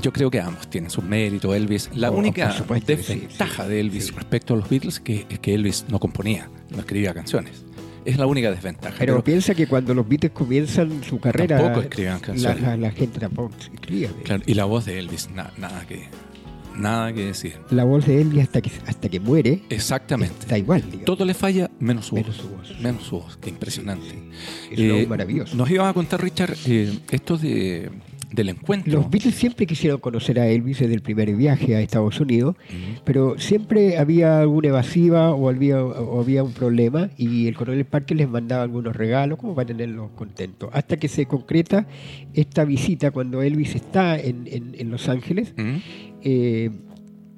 yo 0.00 0.12
creo 0.12 0.30
que 0.30 0.40
ambos 0.40 0.68
tienen 0.68 0.90
sus 0.90 1.04
méritos. 1.04 1.54
Elvis, 1.54 1.90
la 1.94 2.10
Oh, 2.10 2.14
única 2.16 2.50
supuesto 2.52 2.86
sí, 2.92 2.96
desventaja 2.96 3.64
sí, 3.64 3.68
de 3.70 3.80
Elvis 3.80 4.06
sí. 4.06 4.12
respecto 4.12 4.54
a 4.54 4.56
los 4.56 4.68
Beatles 4.68 5.00
que, 5.00 5.26
es 5.28 5.38
que 5.38 5.54
Elvis 5.54 5.84
no 5.88 5.98
componía, 6.00 6.48
no 6.70 6.78
escribía 6.80 7.14
canciones. 7.14 7.64
Es 8.04 8.18
la 8.18 8.26
única 8.26 8.50
desventaja. 8.50 8.96
Pero, 8.98 9.12
Pero, 9.14 9.24
piensa 9.24 9.54
que 9.54 9.68
cuando 9.68 9.94
los 9.94 10.08
Beatles 10.08 10.32
comienzan 10.32 11.04
su 11.04 11.20
carrera, 11.20 11.58
Tampoco 11.58 11.82
escribían 11.82 12.18
canciones. 12.18 12.60
la- 12.60 12.76
la 12.76 12.90
gente 12.90 13.20
tampoco 13.20 13.54
escribía. 13.72 14.10
claro, 14.24 14.42
y 14.44 14.54
la 14.54 14.64
voz 14.64 14.86
de 14.86 14.98
Elvis, 14.98 15.30
na- 15.30 15.52
nada 15.56 15.86
que 15.86 16.08
nada 16.76 17.12
que 17.12 17.26
decir. 17.26 17.56
La 17.70 17.84
voz 17.84 18.06
de 18.06 18.20
Elvis 18.22 18.42
hasta 18.44 18.60
que, 18.62 18.70
hasta 18.86 19.08
que 19.08 19.20
muere 19.20 19.62
Exactamente. 19.68 20.34
está 20.40 20.56
igual. 20.58 20.80
digamos. 20.82 21.04
Todo 21.04 21.24
le 21.26 21.34
falla 21.34 21.70
menos 21.78 22.06
su 22.06 22.14
Menos 22.14 22.36
voz. 22.42 22.46
su 22.46 22.48
voz. 22.72 22.80
Menos 22.80 23.02
su 23.04 23.20
voz, 23.20 23.36
qué 23.36 23.50
impresionante. 23.50 24.08
Es 24.70 24.78
una 24.78 24.88
Eh, 24.88 25.00
voz 25.00 25.08
maravillosa. 25.08 25.54
Nos 25.54 25.70
iba 25.70 25.86
a 25.88 25.92
contar, 25.92 26.22
Richard, 26.22 26.56
eh, 26.66 26.98
esto 27.10 27.36
de, 27.36 27.90
del 28.32 28.48
encuentro. 28.48 28.92
Los 28.92 29.10
Beatles 29.10 29.34
siempre 29.34 29.66
quisieron 29.66 30.00
conocer 30.00 30.40
a 30.40 30.46
Elvis 30.48 30.78
desde 30.80 30.94
el 30.94 31.02
primer 31.02 31.34
viaje 31.36 31.76
a 31.76 31.80
Estados 31.80 32.18
Unidos, 32.20 32.56
pero 33.04 33.38
siempre 33.38 33.98
había 33.98 34.40
alguna 34.40 34.68
evasiva 34.68 35.32
o 35.34 35.48
había, 35.48 35.84
o 35.84 36.20
había 36.20 36.42
un 36.42 36.52
problema 36.52 37.10
y 37.16 37.46
el 37.48 37.54
coronel 37.56 37.84
Parker 37.84 38.16
les 38.16 38.28
mandaba 38.28 38.62
algunos 38.62 38.96
regalos 38.96 39.38
como 39.38 39.54
para 39.54 39.66
tenerlos 39.66 40.10
contentos. 40.12 40.70
Hasta 40.72 40.96
que 40.96 41.08
se 41.08 41.26
concreta 41.26 41.86
esta 42.34 42.64
visita 42.64 43.10
cuando 43.10 43.42
Elvis 43.42 43.74
está 43.74 44.18
en, 44.18 44.46
en- 44.46 44.74
en 44.78 44.90
Los 44.90 45.08
Ángeles 45.08 45.54
eh, 46.22 46.70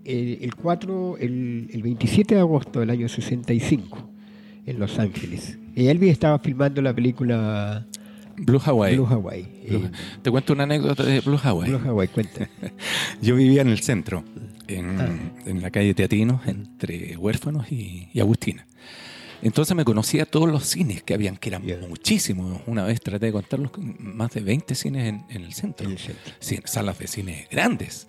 eh, 0.04 0.38
el 0.42 0.54
4, 0.54 1.16
el, 1.18 1.68
el 1.72 1.82
27 1.82 2.34
de 2.34 2.40
agosto 2.40 2.80
del 2.80 2.90
año 2.90 3.08
65 3.08 4.10
en 4.66 4.78
Los 4.78 4.98
Ángeles. 4.98 5.58
Y 5.74 5.86
Elvis 5.88 6.12
estaba 6.12 6.38
filmando 6.38 6.80
la 6.82 6.94
película 6.94 7.86
Blue 8.36 8.60
Hawaii. 8.64 8.94
Blue 8.94 9.06
Hawaii. 9.06 9.42
Blue- 9.68 9.86
Eh, 9.86 9.90
Te 10.22 10.30
cuento 10.30 10.52
una 10.52 10.64
anécdota 10.64 11.02
de 11.04 11.20
Blue 11.20 11.38
Hawaii. 11.42 11.70
Blue 11.70 11.80
Hawaii, 11.88 12.08
cuenta. 12.08 12.48
Yo 13.22 13.36
vivía 13.36 13.62
en 13.62 13.68
el 13.68 13.80
centro, 13.80 14.24
en, 14.68 15.00
Ah. 15.00 15.08
en 15.46 15.62
la 15.62 15.70
calle 15.70 15.94
Teatino, 15.94 16.40
entre 16.46 17.16
Huérfanos 17.16 17.70
y, 17.70 18.08
y 18.12 18.20
Agustina. 18.20 18.66
Entonces 19.44 19.76
me 19.76 19.84
conocía 19.84 20.26
todos 20.26 20.48
los 20.50 20.64
cines 20.64 21.02
que 21.04 21.14
habían, 21.14 21.36
que 21.36 21.50
eran 21.50 21.62
Ya. 21.62 21.76
muchísimos. 21.88 22.60
Una 22.66 22.82
vez 22.84 23.00
traté 23.00 23.26
de 23.26 23.32
contarlos, 23.32 23.70
más 23.98 24.32
de 24.32 24.40
20 24.40 24.74
cines 24.74 25.06
en, 25.08 25.24
en 25.28 25.44
el 25.44 25.52
centro. 25.54 25.86
En 25.86 25.92
el 25.92 25.98
centro. 25.98 26.32
Sí, 26.40 26.58
salas 26.64 26.98
de 26.98 27.06
cine 27.06 27.46
grandes. 27.50 28.08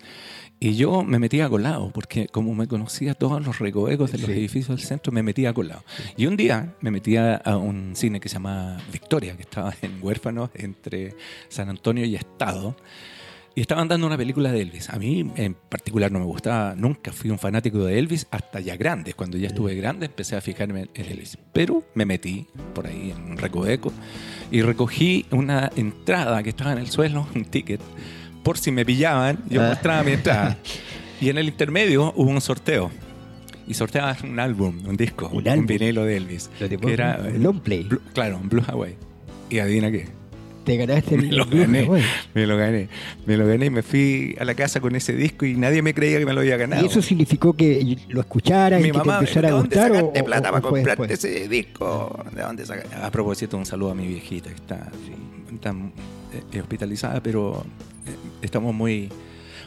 Y 0.58 0.74
yo 0.76 1.02
me 1.04 1.18
metía 1.18 1.50
colado, 1.50 1.90
porque 1.92 2.28
como 2.28 2.54
me 2.54 2.66
conocía 2.66 3.12
todos 3.12 3.44
los 3.44 3.58
recovecos 3.58 4.10
de 4.12 4.16
los 4.18 4.26
Sí. 4.28 4.32
edificios 4.32 4.78
del 4.78 4.86
centro, 4.86 5.12
me 5.12 5.22
metía 5.22 5.52
colado. 5.52 5.84
Y 6.16 6.24
un 6.24 6.36
día 6.38 6.74
me 6.80 6.90
metía 6.90 7.36
a 7.36 7.58
un 7.58 7.94
cine 7.94 8.18
que 8.20 8.30
se 8.30 8.34
llama 8.36 8.78
Victoria, 8.90 9.36
que 9.36 9.42
estaba 9.42 9.74
en 9.82 9.98
Huérfanos, 10.02 10.48
entre 10.54 11.14
San 11.50 11.68
Antonio 11.68 12.06
y 12.06 12.16
Estado. 12.16 12.74
Y 13.56 13.62
estaban 13.62 13.88
dando 13.88 14.06
una 14.06 14.18
película 14.18 14.52
de 14.52 14.60
Elvis. 14.60 14.90
A 14.90 14.98
mí 14.98 15.28
en 15.34 15.54
particular 15.54 16.12
no 16.12 16.18
me 16.18 16.26
gustaba, 16.26 16.74
nunca 16.76 17.10
fui 17.10 17.30
un 17.30 17.38
fanático 17.38 17.78
de 17.84 17.98
Elvis 17.98 18.26
hasta 18.30 18.60
ya 18.60 18.76
grande. 18.76 19.14
Cuando 19.14 19.38
ya 19.38 19.48
estuve 19.48 19.74
grande 19.74 20.06
empecé 20.06 20.36
a 20.36 20.42
fijarme 20.42 20.88
en 20.94 21.04
Elvis. 21.06 21.38
Pero 21.54 21.82
me 21.94 22.04
metí 22.04 22.46
por 22.74 22.86
ahí 22.86 23.14
en 23.16 23.30
un 23.32 23.38
recoveco 23.38 23.92
y 24.50 24.60
recogí 24.60 25.24
una 25.30 25.70
entrada 25.74 26.42
que 26.42 26.50
estaba 26.50 26.72
en 26.72 26.78
el 26.78 26.88
suelo, 26.88 27.26
un 27.34 27.46
ticket. 27.46 27.80
Por 28.44 28.58
si 28.58 28.70
me 28.70 28.84
pillaban, 28.84 29.38
yo 29.48 29.62
Ah. 29.64 29.68
mostraba 29.70 30.02
mi 30.04 30.12
entrada. 30.12 30.58
Y 31.18 31.30
en 31.30 31.38
el 31.38 31.48
intermedio 31.48 32.12
hubo 32.14 32.28
un 32.30 32.42
sorteo. 32.42 32.90
Y 33.66 33.72
sorteaban 33.72 34.16
un 34.24 34.38
álbum, 34.38 34.86
un 34.86 34.98
disco, 34.98 35.30
Un 35.32 35.48
álbum. 35.48 35.64
vinilo 35.66 36.04
de 36.04 36.18
Elvis. 36.18 36.50
Que 36.58 36.78
era 36.92 37.18
un 37.34 37.42
long 37.42 37.60
play. 37.60 37.84
Blue- 37.84 38.02
claro, 38.12 38.36
un 38.36 38.50
Blue 38.50 38.62
Hawaii. 38.68 38.96
Y 39.48 39.58
adivina 39.60 39.90
qué. 39.90 40.08
Te 40.66 40.76
ganaste 40.76 41.14
el 41.14 41.28
Me 41.28 41.32
lo 41.36 41.46
gané, 41.46 41.88
me 42.34 42.46
lo 42.46 42.56
gané, 42.56 42.88
me 43.24 43.36
lo 43.36 43.46
gané 43.46 43.66
y 43.66 43.70
me 43.70 43.82
fui 43.82 44.34
a 44.38 44.44
la 44.44 44.54
casa 44.54 44.80
con 44.80 44.96
ese 44.96 45.14
disco 45.14 45.46
y 45.46 45.54
nadie 45.54 45.80
me 45.80 45.94
creía 45.94 46.18
que 46.18 46.26
me 46.26 46.32
lo 46.32 46.40
había 46.40 46.56
ganado. 46.56 46.82
¿Y 46.82 46.88
eso 46.88 47.00
significó 47.00 47.52
que 47.54 47.96
lo 48.08 48.20
escucharas 48.20 48.80
y 48.80 48.84
que 48.84 48.92
mamá, 48.92 49.18
te 49.20 49.24
empezara 49.24 49.48
¿de 49.48 49.54
a 49.54 49.56
dónde 49.56 49.76
gustar? 49.76 49.92
sacaste 49.94 50.20
o- 50.20 50.24
plata 50.24 50.48
o 50.48 50.52
para 50.52 50.60
comprarte 50.62 51.02
después? 51.06 51.24
ese 51.24 51.48
disco? 51.48 52.24
¿De 52.34 52.42
dónde 52.42 52.66
sacaste? 52.66 52.96
A 52.96 53.10
propósito, 53.12 53.56
un 53.56 53.64
saludo 53.64 53.92
a 53.92 53.94
mi 53.94 54.08
viejita 54.08 54.48
que 54.50 54.56
está, 54.56 54.90
está, 55.54 55.74
eh, 56.52 56.60
hospitalizada, 56.60 57.22
pero 57.22 57.64
eh, 58.04 58.10
estamos 58.42 58.74
muy, 58.74 59.08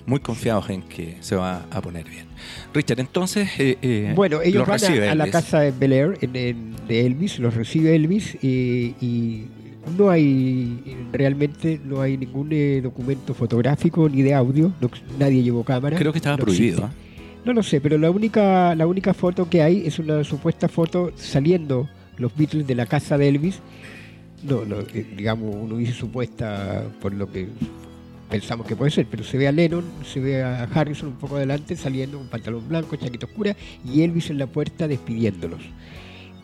muy 0.05 0.19
confiados 0.19 0.69
en 0.69 0.81
que 0.81 1.15
se 1.21 1.35
va 1.37 1.65
a 1.71 1.81
poner 1.81 2.09
bien. 2.09 2.25
Richard, 2.73 2.99
entonces, 2.99 3.49
eh, 3.57 3.77
eh, 3.81 4.11
Bueno, 4.15 4.41
ellos 4.41 4.55
lo 4.55 4.65
van 4.65 4.79
recibe 4.79 5.07
a, 5.07 5.13
a 5.13 5.15
la 5.15 5.29
casa 5.31 5.61
de 5.61 5.71
Bel 5.71 5.93
Air 5.93 6.17
en- 6.19 6.35
en- 6.35 6.75
de 6.89 7.05
Elvis, 7.05 7.39
los 7.39 7.53
recibe 7.55 7.95
Elvis 7.95 8.35
eh, 8.43 8.93
y 8.99 9.45
no 9.97 10.09
hay 10.09 10.97
realmente 11.11 11.79
no 11.83 12.01
hay 12.01 12.17
ningún 12.17 12.49
eh, 12.51 12.81
documento 12.81 13.33
fotográfico 13.33 14.07
ni 14.09 14.21
de 14.21 14.33
audio, 14.33 14.71
no- 14.81 14.89
nadie 15.17 15.41
llevó 15.43 15.63
cámara. 15.63 15.97
Creo 15.97 16.11
que 16.11 16.19
estaba 16.19 16.37
no 16.37 16.43
prohibido. 16.43 16.79
existe. 16.85 17.09
No 17.45 17.53
lo 17.53 17.63
sé, 17.63 17.79
pero 17.81 17.97
la 17.97 18.11
única 18.11 18.75
la 18.75 18.85
única 18.85 19.13
foto 19.13 19.49
que 19.49 19.61
hay 19.61 19.85
es 19.87 19.97
una 19.99 20.23
supuesta 20.23 20.67
foto 20.67 21.11
saliendo 21.15 21.89
los 22.17 22.35
Beatles 22.35 22.67
de 22.67 22.75
la 22.75 22.85
casa 22.85 23.17
de 23.17 23.29
Elvis. 23.29 23.59
No, 24.43 24.65
no, 24.65 24.79
eh, 24.93 25.05
digamos, 25.17 25.55
uno 25.55 25.77
dice 25.77 25.93
supuesta 25.93 26.83
por 27.01 27.13
lo 27.13 27.31
que 27.31 27.47
pensamos 28.29 28.67
que 28.67 28.75
puede 28.75 28.91
ser, 28.91 29.07
pero 29.09 29.23
se 29.23 29.37
ve 29.37 29.47
a 29.47 29.51
Lennon, 29.51 29.83
se 30.05 30.19
ve 30.19 30.43
a 30.43 30.63
Harrison 30.65 31.09
un 31.09 31.15
poco 31.15 31.37
adelante 31.37 31.75
saliendo 31.75 32.17
con 32.19 32.27
pantalón 32.27 32.67
blanco, 32.67 32.95
chaqueta 32.95 33.25
oscura 33.25 33.55
y 33.85 34.01
Elvis 34.03 34.29
en 34.29 34.37
la 34.37 34.47
puerta 34.47 34.87
despidiéndolos. 34.87 35.61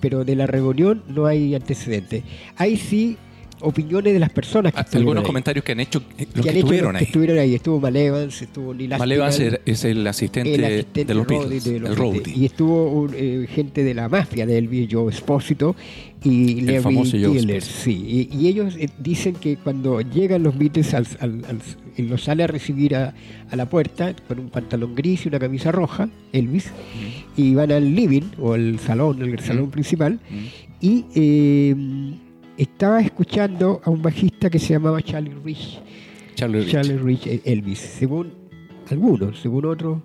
Pero 0.01 0.25
de 0.25 0.35
la 0.35 0.45
reunión 0.47 1.03
no 1.07 1.25
hay 1.25 1.55
antecedentes. 1.55 2.23
Hay 2.57 2.77
sí 2.77 3.17
opiniones 3.61 4.13
de 4.13 4.19
las 4.19 4.29
personas 4.29 4.73
que 4.73 4.79
Ah, 4.79 4.81
estuvieron 4.81 5.07
Algunos 5.09 5.23
ahí. 5.23 5.27
comentarios 5.27 5.65
que 5.65 5.71
han 5.71 5.79
hecho 5.79 6.03
eh, 6.17 6.27
los 6.35 6.43
que, 6.43 6.49
han 6.49 6.55
hecho 6.55 6.65
estuvieron 6.65 6.91
que 6.91 6.97
ahí. 6.97 7.03
estuvieron 7.05 7.37
ahí. 7.39 7.55
Estuvo 7.55 7.79
Mal 7.79 7.95
Evans, 7.95 8.41
estuvo 8.41 8.73
Neil 8.73 8.89
Mal 8.89 9.11
Evans 9.11 9.39
es 9.65 9.85
el 9.85 10.05
asistente, 10.07 10.55
el 10.55 10.65
asistente 10.65 11.05
de 11.05 11.13
los 11.13 11.27
Beatles, 11.27 11.63
de 11.63 11.79
los 11.79 11.97
el. 11.97 12.37
Y 12.37 12.45
estuvo 12.45 12.91
un, 12.91 13.11
eh, 13.15 13.47
gente 13.49 13.83
de 13.83 13.93
la 13.93 14.09
mafia 14.09 14.45
de 14.45 14.57
Elvis, 14.57 14.89
Joe 14.91 15.11
Espósito 15.11 15.75
y 16.23 16.61
Larry 16.61 16.95
Giller. 17.05 17.57
Esposito. 17.57 17.83
Sí, 17.83 18.29
y, 18.31 18.37
y 18.37 18.47
ellos 18.47 18.75
eh, 18.79 18.89
dicen 18.99 19.35
que 19.35 19.57
cuando 19.57 20.01
llegan 20.01 20.43
los 20.43 20.57
Beatles, 20.57 20.93
al, 20.93 21.07
al- 21.19 21.45
al- 21.45 21.59
él 21.97 22.09
los 22.09 22.23
sale 22.23 22.43
a 22.43 22.47
recibir 22.47 22.95
a, 22.95 23.13
a 23.49 23.55
la 23.55 23.67
puerta 23.69 24.13
con 24.27 24.39
un 24.39 24.49
pantalón 24.49 24.95
gris 24.95 25.25
y 25.25 25.29
una 25.29 25.39
camisa 25.39 25.71
roja, 25.71 26.09
Elvis, 26.33 26.71
y 27.37 27.53
van 27.55 27.71
al 27.71 27.95
living 27.95 28.23
o 28.39 28.53
al 28.53 28.79
salón, 28.79 29.21
el 29.21 29.39
salón 29.39 29.67
Mm. 29.67 29.71
principal, 29.71 30.13
Mm. 30.29 30.45
y 30.81 31.05
eh, 31.15 31.75
estaba 32.57 33.01
escuchando 33.01 33.81
a 33.83 33.89
un 33.89 34.01
bajista 34.01 34.49
que 34.49 34.59
se 34.59 34.73
llamaba 34.73 35.01
Charlie 35.01 35.35
Rich. 35.43 35.79
Charlie 36.35 36.61
Rich. 36.61 36.71
Charlie 36.71 36.97
Rich 36.97 37.41
Elvis, 37.45 37.79
según 37.79 38.33
algunos, 38.89 39.39
según 39.39 39.65
otros. 39.65 39.99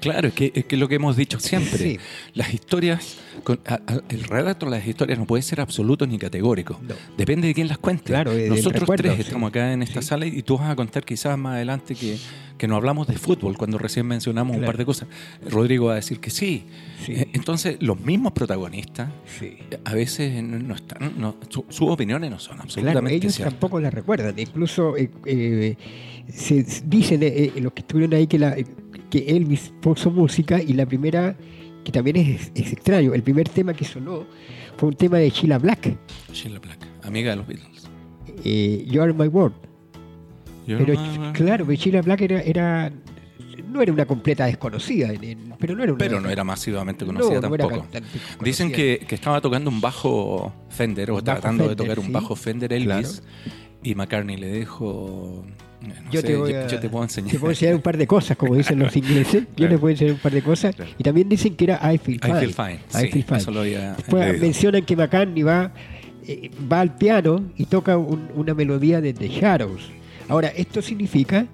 Claro, 0.00 0.28
es 0.28 0.34
que 0.34 0.52
es 0.54 0.64
que 0.66 0.76
lo 0.76 0.88
que 0.88 0.96
hemos 0.96 1.16
dicho 1.16 1.40
siempre. 1.40 1.78
Sí. 1.78 1.98
Las 2.34 2.52
historias, 2.54 3.16
con- 3.44 3.60
a- 3.66 3.74
a- 3.86 4.00
el 4.08 4.24
relato 4.24 4.66
de 4.66 4.72
las 4.72 4.86
historias 4.86 5.18
no 5.18 5.26
puede 5.26 5.42
ser 5.42 5.60
absoluto 5.60 6.06
ni 6.06 6.18
categórico. 6.18 6.78
No. 6.86 6.94
Depende 7.16 7.48
de 7.48 7.54
quién 7.54 7.68
las 7.68 7.78
cuente. 7.78 8.04
Claro, 8.04 8.32
Nosotros 8.32 8.80
recuerdo, 8.80 9.02
tres 9.04 9.16
sí. 9.16 9.22
estamos 9.22 9.48
acá 9.50 9.72
en 9.72 9.82
esta 9.82 10.02
Sí. 10.02 10.08
sala 10.08 10.26
y 10.26 10.42
tú 10.42 10.58
vas 10.58 10.70
a 10.70 10.76
contar 10.76 11.04
quizás 11.04 11.36
más 11.38 11.54
adelante 11.54 11.94
que, 11.94 12.16
que 12.58 12.66
no 12.68 12.76
hablamos 12.76 13.06
de 13.06 13.14
fútbol 13.18 13.56
cuando 13.58 13.76
recién 13.78 14.06
mencionamos 14.06 14.52
un 14.54 14.60
Claro. 14.60 14.72
par 14.72 14.78
de 14.78 14.84
cosas. 14.86 15.08
Rodrigo 15.48 15.86
va 15.86 15.92
a 15.92 15.96
decir 15.96 16.20
que 16.20 16.30
sí. 16.30 16.64
Eh, 17.08 17.28
Entonces, 17.34 17.76
los 17.80 18.00
mismos 18.00 18.32
protagonistas 18.32 19.10
a 19.84 19.94
veces 19.94 20.42
no, 20.42 20.74
están, 20.74 21.12
no- 21.18 21.36
su- 21.48 21.64
sus 21.68 21.88
opiniones 21.90 22.30
no 22.30 22.38
son 22.38 22.54
Claro, 22.56 22.62
absolutamente 22.64 23.14
ellos 23.14 23.34
ciertas. 23.34 23.54
tampoco 23.54 23.80
la 23.80 23.90
recuerdan. 23.90 24.38
Incluso 24.38 24.96
eh, 24.96 25.10
eh, 25.26 25.76
se 26.32 26.64
dicen 26.84 27.20
eh, 27.22 27.52
los 27.60 27.72
que 27.72 27.80
estuvieron 27.82 28.14
ahí 28.14 28.26
que, 28.26 28.38
la, 28.38 28.56
que 29.24 29.36
Elvis 29.36 29.72
puso 29.80 30.10
música 30.10 30.60
y 30.60 30.72
la 30.74 30.86
primera, 30.86 31.36
que 31.84 31.92
también 31.92 32.16
es, 32.16 32.50
es 32.54 32.72
extraño, 32.72 33.14
el 33.14 33.22
primer 33.22 33.48
tema 33.48 33.72
que 33.74 33.84
sonó 33.84 34.26
fue 34.76 34.88
un 34.90 34.94
tema 34.96 35.18
de 35.18 35.30
Sheila 35.30 35.58
Black, 35.58 35.96
Sheila 36.32 36.58
Black, 36.58 36.78
amiga 37.02 37.30
de 37.30 37.36
los 37.36 37.46
Beatles. 37.46 37.88
eh, 38.44 38.84
You 38.86 39.00
Are 39.02 39.12
My 39.12 39.28
World. 39.28 39.54
Pero 40.66 40.94
claro, 41.32 41.64
pero 41.64 41.78
Sheila 41.80 42.02
Black 42.02 42.20
era, 42.22 42.40
era 42.42 42.92
no 43.72 43.80
era 43.82 43.92
una 43.92 44.04
completa 44.04 44.46
desconocida, 44.46 45.12
pero 45.58 45.74
no 45.76 45.82
era 45.84 45.92
una, 45.92 45.98
pero 45.98 46.20
no 46.20 46.28
era 46.28 46.44
masivamente 46.44 47.04
conocida 47.06 47.40
no, 47.40 47.48
no 47.48 47.54
era 47.54 47.68
tampoco. 47.68 47.86
Dicen 48.44 48.72
que, 48.72 49.04
que 49.08 49.14
estaba 49.14 49.40
tocando 49.40 49.70
un 49.70 49.80
bajo 49.80 50.52
Fender, 50.68 51.10
o 51.10 51.14
Bajo 51.14 51.24
tratando 51.24 51.68
de 51.68 51.76
tocar 51.76 51.98
un 51.98 52.12
bajo 52.12 52.34
Fender 52.36 52.72
Elvis, 52.72 53.22
Claro. 53.22 53.56
y 53.82 53.94
McCartney 53.94 54.36
le 54.36 54.52
dijo, 54.52 55.44
no 55.82 56.10
yo, 56.10 56.20
sé, 56.20 56.26
te 56.26 56.36
voy 56.36 56.52
yo- 56.52 56.60
a, 56.60 56.66
yo 56.66 56.80
te 56.80 56.88
puedo 56.88 57.04
enseñar. 57.04 57.30
te 57.32 57.38
puedo 57.38 57.50
enseñar 57.52 57.74
un 57.74 57.82
par 57.82 57.96
de 57.96 58.06
cosas, 58.06 58.36
como 58.36 58.54
dicen 58.54 58.78
los 58.78 58.96
ingleses. 58.96 59.42
Yo 59.42 59.54
Claro. 59.56 59.70
les 59.72 59.80
puedo 59.80 59.90
enseñar 59.92 60.14
un 60.14 60.20
par 60.20 60.32
de 60.32 60.42
cosas. 60.42 60.74
Claro. 60.76 60.90
Y 60.98 61.02
también 61.02 61.28
dicen 61.28 61.54
que 61.56 61.64
era 61.64 61.92
I 61.92 61.98
Feel 61.98 62.16
I 62.16 62.20
Fine. 62.26 62.38
feel 62.40 62.52
fine. 62.52 62.78
I 62.94 63.10
Feel 63.10 63.24
Fine. 63.24 63.58
Había 63.58 63.92
Después 63.94 64.40
mencionan 64.40 64.84
que 64.84 64.96
McCartney 64.96 65.42
va, 65.42 65.72
eh, 66.26 66.50
va 66.70 66.80
al 66.80 66.96
piano 66.96 67.42
y 67.56 67.66
toca 67.66 67.96
un- 67.98 68.28
una 68.34 68.54
melodía 68.54 69.00
de 69.00 69.12
The 69.12 69.28
Shadows. 69.28 69.90
Ahora, 70.28 70.48
esto 70.48 70.82
significa 70.82 71.46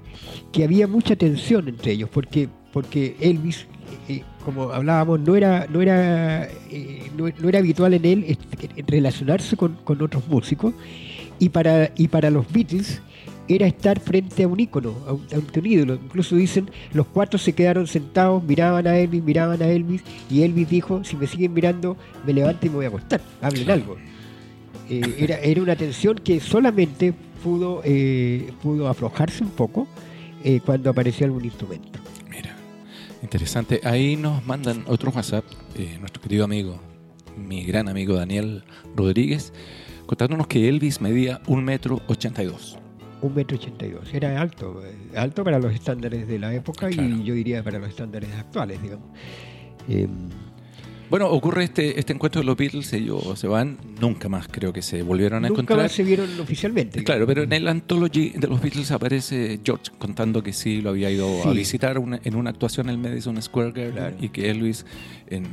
que 0.51 0.65
había 0.65 0.87
mucha 0.87 1.15
tensión 1.17 1.69
entre 1.69 1.93
ellos, 1.93 2.09
porque, 2.11 2.49
porque 2.73 3.17
Elvis, 3.21 3.67
eh, 4.09 4.23
como 4.45 4.71
hablábamos, 4.71 5.21
no 5.21 5.37
era, 5.37 5.67
no 5.71 5.83
era, 5.83 6.45
eh, 6.71 7.11
no, 7.17 7.27
no 7.39 7.49
era 7.51 7.59
habitual 7.59 7.93
en 7.95 8.05
él 8.07 8.39
relacionarse 8.87 9.57
con, 9.57 9.77
con 9.85 10.01
otros 10.03 10.27
músicos, 10.29 10.75
y 11.39 11.49
para, 11.51 11.91
y 11.97 12.09
para 12.09 12.31
los 12.31 12.51
Beatles 12.53 13.03
era 13.49 13.67
estar 13.67 13.99
frente 14.01 14.45
a 14.45 14.49
un 14.49 14.61
ícono, 14.61 14.95
a 15.07 15.13
un, 15.13 15.27
a 15.33 15.59
un 15.59 15.67
ídolo. 15.67 15.95
Incluso 15.95 16.37
dicen, 16.37 16.71
los 16.93 17.07
cuatro 17.07 17.39
se 17.39 17.53
quedaron 17.53 17.87
sentados, 17.87 18.43
miraban 18.45 18.87
a 18.87 18.97
Elvis, 18.97 19.23
miraban 19.23 19.61
a 19.63 19.67
Elvis, 19.67 20.03
y 20.31 20.43
Elvis 20.43 20.69
dijo, 20.69 21.03
si 21.05 21.17
me 21.17 21.27
siguen 21.27 21.53
mirando, 21.53 21.97
me 22.27 22.33
levanto 22.33 22.67
y 22.67 22.69
me 22.71 22.77
voy 22.77 22.85
a 22.85 22.89
acostar, 22.89 23.21
hablen 23.41 23.71
algo. 23.71 23.97
Eh, 24.89 25.17
era, 25.19 25.39
era 25.39 25.63
una 25.63 25.77
tensión 25.77 26.17
que 26.17 26.41
solamente 26.41 27.15
pudo, 27.43 27.83
eh, 27.85 28.53
pudo 28.63 28.89
aflojarse 28.89 29.43
un 29.43 29.51
poco 29.51 29.87
eh, 30.45 30.61
cuando 30.65 30.91
apareció 30.91 31.27
algún 31.27 31.45
instrumento. 31.45 31.99
Mira, 32.29 32.55
interesante. 33.23 33.81
Ahí 33.85 34.17
nos 34.17 34.45
mandan 34.47 34.85
otro 34.87 35.11
WhatsApp, 35.11 35.45
eh, 35.77 35.97
nuestro 35.99 36.23
querido 36.23 36.45
amigo, 36.45 36.81
mi 37.37 37.65
gran 37.65 37.89
amigo 37.89 38.15
Daniel 38.15 38.65
Rodríguez, 38.95 39.53
contándonos 40.07 40.47
que 40.47 40.69
Elvis 40.69 41.01
medía 41.01 41.41
un 41.47 41.65
metro 41.65 42.01
ochenta 42.07 42.43
y 42.43 42.47
dos. 42.47 42.79
Un 43.23 43.35
metro 43.35 43.57
ochenta 43.57 43.87
y 43.87 43.91
dos. 43.93 44.13
Era 44.13 44.41
alto, 44.41 44.83
eh, 44.85 45.17
alto 45.17 45.45
para 45.45 45.59
los 45.59 45.73
estándares 45.73 46.27
de 46.29 46.39
la 46.39 46.53
época 46.55 46.89
Claro. 46.89 47.09
y 47.09 47.23
yo 47.25 47.35
diría 47.35 47.63
para 47.63 47.79
los 47.79 47.89
estándares 47.89 48.31
actuales, 48.35 48.83
digamos. 48.83 49.09
Eh, 49.89 50.07
Bueno, 51.13 51.29
ocurre 51.29 51.65
este, 51.65 52.01
este 52.01 52.15
encuentro 52.15 52.41
de 52.41 52.47
los 52.47 52.57
Beatles, 52.57 52.91
ellos 52.95 53.39
se 53.39 53.47
van, 53.47 53.77
nunca 54.01 54.31
más 54.31 54.49
creo 54.51 54.73
que 54.73 54.81
se 54.81 55.03
volvieron 55.03 55.45
a 55.45 55.49
Nunca 55.49 55.61
encontrar. 55.61 55.81
más 55.83 55.93
se 55.93 56.03
vieron 56.05 56.41
oficialmente. 56.41 57.05
Claro, 57.05 57.27
pero 57.27 57.43
en 57.43 57.53
el 57.53 57.69
anthology 57.69 58.31
de 58.31 58.49
los 58.49 58.63
Beatles 58.63 58.91
aparece 58.93 59.61
George 59.63 59.93
contando 59.99 60.43
que 60.43 60.55
sí 60.55 60.81
lo 60.81 60.89
había 60.89 61.11
ido 61.11 61.43
a 61.47 61.53
visitar 61.53 61.99
una- 61.99 62.19
en 62.25 62.35
una 62.35 62.49
actuación 62.49 62.89
en 62.89 62.95
el 62.95 62.99
Madison 62.99 63.43
Square 63.43 63.73
Garden 63.73 64.17
y 64.23 64.31
que 64.31 64.49
Elvis 64.51 64.87
en 65.29 65.45
eh, 65.45 65.51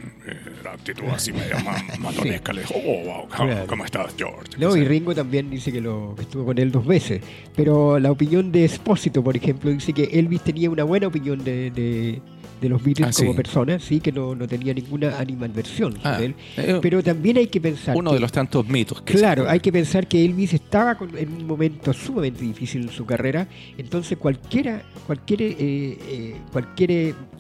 la 0.64 0.72
actitud 0.72 1.04
así 1.14 1.34
medio 1.34 1.60
ma- 1.66 1.84
matonesca 2.00 2.54
le 2.54 2.62
dijo, 2.62 2.76
oh, 2.78 3.04
wow, 3.04 3.28
¿cómo, 3.36 3.50
Claro. 3.50 3.68
cómo 3.68 3.84
estás, 3.84 4.14
George? 4.18 4.52
No, 4.58 4.78
y 4.78 4.86
Ringo 4.86 5.14
también 5.14 5.50
dice 5.50 5.74
que, 5.74 5.82
lo, 5.82 6.16
que 6.16 6.22
estuvo 6.22 6.46
con 6.46 6.58
él 6.58 6.72
dos 6.72 6.86
veces. 6.86 7.22
Pero 7.58 8.00
la 8.00 8.12
opinión 8.12 8.54
de 8.54 8.64
Espósito, 8.64 9.22
por 9.22 9.36
ejemplo, 9.36 9.70
dice 9.70 9.92
que 9.92 10.04
Elvis 10.06 10.42
tenía 10.42 10.70
una 10.70 10.86
buena 10.86 11.08
opinión 11.08 11.44
de, 11.44 11.70
de- 11.72 12.22
de 12.60 12.70
los 12.70 12.84
Beatles 12.84 13.10
Ah, 13.10 13.12
como 13.20 13.32
sí. 13.32 13.38
persona, 13.38 13.80
sí, 13.80 14.00
que 14.00 14.12
no, 14.12 14.36
no 14.36 14.48
tenía 14.48 14.74
ninguna 14.74 15.18
animadversión 15.18 15.94
sobre 15.94 16.10
Ah, 16.10 16.22
él. 16.24 16.36
eh, 16.58 16.80
Pero 16.82 17.02
también 17.04 17.38
hay 17.38 17.48
que 17.48 17.62
pensar. 17.62 17.96
Uno 17.96 18.12
que- 18.12 18.16
de 18.16 18.20
los 18.22 18.32
tantos 18.32 18.68
mitos 18.68 19.02
que 19.02 19.14
Claro, 19.14 19.50
hay 19.50 19.60
que 19.60 19.72
pensar 19.72 20.08
que 20.08 20.24
Elvis 20.26 20.54
estaba 20.54 20.96
con- 20.96 21.18
en 21.18 21.32
un 21.32 21.48
momento 21.48 21.94
sumamente 21.94 22.42
difícil 22.44 22.84
en 22.84 22.90
su 22.90 23.06
carrera, 23.06 23.48
entonces 23.78 24.18
cualquiera, 24.18 24.82
cualquier, 25.08 25.42
eh, 25.42 25.56
eh, 25.60 26.36
cualquier 26.52 26.92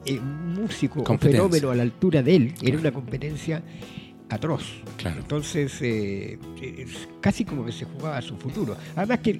eh, 0.05 0.19
músico 0.19 1.03
o 1.05 1.17
fenómeno 1.17 1.71
a 1.71 1.75
la 1.75 1.83
altura 1.83 2.23
de 2.23 2.35
él 2.35 2.53
era 2.63 2.77
una 2.77 2.91
competencia 2.91 3.61
atroz. 4.29 4.63
Claro. 4.97 5.19
Entonces, 5.19 5.81
es 5.81 7.07
casi 7.19 7.43
como 7.45 7.65
que 7.65 7.71
se 7.71 7.85
jugaba 7.85 8.17
a 8.17 8.21
su 8.21 8.35
futuro. 8.37 8.75
Además 8.95 9.19
que 9.19 9.39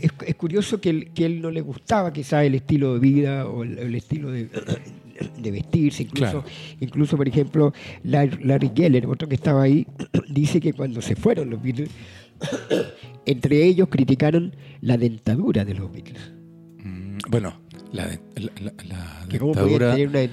es, 0.00 0.10
es 0.26 0.34
curioso 0.36 0.80
que, 0.80 0.90
él- 0.90 1.10
que 1.14 1.24
él 1.26 1.40
no 1.40 1.50
le 1.50 1.60
gustaba 1.60 2.12
quizás 2.12 2.44
el 2.44 2.54
estilo 2.54 2.94
de 2.94 3.00
vida 3.00 3.46
o 3.46 3.62
el, 3.64 3.78
el 3.78 3.94
estilo 3.94 4.30
de, 4.30 4.48
de 5.38 5.50
vestirse. 5.50 6.02
Incluso, 6.04 6.42
Claro. 6.42 6.44
incluso, 6.80 7.16
por 7.16 7.28
ejemplo, 7.28 7.72
Larry, 8.04 8.44
Larry 8.44 8.70
Geller, 8.74 9.06
otro 9.06 9.28
que 9.28 9.34
estaba 9.34 9.62
ahí, 9.62 9.86
dice 10.30 10.60
que 10.60 10.72
cuando 10.72 11.00
se 11.02 11.16
fueron 11.16 11.50
los 11.50 11.62
Beatles, 11.62 11.90
entre 13.26 13.64
ellos 13.64 13.88
criticaron 13.90 14.54
la 14.80 14.96
dentadura 14.96 15.64
de 15.64 15.74
los 15.74 15.92
Beatles. 15.92 16.32
Mm, 16.84 17.18
Bueno, 17.30 17.60
la, 17.92 18.06
la, 18.36 18.72
la- 18.88 19.24
tener 19.28 19.42
una 19.42 19.62
dentadura. 19.62 19.98
eh, 19.98 20.30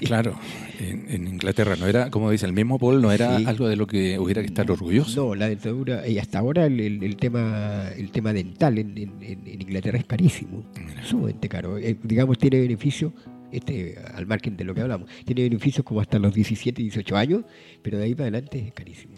Claro, 0.00 0.38
en, 0.78 1.06
en 1.08 1.28
Inglaterra 1.28 1.76
no 1.76 1.86
era, 1.86 2.10
como 2.10 2.30
dice 2.30 2.46
el 2.46 2.52
mismo 2.52 2.78
Paul, 2.78 3.00
no 3.02 3.10
era 3.12 3.38
Sí. 3.38 3.44
algo 3.46 3.68
de 3.68 3.76
lo 3.76 3.86
que 3.86 4.18
hubiera 4.18 4.40
que 4.42 4.48
estar 4.48 4.70
orgulloso. 4.70 5.26
No, 5.28 5.34
la 5.34 5.48
dentadura, 5.48 6.06
y 6.06 6.18
hasta 6.18 6.38
ahora 6.38 6.66
el, 6.66 6.78
el- 6.80 7.02
el 7.02 7.16
tema 7.16 7.88
el 7.96 8.10
tema 8.10 8.32
dental 8.32 8.78
en, 8.78 8.96
en- 8.96 9.22
en- 9.22 9.46
en 9.46 9.62
Inglaterra 9.62 9.98
es 9.98 10.04
carísimo, 10.04 10.64
sumamente 11.04 11.48
caro. 11.48 11.78
Eh, 11.78 11.96
digamos, 12.02 12.38
tiene 12.38 12.60
beneficios, 12.60 13.12
este, 13.52 13.96
al 14.14 14.26
margen 14.26 14.56
de 14.56 14.62
lo 14.64 14.74
que 14.74 14.80
hablamos, 14.80 15.08
tiene 15.24 15.42
beneficios 15.42 15.84
como 15.84 16.00
hasta 16.00 16.18
los 16.20 16.32
17, 16.32 16.82
18 16.82 17.16
años, 17.16 17.42
pero 17.82 17.98
de 17.98 18.04
ahí 18.04 18.14
para 18.14 18.28
adelante 18.28 18.58
es 18.68 18.72
carísimo. 18.72 19.14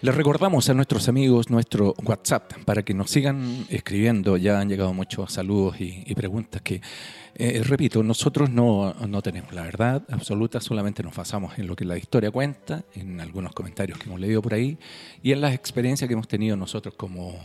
Les 0.00 0.14
recordamos 0.14 0.68
a 0.68 0.74
nuestros 0.74 1.08
amigos 1.08 1.48
nuestro 1.50 1.94
WhatsApp 2.04 2.52
para 2.64 2.82
que 2.82 2.94
nos 2.94 3.10
sigan 3.10 3.66
escribiendo. 3.68 4.36
Ya 4.36 4.58
han 4.58 4.68
llegado 4.68 4.92
muchos 4.92 5.32
saludos 5.32 5.76
y, 5.80 6.14
preguntas 6.14 6.60
que, 6.62 6.80
eh, 7.34 7.62
repito, 7.64 8.02
nosotros 8.02 8.50
no, 8.50 8.94
no 9.06 9.22
tenemos 9.22 9.52
la 9.52 9.62
verdad 9.62 10.02
absoluta, 10.10 10.60
solamente 10.60 11.02
nos 11.02 11.14
basamos 11.14 11.58
en 11.58 11.66
lo 11.66 11.76
que 11.76 11.84
la 11.84 11.96
historia 11.96 12.30
cuenta, 12.30 12.84
en 12.94 13.20
algunos 13.20 13.52
comentarios 13.52 13.98
que 13.98 14.08
hemos 14.08 14.20
leído 14.20 14.42
por 14.42 14.54
ahí 14.54 14.78
y 15.22 15.32
en 15.32 15.40
las 15.40 15.54
experiencias 15.54 16.08
que 16.08 16.14
hemos 16.14 16.28
tenido 16.28 16.56
nosotros 16.56 16.94
como, 16.94 17.38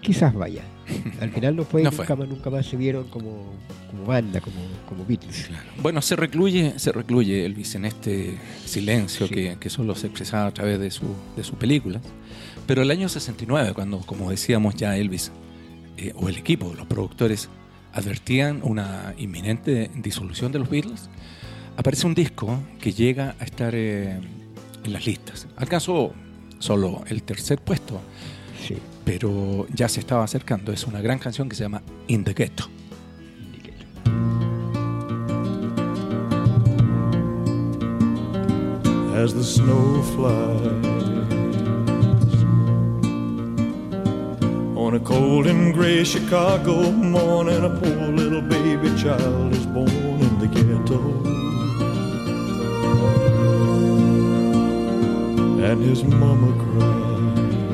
quizás 0.00 0.34
vaya. 0.34 0.62
Al 1.20 1.30
final 1.30 1.56
no 1.56 1.64
fue, 1.64 1.82
No 1.82 1.90
nunca, 1.90 2.04
fue. 2.04 2.16
Más, 2.16 2.28
nunca 2.28 2.50
más 2.50 2.66
se 2.66 2.76
vieron 2.76 3.04
como, 3.08 3.52
como 3.90 4.04
banda, 4.06 4.40
como, 4.40 4.56
como 4.88 5.04
Beatles. 5.04 5.44
Claro. 5.48 5.64
Bueno, 5.82 6.00
se 6.00 6.16
recluye, 6.16 6.78
se 6.78 6.92
recluye 6.92 7.44
Elvis 7.44 7.74
en 7.74 7.84
este 7.84 8.36
silencio 8.64 9.26
Sí. 9.26 9.34
que, 9.34 9.56
que 9.60 9.68
solo 9.70 9.94
se 9.94 10.06
expresaba 10.06 10.46
a 10.46 10.54
través 10.54 10.78
de 10.80 10.90
su, 10.90 11.06
de 11.36 11.44
sus 11.44 11.56
películas. 11.58 12.02
Pero 12.66 12.82
el 12.82 12.90
año 12.90 13.08
69, 13.08 13.72
cuando, 13.74 13.98
como 14.00 14.30
decíamos 14.30 14.76
ya 14.76 14.96
Elvis, 14.96 15.30
eh, 15.98 16.12
o 16.16 16.28
el 16.28 16.36
equipo, 16.36 16.72
los 16.76 16.86
productores, 16.86 17.48
advertían 17.92 18.60
una 18.62 19.14
inminente 19.18 19.90
disolución 19.96 20.52
de 20.52 20.58
los 20.60 20.68
Beatles, 20.70 21.08
aparece 21.76 22.06
un 22.06 22.14
disco 22.14 22.58
que 22.80 22.92
llega 22.92 23.34
a 23.40 23.44
estar 23.44 23.74
eh, 23.74 24.20
en 24.88 24.92
las 24.94 25.06
listas. 25.06 25.46
Alcanzó 25.56 26.12
solo 26.58 27.02
el 27.06 27.22
tercer 27.22 27.60
puesto, 27.60 28.00
Sí. 28.66 28.76
pero 29.04 29.66
ya 29.72 29.88
se 29.88 30.00
estaba 30.00 30.24
acercando. 30.24 30.72
Es 30.72 30.84
una 30.84 31.00
gran 31.00 31.18
canción 31.18 31.48
que 31.48 31.54
se 31.56 31.62
llama 31.64 31.82
In 32.08 32.24
the 32.24 32.34
Ghetto. 32.34 32.64
as 39.22 39.34
the 39.34 39.42
snow 39.42 40.02
flies. 40.14 40.62
On 44.76 44.94
a 44.94 45.00
cold 45.00 45.46
and 45.46 45.74
gray 45.74 46.04
Chicago 46.04 46.90
morning, 46.92 47.64
a 47.64 47.70
poor 47.80 48.06
little 48.12 48.40
baby 48.42 48.90
child 48.96 49.52
is 49.52 49.66
born 49.66 49.88
in 49.90 50.38
the 50.38 50.46
ghetto. 50.46 51.37
And 55.78 55.86
his 55.86 56.02
mama 56.02 56.52
cries. 56.58 57.68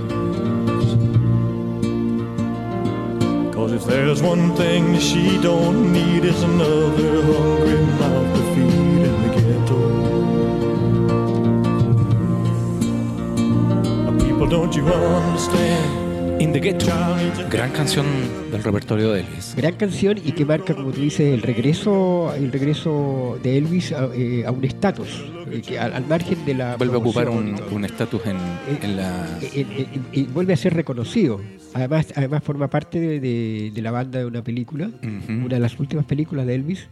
Cause 3.55 3.73
if 3.73 3.85
there's 3.87 4.23
one 4.23 4.55
thing 4.57 4.99
she 4.99 5.41
don't 5.41 5.91
need, 5.91 6.23
it's 6.27 6.43
another 6.43 7.23
hungry 7.23 7.81
mouth 7.99 8.37
to 8.37 8.43
feed 8.55 9.07
in 9.09 9.23
the 9.23 9.31
ghetto. 9.35 9.81
People, 14.27 14.47
don't 14.49 14.77
you 14.77 14.87
understand? 14.87 16.04
In 16.41 16.53
the 16.53 16.61
Ghetto, 16.61 16.87
gran 17.51 17.71
canción 17.71 18.05
del 18.51 18.63
repertorio 18.63 19.13
de 19.13 19.21
Elvis. 19.21 19.55
Gran 19.57 19.75
canción 19.77 20.19
y 20.19 20.33
que 20.33 20.45
marca, 20.45 20.75
como 20.75 20.91
tú 20.93 21.01
dices, 21.01 21.33
el 21.33 21.43
regreso, 21.43 22.35
el 22.35 22.51
regreso 22.53 23.39
de 23.43 23.57
Elvis 23.59 23.93
a, 23.93 24.09
eh, 24.15 24.45
a 24.47 24.51
un 24.51 24.65
estatus, 24.65 25.25
eh, 25.51 25.79
al, 25.79 25.93
al 25.95 26.07
margen 26.07 26.45
de 26.45 26.55
la 26.55 26.77
Vuelve 26.77 26.95
a 26.95 26.99
ocupar 26.99 27.29
un 27.31 27.85
estatus 27.85 28.21
en, 28.27 28.37
en 28.83 28.97
la... 28.97 29.39
eh, 29.43 29.51
eh, 29.55 29.67
eh, 29.95 29.99
y 30.13 30.23
vuelve 30.25 30.53
a 30.53 30.57
ser 30.57 30.75
reconocido. 30.75 31.41
Además, 31.73 32.13
además 32.17 32.43
forma 32.43 32.69
parte 32.69 33.01
de, 33.01 33.21
de- 33.21 33.71
de 33.75 33.83
la 33.83 33.91
banda 33.91 34.19
de 34.19 34.27
una 34.27 34.43
película, 34.43 34.89
Ujú. 34.89 35.33
una 35.47 35.55
de 35.55 35.61
las 35.61 35.79
últimas 35.81 36.05
películas 36.05 36.47
de 36.47 36.55
Elvis, 36.57 36.89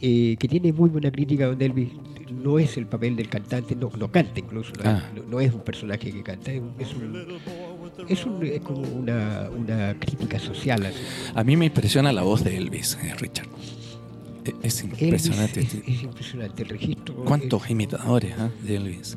eh, 0.00 0.36
que 0.38 0.48
tiene 0.48 0.72
muy 0.72 0.90
buena 0.90 1.10
crítica 1.12 1.46
donde 1.46 1.64
Elvis 1.66 1.88
no 2.32 2.58
es 2.58 2.76
el 2.78 2.86
papel 2.86 3.14
del 3.14 3.28
cantante, 3.28 3.76
no, 3.76 3.90
no 3.96 4.10
canta 4.10 4.40
incluso, 4.40 4.72
no, 4.82 4.90
Ah. 4.90 5.02
no- 5.14 5.22
no 5.24 5.40
es 5.40 5.52
un 5.52 5.60
personaje 5.60 6.10
que 6.10 6.22
canta, 6.22 6.50
es, 6.50 6.60
un- 6.60 6.72
es 6.78 6.94
un- 6.94 7.12
es 8.08 8.24
un- 8.26 8.44
es 8.44 8.60
como 8.60 8.80
una, 8.80 9.48
una 9.56 9.94
crítica 9.98 10.38
social. 10.38 10.84
así. 10.86 10.96
A 11.34 11.44
mí 11.44 11.56
me 11.56 11.66
impresiona 11.66 12.12
la 12.12 12.22
voz 12.22 12.42
de 12.44 12.56
Elvis, 12.56 12.98
eh, 13.02 13.14
Richard. 13.18 13.48
E- 14.44 14.54
Es 14.62 14.80
Elvis 14.82 15.02
impresionante. 15.02 15.60
es, 15.60 15.74
es 15.74 16.02
impresionante 16.02 16.62
el 16.62 16.68
registro. 16.70 17.14
¿Cuántos 17.24 17.70
imitadores 17.70 18.34
ah, 18.38 18.50
de 18.62 18.76
Elvis? 18.76 19.16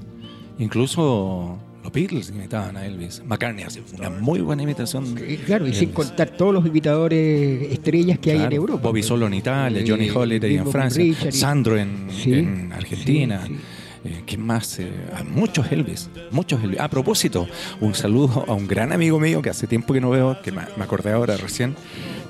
Incluso 0.59 1.57
los 1.83 1.91
Beatles 1.93 2.29
imitaban 2.29 2.77
a 2.77 2.85
Elvis. 2.85 3.21
McCartney 3.25 3.63
hace 3.63 3.81
una 3.97 4.09
muy 4.09 4.41
buena 4.41 4.63
imitación. 4.63 5.15
Claro, 5.45 5.67
y 5.67 5.73
sin 5.73 5.91
contar 5.91 6.29
todos 6.29 6.53
los 6.53 6.65
imitadores 6.65 7.71
estrellas 7.71 8.19
que 8.19 8.31
hay 8.31 8.41
en 8.41 8.53
Europa. 8.53 8.81
Bobby 8.83 9.03
Solo 9.03 9.27
en 9.27 9.33
Italia, 9.35 9.83
Johnny 9.85 10.09
Holiday 10.09 10.57
en 10.57 10.67
Francia, 10.71 11.03
Richard 11.03 11.33
Sandro 11.33 11.77
en, 11.77 12.07
Sí, 12.11 12.33
en 12.33 12.71
Argentina. 12.73 13.41
sí, 13.47 13.53
sí. 13.53 13.59
Eh, 14.05 14.21
¿Quién 14.27 14.41
más? 14.45 14.77
Eh, 14.79 14.91
a 15.15 15.23
muchos 15.23 15.71
Elvis, 15.71 16.09
muchos 16.29 16.63
Elvis. 16.63 16.79
A 16.79 16.87
propósito, 16.89 17.47
un 17.81 17.95
saludo 17.95 18.45
a 18.47 18.53
un 18.53 18.67
gran 18.67 18.93
amigo 18.93 19.19
mío 19.19 19.41
que 19.41 19.49
hace 19.49 19.65
tiempo 19.65 19.93
que 19.95 20.01
no 20.01 20.11
veo, 20.11 20.39
que 20.43 20.51
me, 20.51 20.61
acordé 20.61 21.11
ahora 21.11 21.35
recién, 21.37 21.75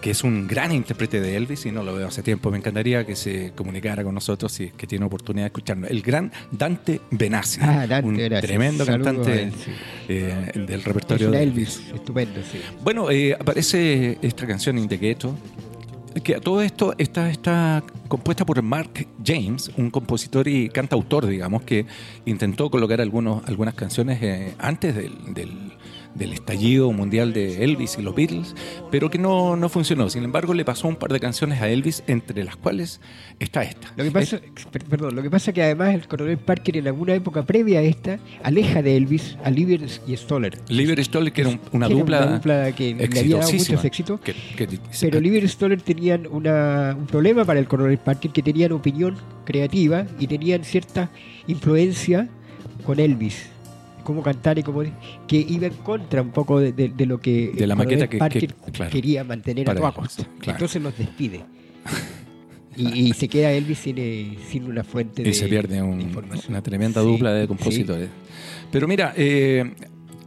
que 0.01 0.11
es 0.11 0.23
un 0.23 0.47
gran 0.47 0.71
intérprete 0.71 1.19
de 1.19 1.36
Elvis 1.36 1.65
y 1.65 1.71
no 1.71 1.84
lo 1.84 1.93
veo 1.93 2.07
hace 2.07 2.23
tiempo. 2.23 2.49
Me 2.49 2.57
encantaría 2.59 3.05
que 3.05 3.17
se 3.17 3.51
comunicara 3.55 4.05
con 4.05 4.13
nosotros 4.15 4.53
si 4.53 4.65
es 4.65 4.73
que 4.73 4.88
tiene 4.88 5.03
oportunidad 5.05 5.43
de 5.43 5.47
escucharnos. 5.47 5.89
El 5.91 6.01
gran 6.01 6.32
Dante 6.49 7.01
Benassi, 7.11 7.59
Ah, 7.61 7.86
Dante 7.88 8.07
un 8.07 8.15
Benassi. 8.15 8.47
tremendo 8.47 8.86
Saludos 8.86 9.13
cantante 9.13 9.51
eh, 10.07 10.51
del 10.55 10.80
Es 10.80 10.84
repertorio 10.86 11.28
un 11.28 11.34
de 11.34 11.43
Elvis, 11.43 11.82
estupendo, 11.93 12.39
sí. 12.49 12.61
bueno, 12.84 13.11
eh, 13.11 13.36
aparece 13.38 14.17
esta 14.21 14.47
canción 14.47 14.78
In 14.78 14.88
the 14.88 14.97
Ghetto. 14.97 15.36
Que 16.24 16.39
todo 16.39 16.61
esto 16.61 16.93
está, 16.97 17.30
está 17.30 17.84
compuesta 18.07 18.45
por 18.45 18.61
Mark 18.61 19.07
James, 19.24 19.72
un 19.78 19.89
compositor 19.89 20.47
y 20.47 20.70
cantautor, 20.70 21.26
digamos, 21.28 21.63
que 21.63 21.86
intentó 22.26 22.70
colocar 22.70 23.01
algunos, 23.01 23.45
algunas 23.47 23.74
canciones 23.74 24.22
eh, 24.22 24.55
antes 24.57 24.95
del, 24.95 25.34
del, 25.34 25.74
del 26.16 26.32
estallido 26.34 26.91
mundial 26.91 27.34
de 27.34 27.63
Elvis 27.63 27.97
y 27.99 28.01
los 28.01 28.16
Beatles, 28.16 28.55
pero 28.89 29.09
que 29.09 29.18
no, 29.18 29.55
no 29.55 29.70
funcionó. 29.70 30.09
Sin 30.09 30.24
embargo, 30.24 30.53
le 30.53 30.63
pasó 30.66 30.88
un 30.88 30.95
par 30.95 31.11
de 31.11 31.20
canciones 31.20 31.61
a 31.61 31.68
Elvis, 31.70 32.03
entre 32.07 32.43
las 32.43 32.55
cuales 32.55 33.01
está 33.39 33.63
esta. 33.63 33.91
Lo 33.97 34.03
que 34.05 34.11
pasa, 34.11 34.39
per- 34.72 34.86
perdón, 34.86 35.16
lo 35.16 35.22
que 35.22 35.30
pasa 35.30 35.51
que 35.53 35.61
además 35.61 35.93
el 35.93 36.07
coronel 36.07 36.38
Parker 36.38 36.78
en 36.78 36.88
alguna 36.88 37.13
época 37.13 37.45
previa 37.45 37.80
a 37.80 37.84
esta 37.84 38.18
aleja 38.43 38.82
de 38.82 38.95
Elvis 38.97 39.38
a 39.43 39.49
Lieber 39.49 39.82
y 40.07 40.16
Stoller. 40.16 40.57
Lieber 40.70 41.03
Stoller, 41.03 41.34
que 41.34 41.41
era 41.41 41.49
un- 41.51 41.59
una, 41.74 41.88
Que 41.88 41.93
era 41.93 41.99
dupla 41.99 42.18
una 42.26 42.36
dupla 42.38 42.72
que 42.72 42.93
le 42.95 43.20
había 43.20 43.38
dado 43.38 43.51
muchos 43.51 43.84
éxitos. 43.86 44.20
que- 44.22 44.34
que- 44.55 44.68
Pero 45.01 45.20
Lieber 45.20 45.43
y 45.43 45.47
Stoller 45.49 45.82
tenían 45.82 46.28
una- 46.32 46.95
un 46.97 47.07
problema 47.07 47.43
para 47.43 47.59
el 47.59 47.68
coronel 47.68 47.97
Parker, 47.97 48.32
que 48.32 48.41
tenían 48.41 48.72
opinión 48.72 49.18
creativa 49.43 50.05
y 50.18 50.28
tenían 50.28 50.63
cierta 50.63 51.11
influencia 51.47 52.30
con 52.86 52.99
Elvis. 52.99 53.49
Cómo 54.06 54.24
cantar 54.24 54.58
y 54.58 54.64
cómo. 54.64 54.82
que 55.28 55.36
iba 55.38 55.68
en 55.68 55.74
contra 55.74 56.22
un 56.22 56.32
poco 56.32 56.60
de, 56.62 56.72
de- 56.72 56.88
de 56.89 57.06
lo 57.06 57.20
que 57.20 57.51
De 57.53 57.68
la 57.68 57.76
maqueta 57.76 58.08
que- 58.08 58.18
Parker 58.18 58.47
que- 58.53 58.72
claro. 58.72 58.91
quería 58.91 59.24
mantener 59.26 59.70
a 59.70 59.76
toda 59.76 59.91
costa. 59.91 60.24
claro. 60.39 60.51
Entonces 60.58 60.82
los 60.82 60.97
despide. 60.97 61.43
Y, 62.78 63.08
y 63.08 63.14
se 63.14 63.30
queda 63.30 63.53
Elvis 63.53 63.78
sin, 63.80 63.95
eh, 63.97 64.38
sin 64.49 64.66
una 64.66 64.84
fuente 64.84 65.24
de 65.24 65.30
y 65.30 65.34
se 65.34 65.47
pierde 65.47 65.82
un- 65.82 66.12
una 66.49 66.62
tremenda 66.62 66.99
Sí, 67.01 67.08
dupla 67.08 67.32
de 67.32 67.43
sí. 67.43 67.47
compositores. 67.47 68.10
Pero 68.70 68.86
mira, 68.86 69.14
eh, 69.16 69.74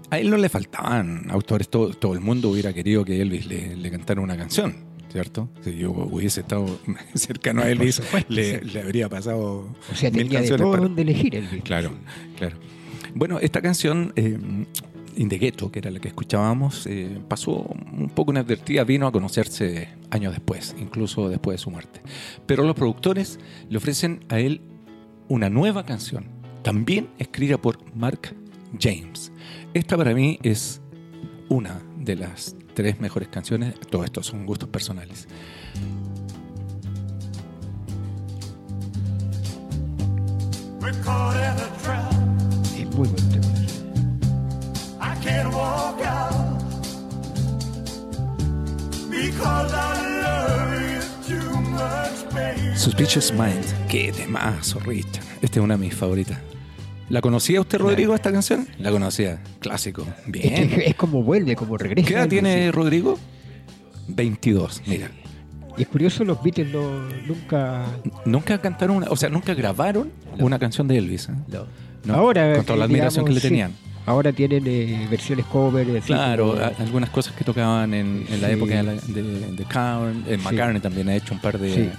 a 0.09 0.18
él 0.18 0.31
no 0.31 0.39
le 0.39 0.49
faltaban 0.49 1.31
autores, 1.31 1.68
todo, 1.68 1.91
todo 1.93 2.14
el 2.14 2.20
mundo 2.20 2.49
hubiera 2.49 2.72
querido 2.72 3.05
que 3.05 3.20
Elvis 3.20 3.45
le, 3.47 3.76
le 3.76 3.91
cantara 3.91 4.22
una 4.22 4.35
canción, 4.35 4.76
¿cierto? 5.12 5.51
Si 5.62 5.76
yo 5.76 5.91
hubiese 5.93 6.41
estado 6.41 6.81
cercano 7.14 7.61
a 7.61 7.68
Elvis, 7.70 7.97
supuesto, 7.97 8.33
le, 8.33 8.61
sí. 8.61 8.64
le 8.72 8.81
habría 8.81 9.11
pasado 9.11 9.76
O 9.93 9.95
sea, 9.95 10.11
mil 10.11 10.22
tenía 10.22 10.41
de 10.41 10.49
todo 10.57 10.70
para- 10.70 10.83
donde 10.85 11.03
elegir 11.03 11.35
Elvis. 11.37 11.62
Claro, 11.64 11.91
claro. 12.39 12.57
Bueno, 13.19 13.41
esta 13.41 13.61
canción, 13.61 14.12
eh, 14.14 14.39
In 15.16 15.29
the 15.29 15.39
Ghetto, 15.39 15.73
que 15.73 15.81
era 15.81 15.91
la 15.91 15.99
que 15.99 16.07
escuchábamos, 16.07 16.87
eh, 16.87 17.21
pasó 17.27 17.51
un 17.53 18.12
poco 18.14 18.31
inadvertida, 18.31 18.85
vino 18.85 19.09
a 19.09 19.12
conocerse 19.12 19.89
años 20.11 20.33
después, 20.33 20.77
incluso 20.79 21.29
después 21.29 21.57
de 21.57 21.59
su 21.59 21.69
muerte. 21.69 22.01
Pero 22.47 22.62
los 22.62 22.77
productores 22.77 23.41
le 23.69 23.77
ofrecen 23.77 24.25
a 24.29 24.39
él 24.39 24.61
una 25.27 25.51
nueva 25.51 25.85
canción, 25.85 26.27
también 26.62 27.09
escrita 27.19 27.59
por 27.59 27.93
Mark 27.93 28.37
James. 28.81 29.33
Esta 29.75 29.97
para 29.97 30.14
mí 30.14 30.39
es 30.45 30.81
una 31.49 31.83
de 31.97 32.14
las 32.14 32.55
tres 32.75 33.01
mejores 33.01 33.27
canciones, 33.27 33.75
todo 33.91 34.05
esto 34.05 34.23
son 34.23 34.47
gustos 34.47 34.69
personales. 34.69 35.27
Suspicious 52.74 53.33
Mind, 53.33 53.64
qué 53.89 54.12
temazo, 54.12 54.79
Richard. 54.81 55.24
Esta 55.43 55.59
es 55.61 55.64
una 55.64 55.74
de 55.74 55.81
mis 55.81 55.95
favoritas. 55.95 56.39
¿La 57.09 57.20
conocía 57.20 57.61
usted, 57.61 57.79
Rodrigo, 57.79 58.14
esta 58.14 58.31
canción? 58.31 58.68
La 58.79 58.91
conocía, 58.91 59.41
clásico. 59.61 60.03
Es, 60.26 60.33
Bien. 60.33 60.68
que 60.68 60.87
es 60.87 60.95
como 60.95 61.22
vuelve, 61.22 61.57
como 61.57 61.76
regresa. 61.76 62.07
¿Qué 62.07 62.14
edad 62.14 62.29
tiene. 62.29 62.70
Rodrigo? 62.70 63.18
22, 64.09 64.83
mira. 64.87 65.11
Y 65.76 65.83
es 65.83 65.89
curioso, 65.89 66.24
los 66.24 66.43
Beatles 66.43 66.72
no, 66.72 67.09
nunca. 67.26 67.85
Nunca 68.24 68.59
cantaron, 68.59 68.97
una, 68.97 69.11
o 69.11 69.16
sea, 69.16 69.29
nunca 69.29 69.55
grabaron 69.55 70.11
una 70.39 70.59
canción 70.59 70.89
de 70.89 70.99
Elvis. 70.99 71.29
¿eh? 71.29 71.33
No, 72.05 72.14
ahora. 72.14 72.55
con 72.57 72.64
toda 72.64 72.79
la 72.79 72.85
eh, 72.85 72.89
admiración 72.89 73.24
que 73.24 73.33
le 73.33 73.41
sí. 73.41 73.62
Ahora 74.09 74.32
tienen 74.32 74.64
eh, 74.66 75.06
versiones 75.11 75.44
cover. 75.46 75.86
así 75.98 76.06
Claro, 76.06 76.52
como- 76.52 76.62
a- 76.62 76.72
algunas 76.78 77.11
cosas 77.11 77.34
que 77.34 77.44
tocaban 77.44 77.92
en, 77.94 78.24
en 78.28 78.40
la 78.40 78.50
época 78.50 78.82
de, 78.82 79.00
de, 79.06 79.22
de 79.52 79.64
eh. 80.26 80.38
McCartney 80.38 80.80
también 80.80 81.09
ha 81.11 81.14
hecho 81.16 81.34
un 81.34 81.40
par 81.40 81.59
de. 81.59 81.90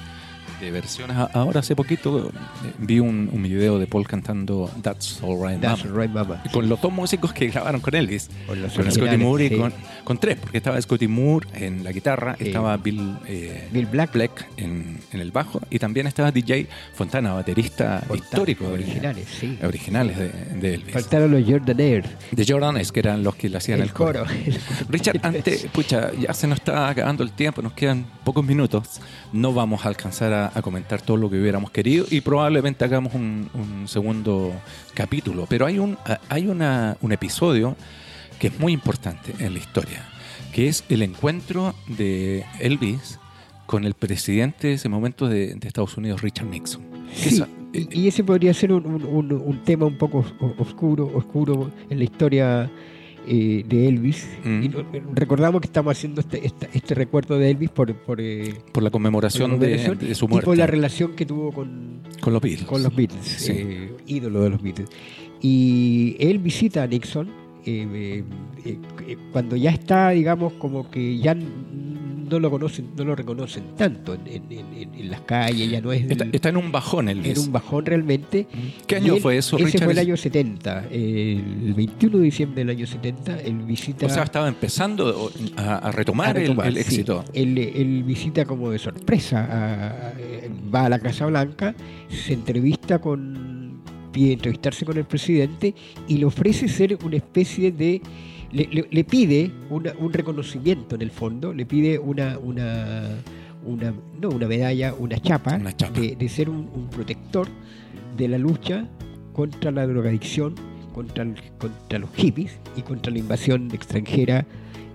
De 0.59 0.71
versiones. 0.71 1.15
Ahora 1.33 1.59
hace 1.61 1.75
poquito 1.75 2.27
eh, 2.29 2.73
vi 2.79 2.99
un, 2.99 3.29
un 3.31 3.43
video 3.43 3.79
de 3.79 3.87
Paul 3.87 4.07
cantando 4.07 4.69
That's 4.81 5.21
Alright 5.23 5.61
Mama. 5.61 5.77
Right 5.95 6.11
Mama. 6.11 6.43
Con 6.51 6.67
los 6.69 6.81
dos 6.81 6.91
músicos 6.91 7.33
que 7.33 7.47
grabaron 7.47 7.81
con 7.81 7.95
Elvis. 7.95 8.29
Con 8.47 8.61
los 8.61 8.73
Con 8.73 8.91
Scotty 8.91 9.17
Moore 9.17 9.45
y 9.45 9.49
sí. 9.49 9.55
con, 9.57 9.73
con 10.03 10.17
tres, 10.17 10.37
porque 10.39 10.57
estaba 10.57 10.81
Scotty 10.81 11.07
Moore 11.07 11.47
en 11.53 11.83
la 11.83 11.91
guitarra, 11.91 12.35
Sí. 12.37 12.47
estaba 12.47 12.75
Bill, 12.77 13.17
eh, 13.27 13.67
Bill 13.71 13.85
Black. 13.85 14.09
en, 14.57 14.99
en 15.11 15.19
el 15.19 15.31
bajo 15.31 15.61
y 15.69 15.79
también 15.79 16.07
estaba 16.07 16.31
DJ 16.31 16.67
Fontana, 16.93 17.33
baterista 17.33 17.99
Fontana, 18.07 18.15
histórico. 18.23 18.65
de- 18.67 18.73
originales, 18.73 19.27
sí. 19.39 19.57
Originales 19.63 20.17
de, 20.17 20.29
de 20.59 20.73
Elvis. 20.75 20.93
Faltaron 20.93 21.31
los 21.31 21.43
Jordan 21.49 21.77
De 21.77 22.45
Jordanes, 22.47 22.91
que 22.91 22.99
eran 22.99 23.23
los 23.23 23.35
que 23.35 23.49
le 23.49 23.57
hacían 23.57 23.79
el, 23.79 23.85
el 23.87 23.93
coro. 23.93 24.23
Richard, 24.89 25.19
antes, 25.23 25.65
pucha, 25.71 26.11
ya 26.13 26.33
se 26.33 26.47
nos 26.47 26.59
está 26.59 26.89
acabando 26.89 27.23
el 27.23 27.31
tiempo, 27.31 27.61
nos 27.61 27.73
quedan 27.73 28.05
pocos 28.23 28.43
minutos. 28.45 28.99
No 29.31 29.53
vamos 29.53 29.85
a 29.85 29.89
alcanzar 29.89 30.33
a, 30.33 30.48
a 30.53 30.61
comentar 30.61 31.01
todo 31.01 31.17
lo 31.17 31.29
que 31.29 31.39
hubiéramos 31.39 31.71
querido 31.71 32.05
y 32.09 32.21
probablemente 32.21 32.85
hagamos 32.85 33.13
un, 33.13 33.49
un 33.53 33.87
segundo 33.87 34.53
capítulo. 34.93 35.45
Pero 35.49 35.65
hay 35.65 35.79
un, 35.79 35.97
hay 36.29 36.47
una, 36.47 36.97
un 37.01 37.11
episodio 37.11 37.75
que 38.39 38.47
es 38.47 38.59
muy 38.59 38.71
importante 38.73 39.33
en 39.39 39.53
la 39.53 39.59
historia, 39.59 40.03
que 40.53 40.67
es 40.67 40.83
el 40.89 41.01
encuentro 41.01 41.75
de 41.87 42.45
Elvis 42.59 43.19
con 43.65 43.85
el 43.85 43.93
presidente 43.93 44.67
de 44.69 44.73
ese 44.73 44.89
momento 44.89 45.27
de, 45.27 45.53
de 45.55 45.67
Estados 45.67 45.95
Unidos, 45.97 46.21
Richard 46.21 46.47
Nixon. 46.47 46.81
Sí, 47.13 47.35
esa- 47.35 47.47
y, 47.73 48.01
y 48.03 48.07
ese 48.07 48.23
podría 48.23 48.53
ser 48.53 48.71
un, 48.71 48.85
un- 48.85 49.31
un- 49.31 49.63
tema 49.63 49.85
un 49.85 49.97
poco 49.97 50.19
os- 50.19 50.33
oscuro, 50.57 51.11
oscuro 51.13 51.69
en 51.89 51.97
la 51.99 52.03
historia 52.03 52.71
eh, 53.27 53.63
de 53.67 53.87
Elvis. 53.87 54.27
Mm. 54.43 54.63
Y 54.63 54.71
recordamos 55.13 55.61
que 55.61 55.67
estamos 55.67 55.91
haciendo 55.97 56.21
este, 56.21 56.41
este 56.73 56.95
recuerdo 56.95 57.37
de 57.37 57.51
Elvis 57.51 57.69
por, 57.69 57.93
por, 57.95 58.19
eh, 58.21 58.55
por 58.71 58.83
la 58.83 58.89
conmemoración, 58.89 59.51
por 59.51 59.59
la 59.61 59.65
de- 59.67 59.71
conmemoración 59.77 60.07
de, 60.09 60.15
su 60.15 60.25
y 60.25 60.27
muerte 60.29 60.45
por 60.45 60.57
la 60.57 60.67
relación 60.67 61.15
que 61.15 61.25
tuvo 61.25 61.51
con, 61.51 62.01
con 62.21 62.33
los 62.33 62.41
Beatles. 62.41 62.65
con 62.67 62.83
los 62.83 62.95
Beatles, 62.95 63.25
Sí. 63.25 63.51
eh, 63.55 63.91
ídolo 64.07 64.41
de 64.43 64.49
los 64.49 64.61
Beatles. 64.61 64.89
Y 65.41 66.15
él 66.19 66.39
visita 66.39 66.83
a 66.83 66.87
Nixon 66.87 67.29
cuando 69.31 69.55
ya 69.55 69.71
está, 69.71 70.09
digamos, 70.09 70.53
como 70.53 70.89
que 70.89 71.17
ya 71.19 71.35
no 72.29 72.39
lo 72.39 72.49
conocen, 72.51 72.91
no 72.95 73.03
lo 73.03 73.15
reconocen 73.15 73.63
tanto 73.75 74.13
en, 74.13 74.21
en- 74.27 74.51
en- 74.51 74.93
en 74.95 75.09
las 75.11 75.21
calles, 75.21 75.69
ya 75.69 75.81
no 75.81 75.91
es 75.91 76.09
Está, 76.09 76.25
está 76.31 76.49
en 76.49 76.57
un 76.57 76.71
bajón 76.71 77.09
Elvis. 77.09 77.31
era 77.31 77.41
un 77.41 77.51
bajón 77.51 77.85
realmente. 77.85 78.47
¿Qué 78.87 78.95
Y 78.95 78.97
año 78.99 79.15
él- 79.15 79.21
fue 79.21 79.37
eso, 79.37 79.57
Ese 79.57 79.65
Richard? 79.65 79.83
fue 79.83 79.93
el 79.93 79.99
año 79.99 80.15
70. 80.17 80.85
El 80.91 81.73
21 81.75 82.17
de 82.19 82.23
diciembre 82.23 82.63
del 82.63 82.69
año 82.77 82.85
70, 82.87 83.39
él 83.41 83.57
visita. 83.63 84.05
O 84.05 84.09
sea, 84.09 84.23
estaba 84.23 84.47
empezando 84.47 85.31
a, 85.57 85.75
a 85.77 85.91
retomar, 85.91 86.29
a 86.29 86.33
retomar, 86.33 86.67
el, 86.67 86.77
el 86.77 86.83
sí. 86.83 86.89
éxito. 86.95 87.25
Él, 87.33 87.57
él 87.57 88.03
visita 88.03 88.45
como 88.45 88.69
de 88.71 88.79
sorpresa, 88.79 89.47
a- 89.49 90.13
va 90.73 90.85
a 90.85 90.89
la 90.89 90.99
Casa 90.99 91.25
Blanca, 91.25 91.75
se 92.09 92.33
entrevista 92.33 92.99
con, 92.99 93.81
pide 94.11 94.33
entrevistarse 94.33 94.85
con 94.85 94.97
el 94.97 95.05
presidente 95.05 95.73
y 96.07 96.17
le 96.17 96.25
ofrece 96.25 96.67
ser 96.67 96.97
una 97.03 97.15
especie 97.17 97.71
de, 97.71 98.01
le, 98.51 98.67
le- 98.71 98.87
le 98.89 99.03
pide 99.03 99.51
una- 99.69 99.93
un 99.99 100.11
reconocimiento 100.13 100.95
en 100.95 101.01
el 101.01 101.11
fondo, 101.11 101.53
le 101.53 101.65
pide 101.65 101.99
una, 101.99 102.37
una, 102.39 103.03
una 103.65 103.93
no 104.19 104.29
una 104.29 104.47
medalla, 104.47 104.93
una 104.97 105.17
chapa, 105.19 105.55
Una 105.55 105.75
chapa. 105.75 105.99
De, 105.99 106.15
de 106.15 106.29
ser 106.29 106.49
un, 106.49 106.69
un 106.73 106.89
protector 106.89 107.47
de 108.17 108.27
la 108.27 108.37
lucha 108.37 108.87
contra 109.33 109.71
la 109.71 109.85
drogadicción, 109.87 110.55
contra, 110.93 111.23
el- 111.23 111.35
contra 111.57 111.99
los 111.99 112.09
hippies 112.15 112.57
y 112.75 112.81
contra 112.81 113.11
la 113.11 113.19
invasión 113.19 113.69
extranjera 113.73 114.45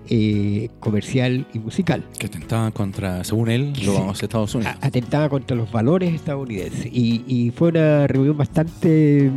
eh, 0.07 0.69
comercial 0.79 1.47
y 1.51 1.57
musical. 1.57 2.03
Que 2.19 2.27
atentaban 2.27 2.71
contra, 2.71 3.23
según 3.23 3.49
él, 3.49 3.73
Sí. 3.75 3.85
los 3.87 4.21
Estados 4.21 4.53
Unidos. 4.53 4.75
Atentaba 4.81 5.29
contra 5.29 5.57
los 5.57 5.71
valores 5.71 6.13
estadounidenses. 6.13 6.85
Y, 6.91 7.23
y 7.27 7.49
fue 7.49 7.69
una 7.69 8.05
reunión 8.05 8.37
bastante, 8.37 9.31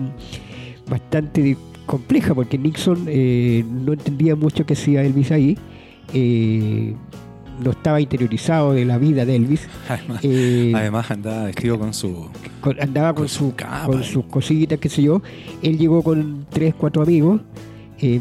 bastante 0.86 1.56
compleja 1.88 2.34
porque 2.34 2.56
Nixon 2.58 3.06
eh, 3.08 3.64
no 3.68 3.92
entendía 3.94 4.36
mucho 4.36 4.64
qué 4.64 4.74
hacía 4.74 5.02
Elvis 5.02 5.32
ahí. 5.32 5.58
eh, 6.14 6.94
no 7.64 7.72
estaba 7.72 8.00
interiorizado 8.00 8.72
de 8.72 8.84
la 8.84 8.98
vida 8.98 9.24
de 9.24 9.34
Elvis. 9.34 9.66
Además, 9.88 10.20
eh, 10.22 10.72
además 10.76 11.10
andaba 11.10 11.44
vestido 11.46 11.76
con 11.76 11.92
su... 11.92 12.28
con- 12.60 12.80
andaba 12.80 13.12
con, 13.14 13.22
con 13.24 13.28
su 13.28 13.52
capa, 13.56 13.86
con 13.86 14.04
sus 14.04 14.24
cositas, 14.26 14.78
qué 14.78 14.88
sé 14.88 15.02
yo. 15.02 15.20
Él 15.60 15.76
llegó 15.76 16.02
con 16.04 16.46
tres, 16.50 16.72
cuatro 16.78 17.02
amigos. 17.02 17.40
eh, 18.00 18.20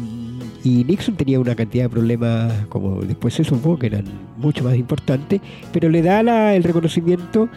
y 0.64 0.82
Nixon 0.82 1.14
tenía 1.14 1.38
una 1.38 1.54
cantidad 1.54 1.84
de 1.84 1.88
problemas, 1.88 2.52
como 2.68 3.00
después 3.02 3.32
se 3.32 3.44
supo, 3.44 3.78
que 3.78 3.86
eran 3.86 4.04
mucho 4.38 4.64
más 4.64 4.74
importantes, 4.74 5.40
pero 5.72 5.88
le 5.88 6.02
da 6.02 6.20
la- 6.24 6.56
el 6.56 6.64
reconocimiento 6.64 7.48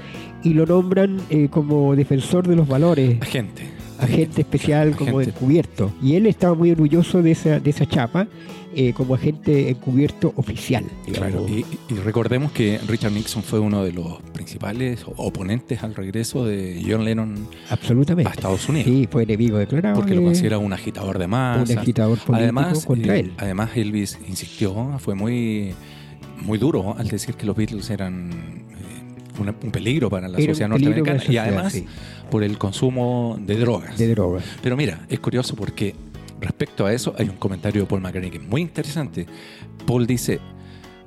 y 0.43 0.53
lo 0.53 0.67
nombran 0.67 1.17
eh, 1.31 1.47
como 1.49 1.95
defensor 1.95 2.47
de 2.47 2.55
los 2.57 2.67
valores. 2.67 3.19
Agente. 3.23 3.63
Agente 4.01 4.41
especial 4.41 4.95
como 4.95 5.21
encubierto. 5.21 5.93
Y 6.01 6.15
él 6.15 6.25
estaba 6.27 6.53
muy 6.55 6.71
orgulloso 6.71 7.21
de 7.21 7.31
esa, 7.31 7.59
de 7.59 7.69
esa 7.69 7.85
chapa 7.85 8.27
eh, 8.73 8.93
como 8.93 9.15
agente 9.15 9.69
encubierto 9.69 10.33
oficial. 10.37 10.85
Claro, 11.11 11.45
y, 11.47 11.65
y 11.89 11.95
recordemos 12.03 12.51
que 12.53 12.79
Richard 12.87 13.11
Nixon 13.11 13.43
fue 13.43 13.59
uno 13.59 13.83
de 13.83 13.91
los 13.91 14.21
principales 14.33 15.03
oponentes 15.17 15.83
al 15.83 15.93
regreso 15.93 16.45
de 16.45 16.81
John 16.87 17.03
Lennon 17.03 17.47
Absolutamente. 17.69 18.29
a 18.29 18.33
Estados 18.33 18.67
Unidos. 18.69 18.87
Sí, 18.89 19.07
fue 19.11 19.23
enemigo 19.23 19.57
declarado. 19.57 19.95
porque 19.95 20.13
lo 20.15 20.21
de- 20.21 20.27
considera 20.27 20.57
un 20.57 20.71
agitador 20.73 21.19
de 21.19 21.27
masas. 21.27 21.69
un 21.69 21.77
agitador 21.79 22.17
político 22.19 22.35
además, 22.35 22.85
contra 22.85 23.15
eh, 23.17 23.19
él. 23.19 23.33
además 23.37 23.71
Elvis 23.75 24.17
insistió, 24.27 24.97
fue 24.99 25.15
muy, 25.15 25.73
muy 26.41 26.57
duro 26.57 26.95
al 26.97 27.07
decir 27.09 27.35
que 27.35 27.45
los 27.45 27.55
Beatles 27.57 27.89
eran 27.89 28.31
eh, 28.31 29.43
un 29.65 29.71
peligro 29.71 30.09
para 30.09 30.27
la 30.29 30.37
Era 30.37 30.53
sociedad 30.53 30.69
norteamericana 30.69 31.21
la 31.27 31.33
y 31.33 31.37
además 31.37 31.73
sí. 31.73 31.85
Por 32.31 32.43
el 32.43 32.57
consumo 32.57 33.37
de 33.39 33.57
drogas. 33.57 33.97
de 33.99 34.07
drogas. 34.07 34.43
Pero 34.63 34.75
mira, 34.75 35.05
es 35.09 35.19
curioso 35.19 35.55
porque 35.55 35.93
respecto 36.39 36.85
a 36.87 36.93
eso 36.93 37.13
hay 37.19 37.29
un 37.29 37.35
comentario 37.35 37.81
de 37.81 37.87
Paul 37.87 38.01
McCartney 38.01 38.31
que 38.31 38.37
es 38.37 38.43
muy 38.43 38.61
interesante. 38.61 39.27
Paul 39.85 40.07
dice, 40.07 40.39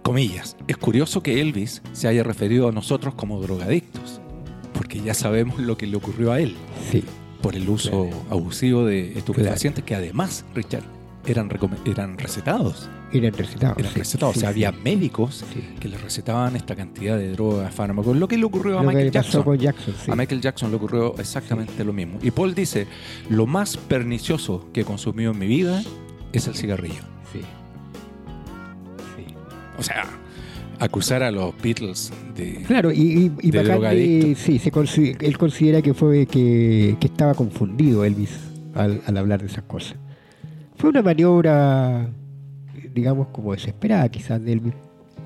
comillas, 0.02 0.56
es 0.68 0.76
curioso 0.76 1.22
que 1.22 1.40
Elvis 1.40 1.82
se 1.92 2.06
haya 2.06 2.22
referido 2.22 2.68
a 2.68 2.72
nosotros 2.72 3.14
como 3.14 3.40
drogadictos, 3.40 4.20
porque 4.74 5.00
ya 5.00 5.14
sabemos 5.14 5.58
lo 5.58 5.76
que 5.76 5.86
le 5.88 5.96
ocurrió 5.96 6.30
a 6.30 6.40
él 6.40 6.54
Sí. 6.90 7.02
por 7.42 7.56
el 7.56 7.68
uso 7.68 8.10
abusivo 8.30 8.84
de 8.84 9.18
estupefacientes 9.18 9.82
que 9.84 9.94
además, 9.94 10.44
Richard, 10.54 10.84
eran, 11.26 11.48
eran 11.84 12.18
recetados. 12.18 12.88
Eran 13.12 13.32
recetados. 13.32 13.78
Eran 13.78 13.94
recetados. 13.94 14.34
sí, 14.34 14.38
o 14.38 14.40
sea, 14.40 14.50
sí. 14.52 14.64
había 14.64 14.72
médicos 14.72 15.44
que 15.80 15.88
le 15.88 15.96
recetaban 15.98 16.56
esta 16.56 16.74
cantidad 16.74 17.16
de 17.16 17.30
drogas, 17.32 17.74
fármacos, 17.74 18.16
lo 18.16 18.26
que 18.28 18.36
le 18.36 18.44
ocurrió 18.44 18.78
a 18.78 18.82
Lo 18.82 18.88
Michael 18.88 19.10
Jackson. 19.10 19.44
A 20.08 20.16
Michael 20.16 20.40
Jackson 20.40 20.70
le 20.70 20.76
ocurrió 20.76 21.14
exactamente 21.18 21.84
lo 21.84 21.92
mismo. 21.92 22.18
Y 22.22 22.30
Paul 22.30 22.54
dice, 22.54 22.86
lo 23.30 23.46
más 23.46 23.76
pernicioso 23.76 24.68
que 24.72 24.82
he 24.82 24.84
consumido 24.84 25.32
en 25.32 25.38
mi 25.38 25.46
vida 25.46 25.82
es 26.32 26.46
el 26.48 26.54
cigarrillo. 26.54 27.02
Sí. 27.32 27.40
O 29.78 29.82
sea, 29.82 30.04
acusar 30.78 31.22
a 31.22 31.30
los 31.30 31.54
Beatles 31.62 32.12
de... 32.36 32.62
Claro, 32.66 32.92
y, 32.92 33.00
y, 33.00 33.32
y 33.42 33.50
De 33.50 33.62
McCartney, 33.62 34.18
drogadicto. 34.20 34.40
sí, 34.44 34.58
se 34.58 34.72
consi- 34.72 35.16
él 35.20 35.38
considera 35.38 35.82
que 35.82 35.94
fue 35.94 36.26
que, 36.26 36.96
que 37.00 37.06
estaba 37.06 37.34
confundido 37.34 38.04
Elvis 38.04 38.30
al, 38.74 39.02
al 39.06 39.16
hablar 39.16 39.40
de 39.40 39.46
esas 39.46 39.64
cosas. 39.64 39.96
Fue 40.76 40.90
una 40.90 41.02
maniobra, 41.02 42.08
digamos, 42.92 43.28
como 43.28 43.52
desesperada 43.52 44.08
quizás 44.08 44.42
de 44.42 44.52
Elvis 44.52 44.74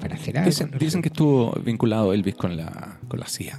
para 0.01 0.14
hacer 0.14 0.38
algo. 0.38 0.51
Dicen, 0.78 1.03
que 1.03 1.09
estuvo 1.09 1.53
vinculado 1.64 2.12
Elvis 2.12 2.34
con 2.34 2.57
la, 2.57 2.99
con 3.09 3.20
la 3.20 3.26
CIA. 3.26 3.59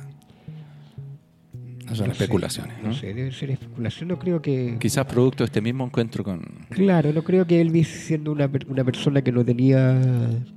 Son 1.93 2.07
No 2.07 2.13
sé, 2.13 2.21
especulaciones, 2.23 2.77
¿no? 2.83 2.89
No 2.89 2.93
sé, 2.93 3.15
debe 3.15 3.31
ser 3.31 3.49
especulación. 3.49 4.09
No 4.09 4.19
creo 4.19 4.41
que. 4.43 4.77
Quizás 4.79 5.05
producto 5.05 5.43
de 5.43 5.45
este 5.45 5.59
mismo 5.59 5.85
encuentro 5.85 6.23
con... 6.23 6.41
Claro, 6.69 7.11
no 7.11 7.23
creo 7.23 7.47
que 7.47 7.59
Elvis, 7.59 7.87
siendo 7.87 8.31
una, 8.31 8.47
una 8.67 8.83
persona 8.83 9.23
que 9.23 9.31
no 9.31 9.43
tenía 9.43 9.99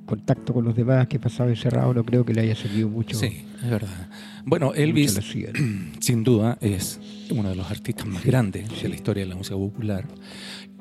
contacto 0.05 0.53
con 0.53 0.65
los 0.67 0.77
demás, 0.77 1.09
que 1.09 1.19
pasaba 1.19 1.49
encerrado, 1.49 1.95
no 1.95 2.05
creo 2.05 2.27
que 2.27 2.35
le 2.35 2.43
haya 2.43 2.55
servido 2.55 2.91
mucho. 2.91 3.17
Sí, 3.17 3.47
es 3.63 3.71
verdad. 3.71 4.11
Bueno, 4.45 4.75
Elvis, 4.75 5.19
sin 6.01 6.23
duda, 6.23 6.59
es 6.61 7.01
uno 7.31 7.49
de 7.49 7.57
los 7.57 7.71
artistas 7.71 8.07
más 8.07 8.25
grandes 8.25 8.83
de 8.83 8.89
la 8.91 8.95
historia 8.95 9.23
de 9.23 9.31
la 9.31 9.37
música 9.37 9.57
popular. 9.57 10.05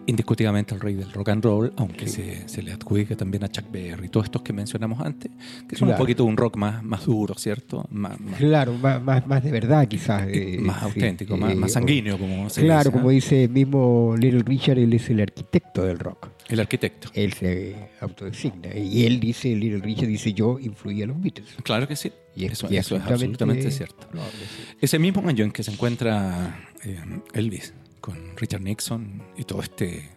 Indiscutiblemente 0.08 0.74
el 0.74 0.82
rey 0.82 0.96
del 0.96 1.12
rock 1.12 1.30
and 1.30 1.44
roll, 1.44 1.72
aunque 1.78 2.08
se, 2.08 2.48
se 2.50 2.64
le 2.64 2.74
adjudica 2.74 3.16
también 3.16 3.44
a 3.44 3.50
Chuck 3.50 3.72
Berry, 3.72 4.10
todos 4.10 4.26
estos 4.26 4.42
que 4.42 4.52
mencionamos 4.52 5.00
antes, 5.00 5.32
que 5.70 5.76
son 5.76 5.88
un 5.88 5.92
Claro. 5.92 6.04
poquito 6.04 6.26
un 6.26 6.36
rock 6.38 6.58
más, 6.58 6.84
más 6.84 7.06
duro, 7.06 7.36
¿cierto? 7.38 7.86
Más, 7.92 8.20
más, 8.20 8.38
Claro, 8.38 8.74
más, 8.74 9.26
más, 9.28 9.44
de 9.44 9.52
verdad 9.52 9.88
quizás. 9.88 10.28
eh, 10.28 10.58
más 10.60 10.80
sí, 10.80 10.86
auténtico, 10.86 11.36
eh, 11.36 11.56
más, 11.56 11.72
sanguíneo, 11.72 12.18
como 12.18 12.50
se 12.50 12.62
Claro, 12.62 12.90
dice, 12.90 12.92
como 12.92 13.10
dice 13.12 13.44
el 13.44 13.50
mismo 13.52 14.16
Little 14.18 14.42
Richard, 14.44 14.80
él 14.80 14.92
es 14.94 15.10
el 15.10 15.22
arquitecto 15.22 15.84
del 15.84 16.00
rock. 16.00 16.30
El 16.50 16.60
arquitecto. 16.60 17.10
Él 17.14 17.32
se 17.34 17.76
autodesigna. 18.02 18.76
Y 18.76 19.06
él 19.06 19.20
dice, 19.20 19.56
Little 19.56 19.80
Richard 19.80 20.08
dice, 20.08 20.34
yo 20.34 20.60
influí 20.60 21.02
a 21.04 21.06
los 21.06 21.22
Beatles. 21.22 21.48
Claro 21.64 21.88
que 21.88 21.96
sí. 21.96 22.12
Y 22.36 22.46
es- 22.46 22.54
eso, 22.54 22.68
y 22.70 22.78
eso 22.78 22.96
es 22.96 23.04
absolutamente 23.04 23.70
cierto. 23.72 24.08
probable, 24.10 24.34
sí. 24.40 24.64
Ese 24.82 25.00
mismo 25.00 25.26
año 25.30 25.46
en 25.46 25.52
que 25.52 25.64
se 25.64 25.72
encuentra 25.72 26.60
eh, 26.84 26.98
Elvis 27.34 27.74
con 28.02 28.18
Richard 28.36 28.62
Nixon 28.62 29.22
y 29.38 29.44
todo 29.44 29.62
este, 29.62 30.10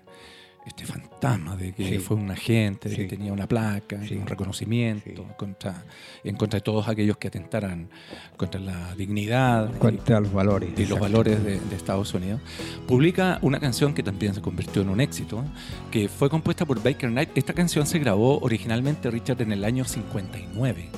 este 0.67 0.87
fantasma 0.87 1.55
de 1.57 1.73
que 1.75 1.87
Sí. 1.91 1.99
fue 1.99 2.17
un 2.17 2.31
agente, 2.31 2.89
de 2.89 2.97
Sí. 2.97 3.03
que 3.03 3.09
tenía 3.09 3.33
una 3.35 3.47
placa, 3.47 4.01
Sí. 4.09 4.15
un 4.15 4.27
reconocimiento 4.27 5.23
contra, 5.37 5.85
en 6.25 6.37
contra 6.37 6.57
de 6.59 6.63
todos 6.63 6.89
aquellos 6.89 7.19
que 7.19 7.29
atentaran 7.29 7.91
contra 8.39 8.59
la 8.61 8.95
dignidad 8.95 9.71
y- 9.75 9.79
Contra 9.79 10.21
los 10.21 10.33
valores. 10.33 10.71
y 10.79 10.87
los 10.87 10.99
valores 10.99 11.45
de, 11.45 11.61
de 11.61 11.77
Estados 11.77 12.15
Unidos, 12.15 12.41
publica 12.89 13.39
una 13.43 13.61
canción 13.61 13.93
que 13.93 14.03
también 14.03 14.33
se 14.35 14.41
convirtió 14.41 14.81
en 14.81 14.89
un 14.89 15.03
éxito, 15.03 15.45
que 15.91 16.09
fue 16.09 16.31
compuesta 16.31 16.65
por 16.65 16.83
Baker 16.83 17.11
Knight. 17.11 17.37
Esta 17.37 17.53
canción 17.53 17.87
se 17.87 17.99
grabó 17.99 18.39
originalmente, 18.41 19.11
Richard, 19.11 19.43
en 19.43 19.53
el 19.53 19.65
año 19.65 19.85
59, 19.85 20.89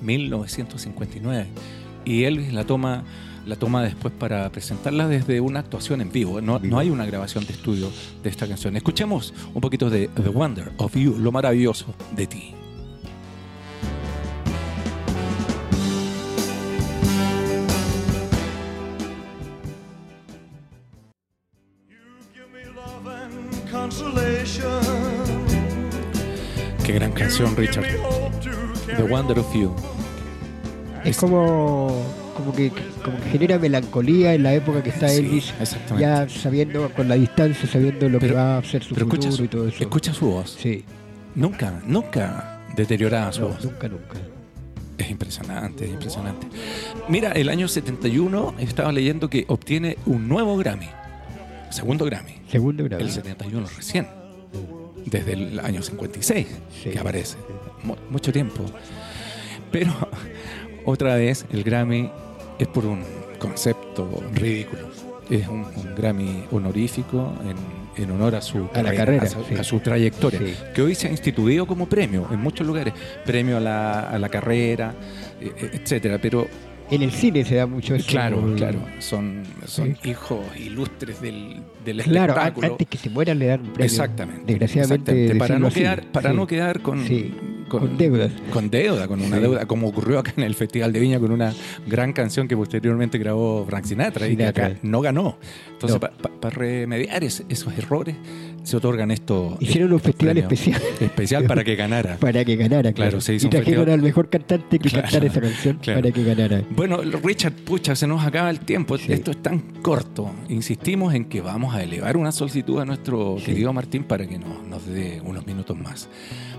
1959, 0.00 1.46
y 2.04 2.22
Elvis 2.24 2.52
la 2.52 2.64
toma, 2.64 3.02
la 3.48 3.56
toma 3.56 3.82
después 3.82 4.12
para 4.12 4.50
presentarla 4.50 5.08
desde 5.08 5.40
una 5.40 5.60
actuación 5.60 6.02
en 6.02 6.12
vivo. 6.12 6.40
No, 6.42 6.58
no 6.58 6.78
hay 6.78 6.90
una 6.90 7.06
grabación 7.06 7.46
de 7.46 7.54
estudio 7.54 7.90
de 8.22 8.28
esta 8.28 8.46
canción. 8.46 8.76
Escuchemos 8.76 9.32
un 9.54 9.60
poquito 9.62 9.88
de 9.88 10.08
The 10.08 10.28
Wonder 10.28 10.72
of 10.76 10.94
You, 10.94 11.16
lo 11.18 11.32
maravilloso 11.32 11.94
de 12.14 12.26
ti. 12.26 12.54
Qué 26.84 26.92
gran 26.92 27.12
canción, 27.12 27.56
Richard. 27.56 27.86
The 28.96 29.02
Wonder 29.04 29.38
of 29.38 29.54
You. 29.54 29.74
Es 31.04 31.16
como, 31.16 32.02
como, 32.38 32.54
que, 32.54 32.70
como 33.04 33.18
que 33.20 33.28
genera 33.30 33.58
melancolía 33.58 34.32
en 34.34 34.42
la 34.44 34.54
época 34.54 34.82
que 34.82 34.88
está 34.90 35.08
Sí, 35.08 35.18
Elvis, 35.18 35.52
ya 35.98 36.26
sabiendo, 36.28 36.90
con 36.94 37.08
la 37.08 37.16
distancia, 37.16 37.68
sabiendo 37.68 38.08
lo 38.08 38.18
Pero- 38.18 38.32
que 38.34 38.40
va 38.40 38.58
a 38.58 38.64
ser 38.64 38.82
su 38.82 38.94
futuro 38.94 39.06
escucha 39.14 39.32
su, 39.32 39.44
y 39.44 39.48
todo 39.48 39.68
eso. 39.68 39.82
escucha 39.82 40.14
su 40.14 40.26
voz. 40.30 40.56
Sí, 40.58 40.84
Nunca, 41.34 41.82
nunca 41.86 42.62
deteriorada 42.74 43.30
su 43.32 43.42
no, 43.42 43.48
voz. 43.48 43.64
nunca, 43.64 43.86
nunca. 43.88 44.16
Es 44.96 45.10
impresionante, 45.10 45.84
es 45.84 45.90
impresionante. 45.92 46.46
Mira, 47.08 47.30
el 47.32 47.48
año 47.50 47.68
71 47.68 48.54
estaba 48.58 48.90
leyendo 48.90 49.28
que 49.30 49.44
obtiene 49.48 49.96
un 50.06 50.26
nuevo 50.28 50.56
Grammy. 50.56 50.88
Segundo 51.70 52.04
Grammy. 52.06 52.32
Segundo 52.50 52.82
grado. 52.84 53.04
El 53.04 53.10
71 53.10 53.66
recién. 53.76 54.08
Desde 55.06 55.34
el 55.34 55.60
año 55.60 55.82
56 55.82 56.46
Sí. 56.82 56.90
que 56.90 56.98
aparece. 56.98 57.36
Mu- 57.84 57.94
mucho 58.10 58.32
tiempo. 58.32 58.64
Pero 59.70 59.92
otra 60.84 61.14
vez 61.14 61.44
el 61.52 61.62
Grammy 61.62 62.10
es 62.58 62.68
por 62.68 62.86
un 62.86 63.02
concepto 63.38 64.08
ridículo. 64.34 64.82
Es 65.30 65.46
un, 65.46 65.60
un 65.64 65.94
Grammy 65.96 66.44
honorífico 66.50 67.34
en, 67.44 68.02
en 68.02 68.10
honor 68.10 68.34
a 68.36 68.40
su 68.40 68.66
A 68.72 68.82
la 68.82 68.94
carrera, 68.94 69.24
a 69.24 69.28
su, 69.28 69.44
sí. 69.44 69.54
a 69.54 69.62
su 69.64 69.78
trayectoria, 69.80 70.38
Sí. 70.40 70.54
que 70.74 70.80
hoy 70.82 70.94
se 70.94 71.08
ha 71.08 71.10
instituido 71.10 71.66
como 71.66 71.86
premio 71.86 72.26
en 72.30 72.40
muchos 72.40 72.66
lugares. 72.66 72.94
Premio 73.26 73.58
a 73.58 73.60
la, 73.60 74.08
a 74.08 74.18
la 74.18 74.28
carrera, 74.30 74.94
eh, 75.40 75.52
eh, 75.56 75.70
etcétera. 75.74 76.18
Pero 76.20 76.46
En 76.90 77.02
el 77.02 77.10
cine 77.12 77.44
se 77.44 77.56
da 77.56 77.66
mucho 77.66 77.94
eso. 77.94 78.06
claro, 78.08 78.40
como- 78.40 78.54
claro, 78.56 78.78
son, 78.98 79.42
son 79.66 79.96
Sí. 80.02 80.10
hijos 80.10 80.40
ilustres 80.58 81.20
del, 81.20 81.62
del 81.84 82.02
Claro, 82.02 82.32
an- 82.32 82.38
espectáculo. 82.38 82.66
antes 82.72 82.88
que 82.88 82.96
se 82.98 83.10
mueran 83.10 83.38
le 83.38 83.46
dan 83.46 83.60
un 83.60 83.66
premio. 83.68 83.84
Exactamente. 83.84 84.42
Desgraciadamente. 84.46 85.10
exactamente. 85.12 85.38
Para, 85.38 85.58
no 85.58 85.66
así. 85.66 85.80
quedar, 85.80 86.04
para 86.12 86.30
Sí. 86.30 86.36
no 86.36 86.46
quedar 86.46 86.80
con, 86.80 87.04
Sí, 87.06 87.34
con 87.68 87.98
deudas. 87.98 88.32
Con 88.50 88.70
deuda, 88.70 89.06
con 89.06 89.20
una 89.20 89.38
deuda, 89.38 89.66
como 89.66 89.86
ocurrió 89.88 90.18
acá 90.18 90.32
en 90.38 90.44
el 90.44 90.54
Festival 90.54 90.90
de 90.94 91.00
Viña 91.00 91.20
con 91.20 91.30
una 91.30 91.52
gran 91.86 92.14
canción 92.14 92.48
que 92.48 92.56
posteriormente 92.56 93.18
grabó 93.18 93.66
Frank 93.68 93.84
Sinatra, 93.84 94.26
y 94.26 94.36
que 94.36 94.46
acá 94.46 94.72
no 94.82 95.02
ganó. 95.02 95.36
Entonces, 95.72 96.00
No. 96.00 96.38
para 96.40 96.54
remediar 96.56 97.22
es- 97.22 97.44
esos 97.50 97.76
errores, 97.76 98.16
se 98.68 98.76
otorgan 98.76 99.10
estos. 99.10 99.56
Hicieron 99.60 99.92
un 99.92 99.98
festival 100.00 100.34
premios 100.36 100.52
especial 100.52 100.82
Especial 101.00 101.44
para 101.46 101.64
que 101.64 101.74
ganara. 101.74 102.16
para 102.20 102.44
que 102.44 102.54
ganara. 102.56 102.92
Claro, 102.92 103.10
Claro, 103.10 103.20
se 103.20 103.34
hizo 103.34 103.46
y 103.46 103.50
trajeron 103.50 103.84
festival- 103.86 103.98
al 103.98 104.02
mejor 104.02 104.28
cantante 104.30 104.78
que 104.78 104.88
Claro, 104.88 105.02
cantara 105.04 105.26
esa 105.26 105.40
canción 105.40 105.78
claro. 105.82 106.00
para 106.00 106.12
que 106.12 106.24
ganara. 106.24 106.62
Bueno, 106.70 106.98
Richard, 107.22 107.54
pucha, 107.54 107.96
se 107.96 108.06
nos 108.06 108.24
acaba 108.24 108.50
el 108.50 108.60
tiempo. 108.60 108.96
Sí. 108.98 109.12
Esto 109.12 109.30
es 109.32 109.42
tan 109.42 109.58
corto. 109.82 110.30
Insistimos 110.48 111.14
en 111.14 111.24
que 111.24 111.40
vamos 111.40 111.74
a 111.74 111.82
elevar 111.82 112.16
una 112.16 112.30
solicitud 112.30 112.78
a 112.80 112.84
nuestro 112.84 113.36
Sí. 113.38 113.46
querido 113.46 113.72
Martín 113.72 114.04
para 114.04 114.26
que 114.26 114.38
nos, 114.38 114.62
nos 114.68 114.86
dé 114.86 115.20
unos 115.24 115.46
minutos 115.46 115.76
más. 115.76 116.08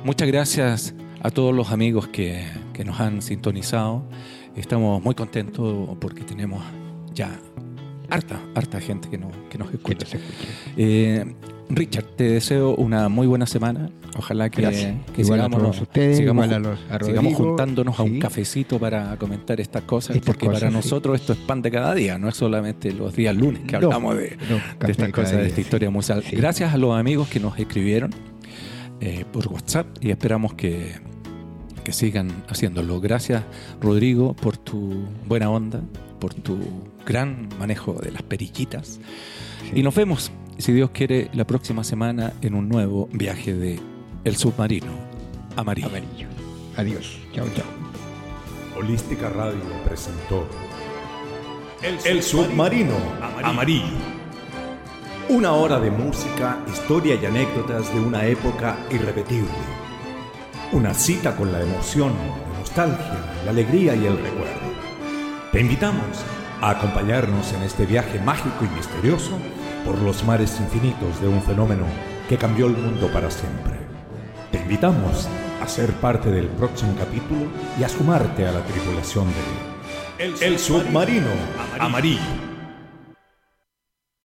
Muchas 0.04 0.28
gracias 0.28 0.94
a 1.22 1.30
todos 1.32 1.54
los 1.54 1.72
amigos 1.72 2.08
que, 2.08 2.44
que 2.74 2.84
nos 2.84 3.00
han 3.00 3.22
sintonizado. 3.22 4.04
Estamos 4.56 5.04
muy 5.04 5.16
contentos 5.16 5.96
porque 6.02 6.24
tenemos 6.24 6.64
ya 7.14 7.40
harta, 8.10 8.40
harta 8.56 8.80
gente 8.82 9.10
que, 9.10 9.18
no, 9.18 9.30
que 9.50 9.58
nos 9.58 9.72
escucha. 9.74 10.06
Eh, 10.78 11.26
Richard, 11.70 12.06
te 12.16 12.24
deseo 12.24 12.76
una 12.76 13.10
muy 13.10 13.28
buena 13.28 13.46
semana. 13.46 13.90
Ojalá 14.18 14.50
que, 14.50 14.62
sigamos, 15.24 15.82
ustedes, 15.82 16.18
sigamos, 16.18 16.46
igual 16.48 16.66
a 16.66 16.70
los- 16.70 16.80
a 16.90 17.06
sigamos 17.06 17.36
juntándonos 17.36 18.00
a 18.00 18.04
un 18.04 18.20
cafecito 18.20 18.80
para 18.80 19.16
comentar 19.18 19.62
estas 19.62 19.84
cosas, 19.84 20.16
Estas 20.16 20.26
porque 20.34 20.48
cosas, 20.48 20.62
para 20.62 20.72
sí. 20.72 20.76
nosotros 20.78 21.20
esto 21.22 21.34
es 21.34 21.40
pan 21.40 21.62
de 21.62 21.70
cada 21.70 21.94
día, 21.94 22.18
no 22.18 22.28
es 22.28 22.36
solamente 22.36 22.92
los 22.92 23.16
días 23.16 23.36
lunes 23.36 23.62
que 23.68 23.74
No, 23.74 23.86
hablamos 23.88 24.18
de, 24.18 24.36
no, 24.50 24.56
de 24.56 24.62
café 24.80 24.92
estas 24.92 25.10
cosas, 25.12 25.32
de 25.38 25.44
esta 25.44 25.56
sí. 25.58 25.62
historia 25.62 25.90
musical. 25.92 26.24
Gracias 26.32 26.74
a 26.74 26.78
los 26.78 26.98
amigos 26.98 27.28
que 27.30 27.40
nos 27.40 27.58
escribieron 27.60 28.10
eh, 29.00 29.26
por 29.32 29.48
WhatsApp 29.48 29.86
y 30.02 30.10
esperamos 30.10 30.56
que, 30.56 30.94
que 31.84 31.94
sigan 31.94 32.30
haciéndolo. 32.50 33.00
Gracias, 33.00 33.44
Rodrigo, 33.80 34.34
por 34.34 34.58
tu 34.58 35.06
buena 35.28 35.52
onda, 35.52 35.82
por 36.20 36.34
tu 36.34 36.58
gran 37.06 37.50
manejo 37.60 37.94
de 37.94 38.12
las 38.12 38.24
perillitas. 38.24 39.00
Y 39.74 39.84
nos 39.84 39.96
vemos, 39.96 40.32
si 40.58 40.72
Dios 40.72 40.92
quiere, 40.92 41.30
la 41.34 41.46
próxima 41.46 41.84
semana 41.84 42.34
en 42.42 42.54
un 42.54 42.70
nuevo 42.70 43.08
viaje 43.12 43.54
de 43.54 43.80
El 44.24 44.36
Submarino 44.36 44.92
Amarillo. 45.56 45.88
Amarillo. 45.88 46.28
Adiós. 46.78 47.20
Chao, 47.34 47.48
chao. 47.56 47.66
Holística 48.78 49.30
Radio 49.30 49.60
presentó 49.86 50.48
El, 51.82 52.24
Submarino 52.24 52.96
Amarillo. 53.44 53.98
Una 55.28 55.52
hora 55.54 55.80
de 55.80 55.92
música, 55.92 56.58
historia 56.72 57.16
y 57.22 57.26
anécdotas 57.26 57.94
de 57.94 58.00
una 58.00 58.26
época 58.26 58.78
irrepetible. 58.90 59.50
Una 60.72 60.94
cita 60.94 61.36
con 61.36 61.52
la 61.52 61.62
emoción, 61.62 62.14
la 62.52 62.60
nostalgia, 62.60 63.20
la 63.44 63.52
alegría 63.52 63.96
y 63.96 64.06
el 64.06 64.18
recuerdo. 64.18 64.70
Te 65.52 65.60
invitamos 65.60 66.24
a 66.62 66.72
acompañarnos 66.72 67.54
en 67.54 67.64
este 67.64 67.86
viaje 67.86 68.20
mágico 68.20 68.66
y 68.66 68.76
misterioso 68.76 69.38
por 69.86 70.00
los 70.02 70.24
mares 70.24 70.60
infinitos 70.60 71.22
de 71.22 71.28
un 71.28 71.42
fenómeno 71.42 71.86
que 72.28 72.38
cambió 72.38 72.68
el 72.68 72.78
mundo 72.78 73.12
para 73.12 73.32
siempre. 73.32 73.74
Te 74.52 74.60
invitamos 74.60 75.28
a 75.62 75.68
ser 75.68 75.92
parte 75.94 76.30
del 76.32 76.48
próximo 76.48 76.96
capítulo 76.98 77.42
y 77.80 77.84
a 77.84 77.90
sumarte 77.90 78.48
a 78.48 78.52
la 78.52 78.64
tripulación 78.64 79.28
de 80.20 80.46
El, 80.46 80.60
Submarino 80.60 81.30
Amarillo. 81.80 82.49